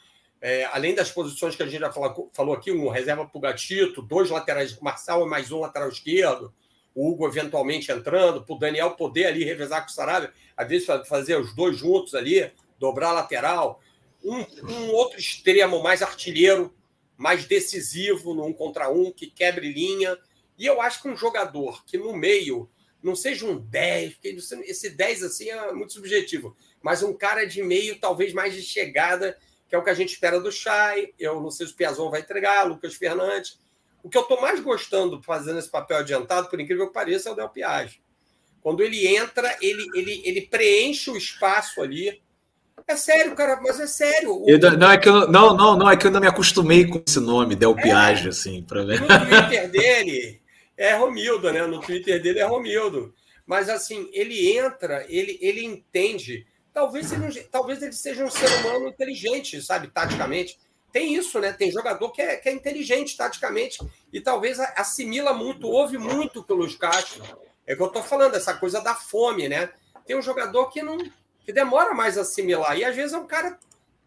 [0.46, 3.40] É, além das posições que a gente já falou, falou aqui, um reserva para o
[3.40, 6.52] Gatito, dois laterais, Marçal mais um lateral esquerdo,
[6.94, 10.86] o Hugo eventualmente entrando, para o Daniel poder ali revezar com o Sarabia, às vezes
[11.08, 13.80] fazer os dois juntos ali, dobrar a lateral.
[14.22, 16.74] Um, um outro extremo mais artilheiro,
[17.16, 20.14] mais decisivo no um contra um, que quebre linha.
[20.58, 22.68] E eu acho que um jogador que no meio
[23.02, 27.62] não seja um 10, porque esse 10 assim é muito subjetivo, mas um cara de
[27.62, 29.38] meio, talvez mais de chegada,
[29.74, 31.12] que é o que a gente espera do Chay.
[31.18, 33.58] Eu não sei se o Piazon vai entregar, Lucas Fernandes.
[34.04, 37.32] O que eu estou mais gostando fazendo esse papel adiantado, por incrível que pareça, é
[37.32, 38.00] o Del Piage.
[38.62, 42.22] Quando ele entra, ele, ele, ele preenche o espaço ali.
[42.86, 44.32] É sério, cara, mas é sério.
[44.32, 44.46] O...
[44.78, 47.18] não, é que eu, não, não, não, é que eu não me acostumei com esse
[47.18, 49.00] nome, Del Piage, é, assim, para ver.
[49.00, 50.40] No Twitter dele
[50.76, 51.66] é Romildo, né?
[51.66, 53.12] No Twitter dele é Romildo.
[53.44, 56.46] Mas assim, ele entra, ele, ele entende.
[56.74, 60.58] Talvez ele, talvez ele seja um ser humano inteligente, sabe, taticamente
[60.94, 61.52] tem isso, né?
[61.52, 63.78] Tem jogador que é, que é inteligente taticamente
[64.12, 67.24] e talvez assimila muito, ouve muito pelo Castro.
[67.66, 69.72] É que eu tô falando, essa coisa da fome, né?
[70.06, 70.96] Tem um jogador que não
[71.44, 73.58] que demora mais a assimilar e às vezes é um cara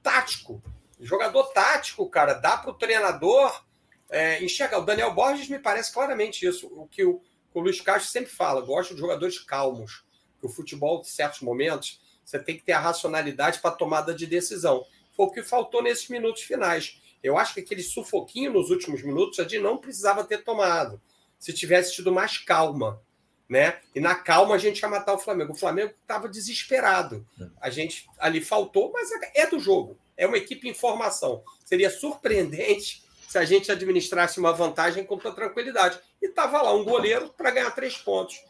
[0.02, 0.64] tático.
[1.02, 3.66] Jogador tático, cara, dá para o treinador
[4.10, 4.80] é, enxergar.
[4.80, 6.68] O Daniel Borges me parece claramente isso.
[6.68, 7.22] O que o,
[7.54, 10.06] o Luiz Castro sempre fala: gosto de jogadores calmos.
[10.40, 14.26] Que o futebol, em certos momentos, você tem que ter a racionalidade para tomada de
[14.26, 14.86] decisão
[15.16, 17.02] foi o que faltou nesses minutos finais.
[17.24, 21.02] Eu acho que aquele sufoquinho nos últimos minutos a gente não precisava ter tomado.
[21.40, 23.02] Se tivesse tido mais calma,
[23.48, 23.80] né?
[23.96, 25.54] E na calma a gente ia matar o Flamengo.
[25.54, 27.26] O Flamengo estava desesperado.
[27.62, 29.98] A gente ali faltou, mas é do jogo.
[30.18, 31.44] É uma equipe em formação.
[31.64, 35.98] Seria surpreendente se a gente administrasse uma vantagem com toda tranquilidade.
[36.22, 38.44] E estava lá um goleiro para ganhar três pontos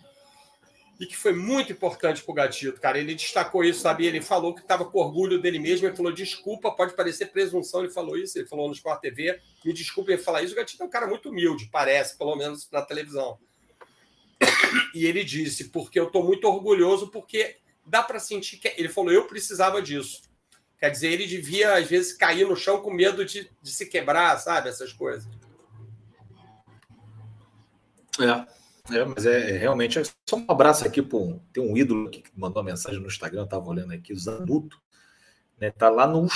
[1.00, 2.98] e que foi muito importante para o Gatito, cara.
[2.98, 4.06] Ele destacou isso, sabe?
[4.06, 5.86] Ele falou que estava com orgulho dele mesmo.
[5.86, 7.82] Ele falou: desculpa, pode parecer presunção.
[7.82, 9.40] Ele falou isso, ele falou no Sport TV.
[9.64, 10.54] Me desculpe ele falar isso.
[10.54, 13.38] O Gatito é um cara muito humilde, parece, pelo menos na televisão.
[14.94, 18.74] E ele disse: porque eu estou muito orgulhoso, porque dá para sentir que.
[18.76, 20.24] Ele falou: eu precisava disso.
[20.80, 24.38] Quer dizer, ele devia, às vezes, cair no chão com medo de, de se quebrar,
[24.38, 24.70] sabe?
[24.70, 25.28] Essas coisas.
[28.20, 28.57] É.
[28.90, 31.20] É, mas é, é, realmente é só um abraço aqui para
[31.52, 34.82] tem um ídolo que mandou uma mensagem no Instagram, estava olhando aqui, o Zanuto,
[35.60, 35.72] né?
[35.72, 36.28] Tá lá no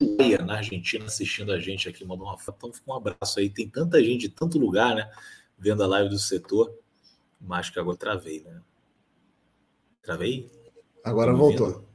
[0.00, 2.56] Ushuaia, na Argentina, assistindo a gente aqui, mandou uma foto.
[2.56, 3.48] Então fica um abraço aí.
[3.50, 5.10] Tem tanta gente de tanto lugar, né?
[5.58, 6.74] Vendo a live do setor,
[7.40, 8.60] mas que agora travei, né?
[10.02, 10.50] Travei?
[11.04, 11.68] Agora voltou.
[11.68, 11.88] Vendo?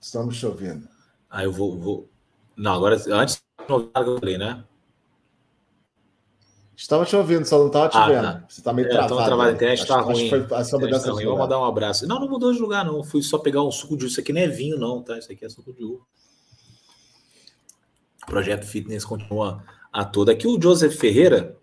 [0.00, 0.88] Estamos chovendo.
[1.28, 2.10] Ah, eu vou, vou.
[2.56, 4.64] Não, agora antes não eu falei, né?
[6.78, 8.22] Estava te ouvindo, só não estava te ah, vendo.
[8.22, 8.44] Tá.
[8.48, 9.16] Você está meio é, travado.
[9.16, 9.50] travado.
[9.50, 10.28] A internet está ruim.
[10.28, 12.06] Foi a sua mudança tá Vou mandar um abraço.
[12.06, 13.02] Não, não mudou de lugar, não.
[13.02, 14.12] Fui só pegar um suco de uva.
[14.12, 15.18] Isso aqui não é vinho, não, tá?
[15.18, 16.04] Isso aqui é suco de uva.
[18.22, 19.60] O projeto Fitness continua
[19.92, 20.30] a toda.
[20.30, 21.56] Aqui o Joseph Ferreira,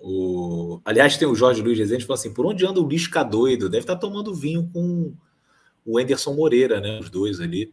[0.00, 0.80] o...
[0.86, 3.68] aliás, tem o Jorge Luiz Rezende, falou assim: por onde anda o Lisca doido?
[3.68, 5.12] Deve estar tá tomando vinho com
[5.84, 6.98] o Anderson Moreira, né?
[6.98, 7.70] Os dois ali.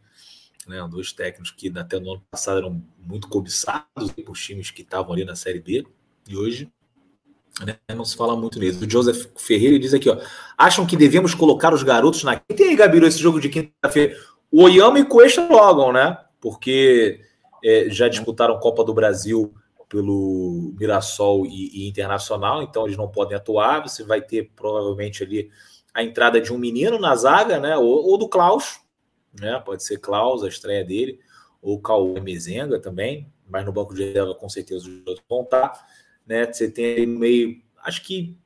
[0.68, 5.14] Né, dois técnicos que até no ano passado eram muito cobiçados por times que estavam
[5.14, 5.86] ali na Série B,
[6.28, 6.70] e hoje
[7.64, 7.76] né?
[7.94, 8.84] Não se fala muito nisso.
[8.84, 10.18] O Joseph Ferreira diz aqui: ó,
[10.56, 12.40] acham que devemos colocar os garotos na.
[12.48, 14.16] E tem aí, Gabiru, esse jogo de quinta-feira?
[14.50, 16.18] O Oyama e Cuesta jogam, né?
[16.40, 17.20] Porque
[17.64, 19.54] é, já disputaram Copa do Brasil
[19.88, 23.82] pelo Mirassol e, e, Internacional, então eles não podem atuar.
[23.82, 25.50] Você vai ter provavelmente ali
[25.92, 27.76] a entrada de um menino na zaga, né?
[27.76, 28.80] Ou, ou do Klaus,
[29.38, 29.60] né?
[29.64, 31.18] Pode ser Klaus, a estreia dele,
[31.60, 35.84] ou Cauê Mezenga também, mas no banco de reserva com certeza os outros vão estar
[36.30, 36.50] né?
[36.50, 37.60] Você tem meio.
[37.82, 38.36] Acho que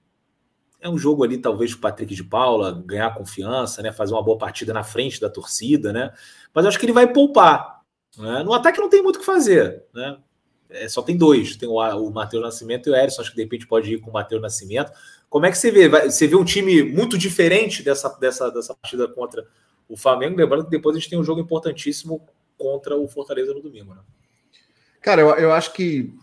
[0.81, 3.93] é um jogo ali, talvez, o Patrick de Paula ganhar confiança, né?
[3.93, 6.11] Fazer uma boa partida na frente da torcida, né?
[6.55, 7.83] Mas acho que ele vai poupar.
[8.17, 8.43] Né?
[8.43, 10.17] No ataque não tem muito o que fazer, né?
[10.71, 13.43] É, só tem dois, tem o, o Matheus Nascimento e o Erisson, acho que de
[13.43, 14.91] repente pode ir com o Matheus Nascimento.
[15.29, 15.89] Como é que você vê?
[15.89, 19.47] Vai, você vê um time muito diferente dessa, dessa, dessa partida contra
[19.87, 23.61] o Flamengo, lembrando que depois a gente tem um jogo importantíssimo contra o Fortaleza no
[23.61, 24.01] domingo, né?
[25.03, 26.15] Cara, eu, eu acho que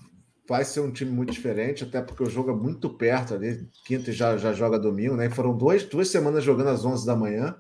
[0.52, 3.70] vai ser um time muito diferente, até porque o jogo é muito perto ali.
[3.86, 5.28] Quinta já, já joga domingo, né?
[5.28, 7.56] E foram dois, duas semanas jogando às 11 da manhã,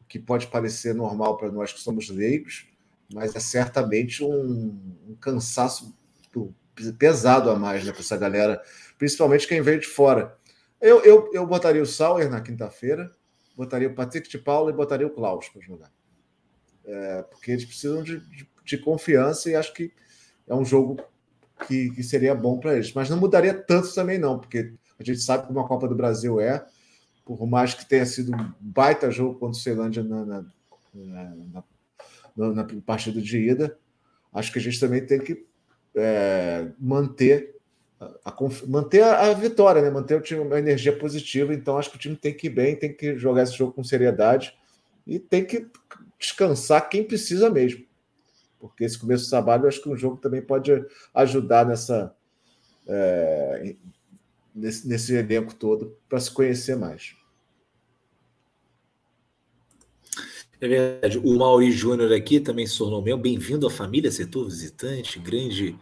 [0.00, 2.66] o que pode parecer normal para nós que somos leigos,
[3.12, 5.94] mas é certamente um, um cansaço
[6.98, 8.62] pesado a mais né, para essa galera,
[8.96, 10.34] principalmente quem veio de fora.
[10.80, 13.14] Eu, eu, eu botaria o Sauer na quinta-feira,
[13.54, 15.92] botaria o Patrick de Paula e botaria o Klaus para jogar.
[16.86, 19.92] É, porque eles precisam de, de, de confiança e acho que
[20.48, 21.04] é um jogo
[21.66, 22.92] que, que seria bom para eles.
[22.92, 26.40] Mas não mudaria tanto também, não, porque a gente sabe como a Copa do Brasil
[26.40, 26.64] é,
[27.24, 30.44] por mais que tenha sido um baita jogo contra o Ceilândia na, na,
[30.94, 31.64] na,
[32.36, 33.78] na, na partida de ida,
[34.32, 35.46] acho que a gente também tem que
[35.94, 37.60] é, manter
[38.24, 38.34] a,
[38.66, 39.90] manter a, vitória, né?
[39.90, 41.52] manter o time, uma energia positiva.
[41.52, 43.84] Então, acho que o time tem que ir bem, tem que jogar esse jogo com
[43.84, 44.54] seriedade
[45.06, 45.66] e tem que
[46.18, 47.84] descansar quem precisa mesmo.
[48.60, 50.70] Porque esse começo do trabalho, acho que um jogo também pode
[51.14, 52.14] ajudar nessa,
[52.86, 53.74] é,
[54.54, 57.16] nesse, nesse elenco todo para se conhecer mais.
[60.60, 61.18] É verdade.
[61.18, 63.16] O Mauri Júnior aqui também se tornou meu.
[63.16, 65.74] Bem-vindo à família Setor Visitante, grande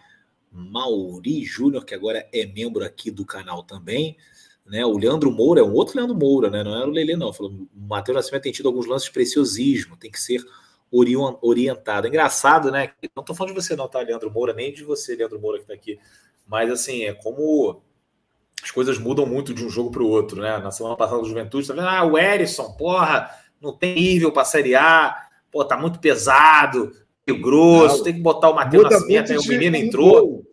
[0.53, 4.17] Mauri Júnior, que agora é membro aqui do canal também.
[4.65, 4.87] Né?
[4.87, 6.63] O Leandro Moura é um outro Leandro Moura, né?
[6.63, 7.33] não era o Lele, não.
[7.33, 10.45] Falou, o Matheus Nascimento tem tido alguns lances de preciosismo, tem que ser
[10.91, 12.07] orientado.
[12.07, 12.91] Engraçado, né?
[13.15, 15.65] Não estou falando de você, não, tá, Leandro Moura, nem de você, Leandro Moura, que
[15.65, 15.99] está aqui.
[16.47, 17.83] Mas, assim, é como
[18.63, 20.59] as coisas mudam muito de um jogo para o outro, né?
[20.59, 21.87] Na semana passada do Juventude, tá vendo?
[21.87, 25.15] Ah, o Erisson, porra, não tem nível para Série A,
[25.51, 26.93] pô, tá muito pesado,
[27.35, 30.27] grosso, não, tem que botar o Matheus Nascimento, aí o menino um entrou.
[30.27, 30.45] Gol,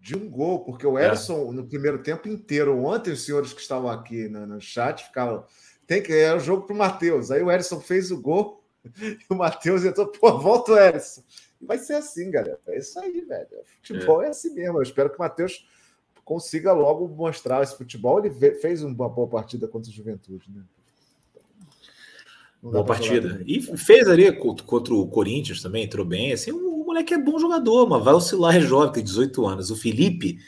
[0.00, 1.52] de um gol, porque o Erisson, é.
[1.52, 5.44] no primeiro tempo inteiro, ontem os senhores que estavam aqui no, no chat ficavam.
[5.86, 7.30] Tem que é o jogo para o Matheus.
[7.30, 8.63] Aí o Erisson fez o gol
[9.00, 11.22] e o Matheus entrou, pô, volta o Erisson.
[11.60, 12.58] E vai ser assim, galera.
[12.68, 13.48] É isso aí, velho.
[13.82, 14.78] Futebol é, é assim mesmo.
[14.78, 15.66] Eu espero que o Matheus
[16.24, 18.24] consiga logo mostrar esse futebol.
[18.24, 20.62] Ele fez uma boa partida contra o Juventude, né?
[22.62, 23.42] Boa partida.
[23.46, 26.32] E fez ali contra o Corinthians também, entrou bem.
[26.32, 29.70] Assim, o moleque é bom jogador, mas vai oscilar, é jovem, tem 18 anos.
[29.70, 30.38] O Felipe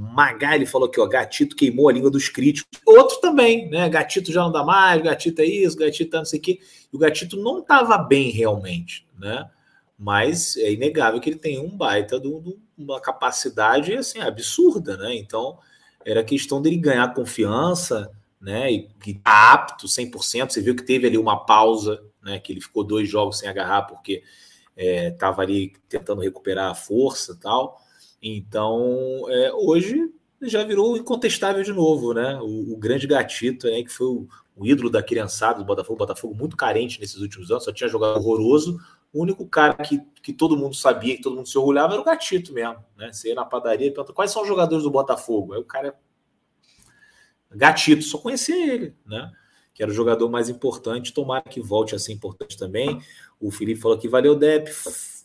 [0.00, 2.80] Magali falou que o Gatito queimou a língua dos críticos.
[2.86, 3.88] Outro também, né?
[3.88, 6.60] Gatito já não dá mais, Gatito é isso, Gatito é não sei o quê.
[6.92, 9.50] E o Gatito não estava bem realmente, né?
[9.98, 12.28] Mas é inegável que ele tem um baita de
[12.76, 15.16] uma capacidade assim, absurda, né?
[15.16, 15.58] Então
[16.04, 18.10] era questão dele ganhar confiança
[18.40, 18.70] né?
[18.70, 20.50] E que tá apto 100%.
[20.50, 22.38] Você viu que teve ali uma pausa, né?
[22.38, 24.22] Que ele ficou dois jogos sem agarrar porque
[24.76, 27.80] estava é, ali tentando recuperar a força e tal.
[28.22, 30.12] Então, é, hoje
[30.42, 32.38] já virou incontestável de novo, né?
[32.40, 36.34] O, o grande gatito, né, que foi o, o, ídolo da criançada do Botafogo, Botafogo
[36.34, 38.80] muito carente nesses últimos anos, só tinha jogado horroroso.
[39.12, 42.04] O único cara que, que todo mundo sabia, que todo mundo se orgulhava, era o
[42.04, 43.12] gatito mesmo, né?
[43.12, 45.54] Você ia na padaria e pergunta quais são os jogadores do Botafogo?
[45.54, 45.96] Aí o cara
[47.50, 49.30] Gatito, só conhecia ele, né?
[49.78, 53.00] Que era o jogador mais importante, tomara que volte a ser importante também.
[53.38, 54.68] O Felipe falou que valeu, Dep,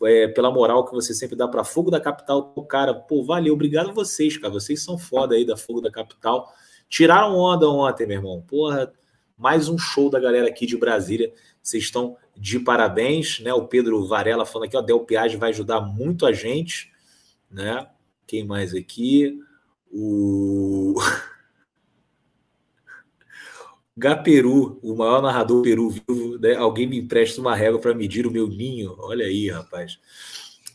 [0.03, 2.53] é, pela moral que você sempre dá para Fogo da Capital.
[2.69, 4.53] Cara, pô, valeu, obrigado a vocês, cara.
[4.53, 6.53] Vocês são foda aí da Fogo da Capital.
[6.88, 8.43] Tiraram onda ontem, meu irmão.
[8.47, 8.93] Porra,
[9.35, 11.34] mais um show da galera aqui de Brasília.
[11.59, 13.51] Vocês estão de parabéns, né?
[13.55, 16.91] O Pedro Varela falando aqui, ó, Del Piage vai ajudar muito a gente,
[17.49, 17.88] né?
[18.27, 19.39] Quem mais aqui?
[19.91, 20.93] O
[23.95, 26.56] Gaperu, o maior narrador peru vivo, né?
[26.56, 28.95] alguém me empresta uma régua para medir o meu ninho.
[28.98, 29.99] Olha aí, rapaz.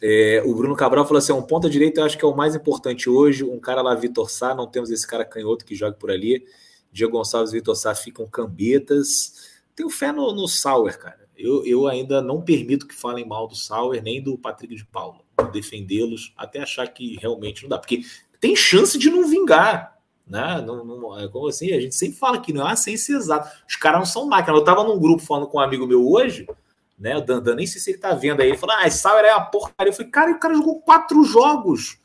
[0.01, 2.37] É, o Bruno Cabral falou assim: é um ponta direita eu acho que é o
[2.37, 3.43] mais importante hoje.
[3.43, 6.47] Um cara lá, Vitor Sá, não temos esse cara canhoto que joga por ali.
[6.93, 9.51] Diego Gonçalves e Vitor Sá ficam cambetas.
[9.75, 11.29] Tenho fé no, no Sauer, cara.
[11.37, 15.21] Eu, eu ainda não permito que falem mal do Sauer, nem do Patrick de Paula.
[15.53, 17.79] Defendê-los, até achar que realmente não dá.
[17.79, 18.03] Porque
[18.41, 19.98] tem chance de não vingar
[20.29, 20.63] né?
[20.67, 23.51] Não, não, é como assim, a gente sempre fala que não é uma ciência exata.
[23.67, 24.57] Os caras não são máquinas.
[24.57, 26.47] Eu estava num grupo falando com um amigo meu hoje,
[26.99, 27.17] né?
[27.17, 28.49] O Dandan, nem sei se ele tá vendo aí.
[28.49, 29.91] Ele falou: Ah, Sauer é uma porcaria.
[29.91, 31.99] Eu falei, cara, o cara jogou quatro jogos,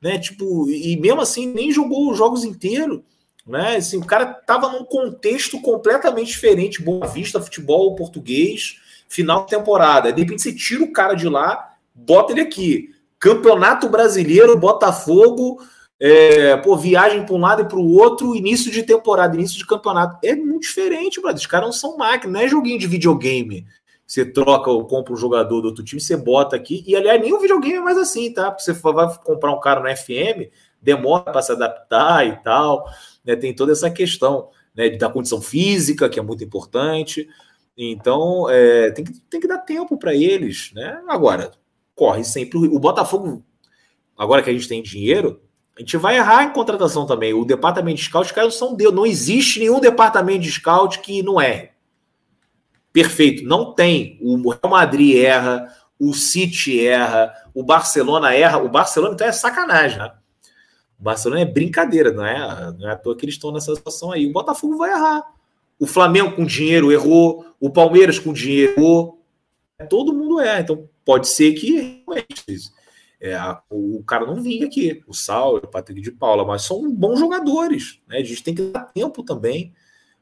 [0.00, 0.18] né?
[0.18, 3.00] Tipo, e mesmo assim nem jogou os jogos inteiros.
[3.46, 3.76] Né?
[3.76, 10.12] Assim, o cara tava num contexto completamente diferente, Boa Vista, futebol português, final de temporada.
[10.12, 12.92] De repente você tira o cara de lá, bota ele aqui.
[13.18, 15.62] Campeonato Brasileiro, Botafogo,
[15.98, 19.66] é, pô, viagem para um lado e para o outro, início de temporada, início de
[19.66, 20.18] campeonato.
[20.24, 21.38] É muito diferente, brother.
[21.38, 23.66] Os caras não são máquinas, não é joguinho de videogame.
[24.06, 26.84] Você troca ou compra um jogador do outro time, você bota aqui.
[26.86, 28.50] E aliás, nem o videogame é mais assim, tá?
[28.50, 32.88] Porque você vai comprar um cara no FM, demora para se adaptar e tal.
[33.24, 33.34] Né?
[33.34, 37.28] Tem toda essa questão né, da condição física, que é muito importante.
[37.76, 40.70] Então, é, tem, que, tem que dar tempo para eles.
[40.72, 41.02] Né?
[41.08, 41.50] Agora,
[41.94, 42.58] corre sempre.
[42.58, 43.44] O Botafogo,
[44.16, 45.40] agora que a gente tem dinheiro,
[45.76, 47.34] a gente vai errar em contratação também.
[47.34, 48.94] O departamento de scout, os caras são Deus.
[48.94, 51.70] Não existe nenhum departamento de scout que não erre.
[52.92, 53.44] Perfeito.
[53.44, 54.18] Não tem.
[54.22, 58.56] O Real Madrid erra, o City erra, o Barcelona erra.
[58.56, 60.12] O Barcelona, então, é sacanagem, né?
[60.98, 62.72] O Barcelona é brincadeira, não é?
[62.78, 64.26] Não é à toa que eles estão nessa situação aí.
[64.26, 65.24] O Botafogo vai errar.
[65.78, 67.44] O Flamengo com dinheiro errou.
[67.60, 69.22] O Palmeiras com dinheiro errou.
[69.90, 70.60] Todo mundo erra.
[70.60, 72.44] Então, pode ser que realmente
[73.20, 76.92] É, a, o, cara não vinha aqui, o Saulo, o Patrick de Paula, mas são
[76.92, 78.00] bons jogadores.
[78.06, 78.18] Né?
[78.18, 79.74] A gente tem que dar tempo também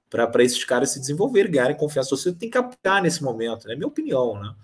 [0.09, 2.17] para esses caras se desenvolverem, ganharem confiança.
[2.17, 3.75] Você tem que apoiar nesse momento, é né?
[3.75, 4.41] minha opinião.
[4.41, 4.55] Né?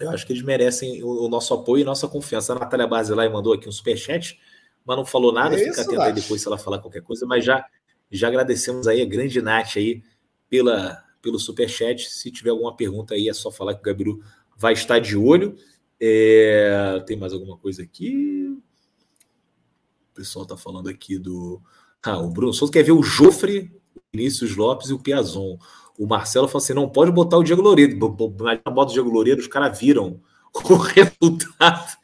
[0.00, 2.52] Eu acho que eles merecem o, o nosso apoio e nossa confiança.
[2.52, 4.38] A Natália Basilai mandou aqui um superchat,
[4.84, 5.56] mas não falou nada.
[5.56, 7.64] É Fica atento aí depois se ela falar qualquer coisa, mas já,
[8.10, 10.04] já agradecemos aí a grande Nath aí
[10.48, 12.08] pela, pelo superchat.
[12.08, 14.22] Se tiver alguma pergunta aí, é só falar que o Gabiru
[14.56, 15.56] vai estar de olho.
[16.00, 18.46] É, tem mais alguma coisa aqui?
[20.12, 21.60] O pessoal está falando aqui do.
[22.04, 25.58] Ah, o Bruno Souza quer ver o Jofre, o Vinícius Lopes e o Piazon.
[25.98, 27.96] O Marcelo falou assim: não pode botar o Diego Loureiro.
[27.96, 30.20] Na bota o Diego Loureiro, os caras viram
[30.54, 31.98] o resultado.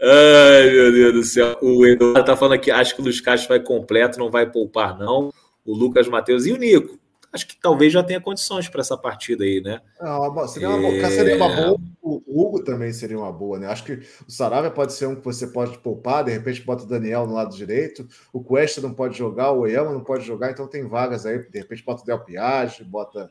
[0.00, 1.58] Ai, meu Deus do céu.
[1.60, 4.96] O Eduardo tá falando aqui: acho que o Luiz Castro vai completo, não vai poupar,
[4.96, 5.32] não.
[5.64, 7.03] O Lucas Matheus e o Nico
[7.34, 9.80] acho que talvez já tenha condições para essa partida aí, né?
[10.00, 11.10] Não, seria, uma, é...
[11.10, 11.80] seria uma boa.
[12.00, 13.66] O Hugo também seria uma boa, né?
[13.66, 13.92] Acho que
[14.26, 17.34] o Saravia pode ser um que você pode poupar, de repente bota o Daniel no
[17.34, 21.26] lado direito, o Cuesta não pode jogar, o Oyama não pode jogar, então tem vagas
[21.26, 23.30] aí, de repente bota o Del Piage, bota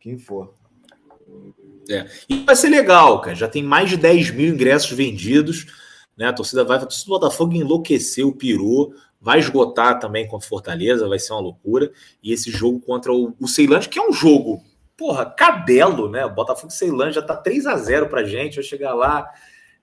[0.00, 0.52] quem for.
[1.88, 2.06] É.
[2.28, 3.36] E vai ser legal, cara.
[3.36, 5.66] Já tem mais de 10 mil ingressos vendidos.
[6.16, 6.26] Né?
[6.26, 6.78] A torcida vai.
[6.78, 8.94] A torcida do Botafogo enlouqueceu, pirou
[9.24, 11.90] vai esgotar também contra Fortaleza, vai ser uma loucura.
[12.22, 14.62] E esse jogo contra o, o Ceilândia, que é um jogo,
[14.98, 16.26] porra, cadelo, né?
[16.26, 19.26] O Botafogo Ceilândia já tá 3 a 0 pra gente, vai chegar lá,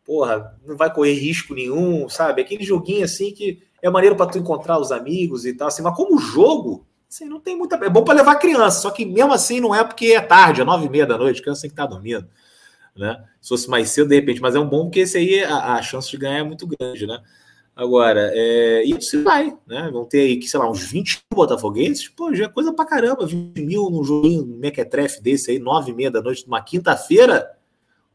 [0.05, 2.43] porra, não vai correr risco nenhum, sabe?
[2.43, 5.95] Aquele joguinho assim que é maneiro para tu encontrar os amigos e tal, assim, mas
[5.95, 7.77] como jogo, assim, não tem muita.
[7.77, 10.63] É bom para levar criança, só que mesmo assim não é porque é tarde, é
[10.63, 12.27] nove e meia da noite, criança tem que estar tá dormindo,
[12.95, 13.23] né?
[13.41, 15.81] Se fosse mais cedo, de repente, mas é um bom porque esse aí a, a
[15.81, 17.19] chance de ganhar é muito grande, né?
[17.81, 19.89] Agora, é, isso vai, né?
[19.91, 23.59] Vão ter aí, sei lá, uns 20 botafoguenses, pô, já é coisa pra caramba, 20
[23.59, 27.57] mil num joguinho mequetrefe desse aí, 9 e meia da noite, numa quinta-feira.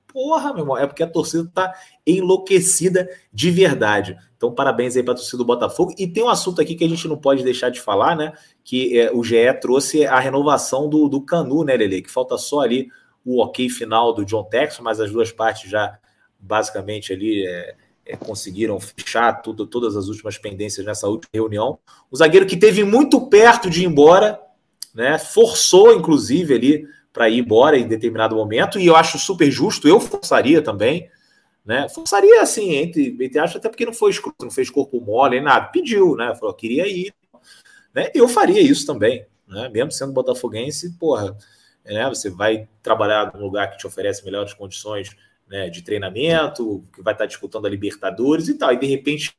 [0.06, 1.74] Porra, meu irmão, é porque a torcida tá
[2.06, 4.16] enlouquecida de verdade.
[4.36, 5.92] Então, parabéns aí pra torcida do Botafogo.
[5.98, 8.34] E tem um assunto aqui que a gente não pode deixar de falar, né?
[8.62, 12.02] Que é, o GE trouxe a renovação do, do Canu, né, Lele?
[12.02, 12.88] Que falta só ali
[13.24, 15.98] o ok final do John Texas, mas as duas partes já
[16.38, 17.44] basicamente ali.
[17.44, 17.74] É,
[18.06, 21.78] é, conseguiram fechar tudo, todas as últimas pendências nessa última reunião.
[22.10, 24.40] O zagueiro que teve muito perto de ir embora,
[24.94, 29.88] né, forçou inclusive ali para ir embora em determinado momento, e eu acho super justo,
[29.88, 31.10] eu forçaria também,
[31.64, 31.88] né?
[31.88, 35.66] Forçaria assim, entre, entre acho até porque não foi escroto, não fez corpo mole, nada,
[35.68, 36.34] pediu, né?
[36.34, 37.12] Falou, queria ir,
[37.94, 38.10] né?
[38.14, 39.68] Eu faria isso também, né?
[39.70, 41.34] Mesmo sendo botafoguense, porra,
[41.86, 42.06] né?
[42.10, 45.16] Você vai trabalhar num lugar que te oferece melhores condições
[45.48, 48.72] né, de treinamento, que vai estar disputando a Libertadores e tal.
[48.72, 49.36] E de repente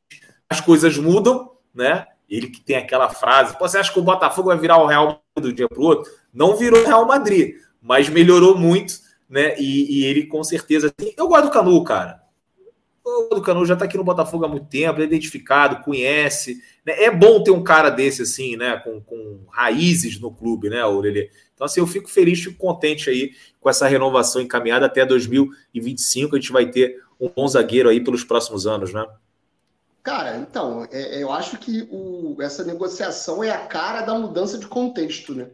[0.48, 2.06] as coisas mudam, né?
[2.28, 5.52] Ele que tem aquela frase: você acha que o Botafogo vai virar o Real Madrid
[5.52, 6.12] do dia para o outro?
[6.32, 8.94] Não virou o Real Madrid, mas melhorou muito,
[9.28, 9.58] né?
[9.58, 10.92] E, e ele com certeza.
[11.16, 12.22] Eu gosto do Canu, cara.
[13.04, 16.62] O Canu já está aqui no Botafogo há muito tempo, é identificado, conhece.
[16.84, 17.04] Né?
[17.04, 18.76] É bom ter um cara desse, assim, né?
[18.76, 21.26] Com, com raízes no clube, né, Aurelio?
[21.58, 26.36] Então, assim, eu fico feliz, fico contente aí com essa renovação encaminhada até 2025.
[26.36, 29.04] A gente vai ter um bom zagueiro aí pelos próximos anos, né?
[30.04, 34.68] Cara, então, é, eu acho que o, essa negociação é a cara da mudança de
[34.68, 35.50] contexto, né?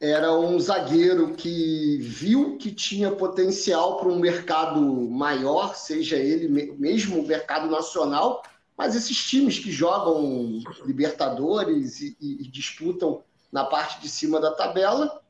[0.00, 4.80] Era um zagueiro que viu que tinha potencial para um mercado
[5.10, 6.46] maior, seja ele
[6.78, 8.44] mesmo o mercado nacional,
[8.76, 14.54] mas esses times que jogam Libertadores e, e, e disputam na parte de cima da
[14.54, 15.22] tabela,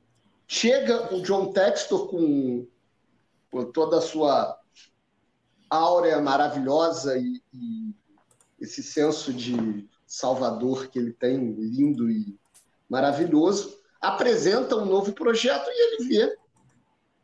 [0.47, 2.67] chega o John Textor com,
[3.51, 4.59] com toda a sua
[5.71, 7.95] áurea maravilhosa e, e
[8.59, 12.39] esse senso de Salvador que ele tem, lindo e
[12.89, 16.37] maravilhoso, apresenta um novo projeto e ele vê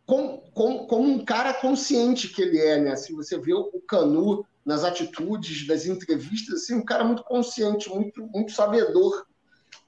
[0.06, 2.92] como, como, um cara consciente que ele é, né?
[2.92, 8.26] Assim, você vê o Canu nas atitudes, das entrevistas, assim, um cara muito consciente, muito,
[8.26, 9.26] muito sabedor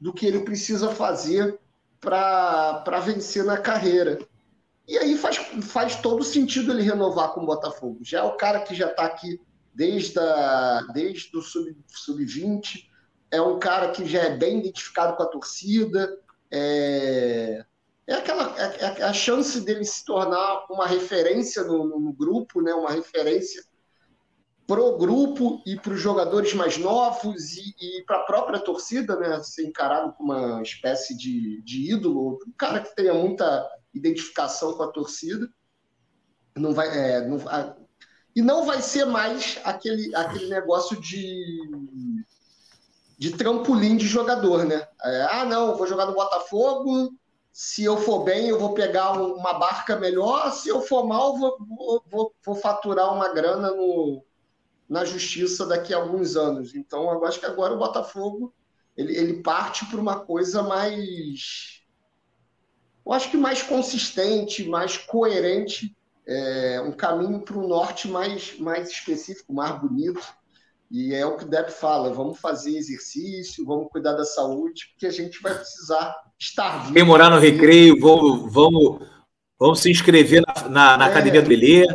[0.00, 1.58] do que ele precisa fazer
[2.00, 4.18] para vencer na carreira.
[4.86, 7.98] E aí faz, faz todo sentido ele renovar com o Botafogo.
[8.02, 9.40] Já é o cara que já está aqui
[9.74, 12.26] desde, a, desde o sub-20, sub
[13.30, 16.16] é um cara que já é bem identificado com a torcida,
[16.50, 17.64] é,
[18.06, 22.72] é aquela é, é a chance dele se tornar uma referência no, no grupo, né?
[22.72, 23.62] uma referência
[24.66, 29.40] pro grupo e para os jogadores mais novos e, e para a própria torcida, né?
[29.42, 34.82] Ser encarado como uma espécie de, de ídolo, um cara que tenha muita identificação com
[34.82, 35.48] a torcida.
[36.56, 37.76] Não vai, é, não, a,
[38.34, 42.24] e não vai ser mais aquele, aquele negócio de
[43.18, 44.86] de trampolim de jogador, né?
[45.02, 47.14] É, ah, não, vou jogar no Botafogo,
[47.50, 51.56] se eu for bem, eu vou pegar uma barca melhor, se eu for mal, vou,
[52.10, 54.22] vou, vou faturar uma grana no,
[54.88, 56.74] na justiça daqui a alguns anos.
[56.74, 58.52] Então, eu acho que agora o Botafogo
[58.96, 61.82] ele, ele parte para uma coisa mais.
[63.04, 65.94] Eu acho que mais consistente, mais coerente,
[66.26, 70.20] é, um caminho para o norte mais, mais específico, mais bonito.
[70.90, 75.06] E é o que o Depp fala: vamos fazer exercício, vamos cuidar da saúde, porque
[75.06, 76.94] a gente vai precisar estar vivo.
[76.94, 79.06] Quem morar no recreio, vamos, vamos,
[79.58, 81.86] vamos se inscrever na, na, na é, academia do Lelê.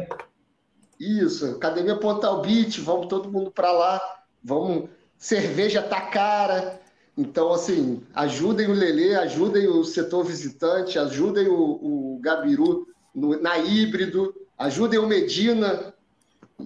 [1.01, 3.99] Isso, academia Pontal Beach, vamos todo mundo para lá,
[4.43, 4.87] vamos.
[5.17, 6.79] Cerveja tá cara,
[7.17, 13.57] então, assim, ajudem o Lelê, ajudem o setor visitante, ajudem o, o Gabiru no, na
[13.57, 15.93] híbrido, ajudem o Medina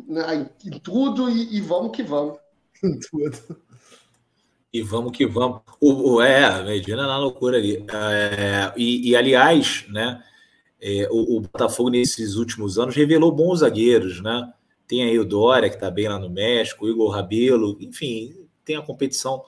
[0.08, 2.38] na, em tudo e, e, vamos que vamos.
[2.84, 3.58] Em tudo.
[4.72, 5.62] E vamos que vamos.
[5.80, 7.86] O, o é, Medina na loucura ali.
[7.92, 10.22] É, e, e, aliás, né,
[10.88, 14.54] é, o, o, Botafogo nesses últimos anos revelou bons zagueiros, né?
[14.88, 18.76] Tem aí o Dória, que está bem lá no México, o Igor Rabelo, enfim, tem
[18.76, 19.44] a competição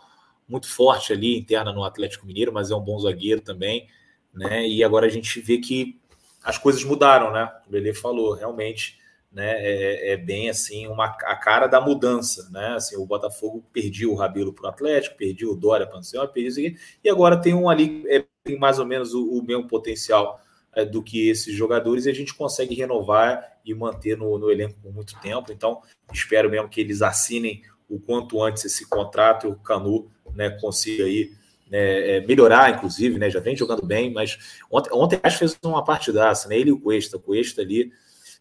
[0.50, 3.88] muito forte ali, interna no Atlético Mineiro, mas é um bom zagueiro também,
[4.34, 4.68] né?
[4.68, 6.00] E agora a gente vê que
[6.44, 7.52] as coisas mudaram, né?
[7.68, 8.98] O Belê falou, realmente,
[9.32, 9.58] né?
[9.60, 12.70] É, é, bem assim uma a cara da mudança, né?
[12.70, 16.28] Assim, o Botafogo perdeu o Rabelo para o Atlético, perdeu o Dória para o Senhor,
[16.30, 16.74] perdeu
[17.04, 20.47] e agora tem um ali é, tem mais ou menos o, o mesmo potencial é,
[20.86, 24.94] do que esses jogadores e a gente consegue renovar e manter no, no elenco por
[24.94, 25.52] muito tempo.
[25.52, 25.82] Então,
[26.14, 31.32] espero mesmo que eles assinem o quanto antes esse contrato, o Canu né, consiga aí
[31.70, 34.38] né, é, melhorar, inclusive, né, já vem jogando bem, mas
[34.72, 37.92] ontem, ontem acho que fez uma partidaça, né, ele e o Cuesta, o Cuesta ali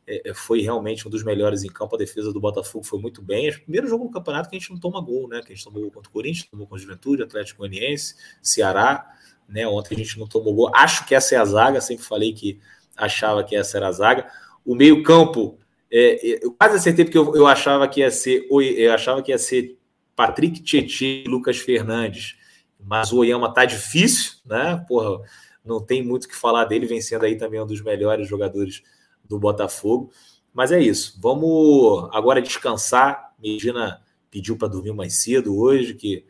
[0.06, 3.22] é, é, foi realmente um dos melhores em campo, a defesa do Botafogo foi muito
[3.22, 5.52] bem, é o primeiro jogo do campeonato que a gente não toma gol, né, que
[5.52, 9.12] a gente tomou gol contra o Corinthians, tomou contra o Juventude, Atlético Goianiense, Ceará,
[9.48, 12.32] né, ontem a gente não tomou gol, acho que essa é a zaga, sempre falei
[12.32, 12.60] que
[12.96, 14.28] achava que essa era a zaga,
[14.64, 15.58] o meio campo,
[15.90, 19.38] é, eu quase acertei porque eu, eu achava que ia ser, eu achava que ia
[19.38, 19.78] ser
[20.16, 22.36] Patrick Tietchan e Lucas Fernandes.
[22.80, 24.84] Mas o Oyama tá difícil, né?
[24.88, 25.20] Porra,
[25.64, 28.82] não tem muito o que falar dele, vencendo aí também um dos melhores jogadores
[29.24, 30.10] do Botafogo.
[30.54, 31.18] Mas é isso.
[31.20, 33.34] Vamos agora descansar.
[33.38, 34.00] Medina
[34.30, 36.24] pediu para dormir mais cedo hoje, que,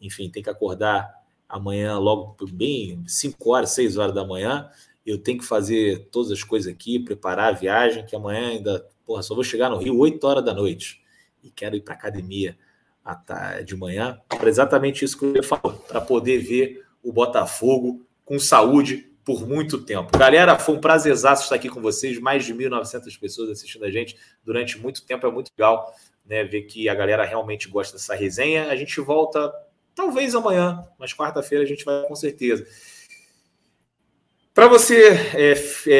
[0.00, 1.10] enfim, tem que acordar
[1.52, 4.70] amanhã logo bem 5 horas, 6 horas da manhã.
[5.04, 9.22] Eu tenho que fazer todas as coisas aqui, preparar a viagem, que amanhã ainda, porra,
[9.22, 11.02] só vou chegar no Rio 8 horas da noite.
[11.44, 12.56] E quero ir para academia
[13.66, 19.12] de manhã, para exatamente isso que eu falou, para poder ver o Botafogo com saúde
[19.24, 20.16] por muito tempo.
[20.16, 24.16] Galera, foi um prazerzaço estar aqui com vocês, mais de 1.900 pessoas assistindo a gente
[24.44, 25.92] durante muito tempo, é muito legal
[26.24, 28.68] né, ver que a galera realmente gosta dessa resenha.
[28.68, 29.52] A gente volta
[29.94, 32.66] talvez amanhã, mas quarta-feira a gente vai com certeza.
[34.54, 35.52] Para você é,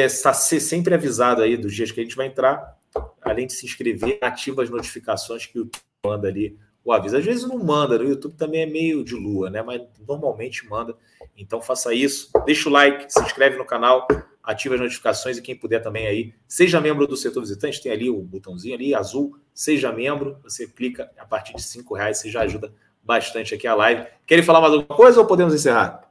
[0.03, 2.77] é, ser sempre avisado aí dos dias que a gente vai entrar,
[3.21, 5.69] além de se inscrever, ativa as notificações que o
[6.05, 7.17] manda ali o aviso.
[7.17, 9.61] Às vezes não manda, no YouTube também é meio de lua, né?
[9.61, 10.95] Mas normalmente manda.
[11.35, 14.07] Então faça isso, deixa o like, se inscreve no canal,
[14.43, 18.09] ativa as notificações e quem puder também aí, seja membro do setor visitante, tem ali
[18.09, 22.41] o botãozinho ali azul, seja membro, você clica a partir de cinco reais, você já
[22.41, 22.71] ajuda
[23.03, 24.07] bastante aqui a live.
[24.25, 26.09] Querem falar mais alguma coisa ou podemos encerrar?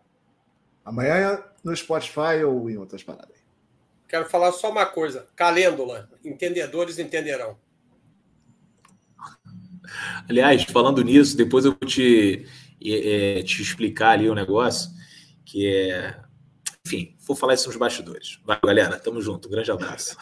[0.84, 3.36] Amanhã no Spotify ou em outras paradas.
[4.08, 5.26] Quero falar só uma coisa.
[5.34, 6.10] Calêndula.
[6.24, 7.56] Entendedores entenderão.
[10.28, 12.46] Aliás, falando nisso, depois eu vou te,
[12.84, 14.90] é, te explicar ali o um negócio,
[15.44, 16.20] que é.
[16.84, 18.40] Enfim, vou falar isso nos bastidores.
[18.44, 19.48] Vai, galera, tamo junto.
[19.48, 20.16] Um grande abraço.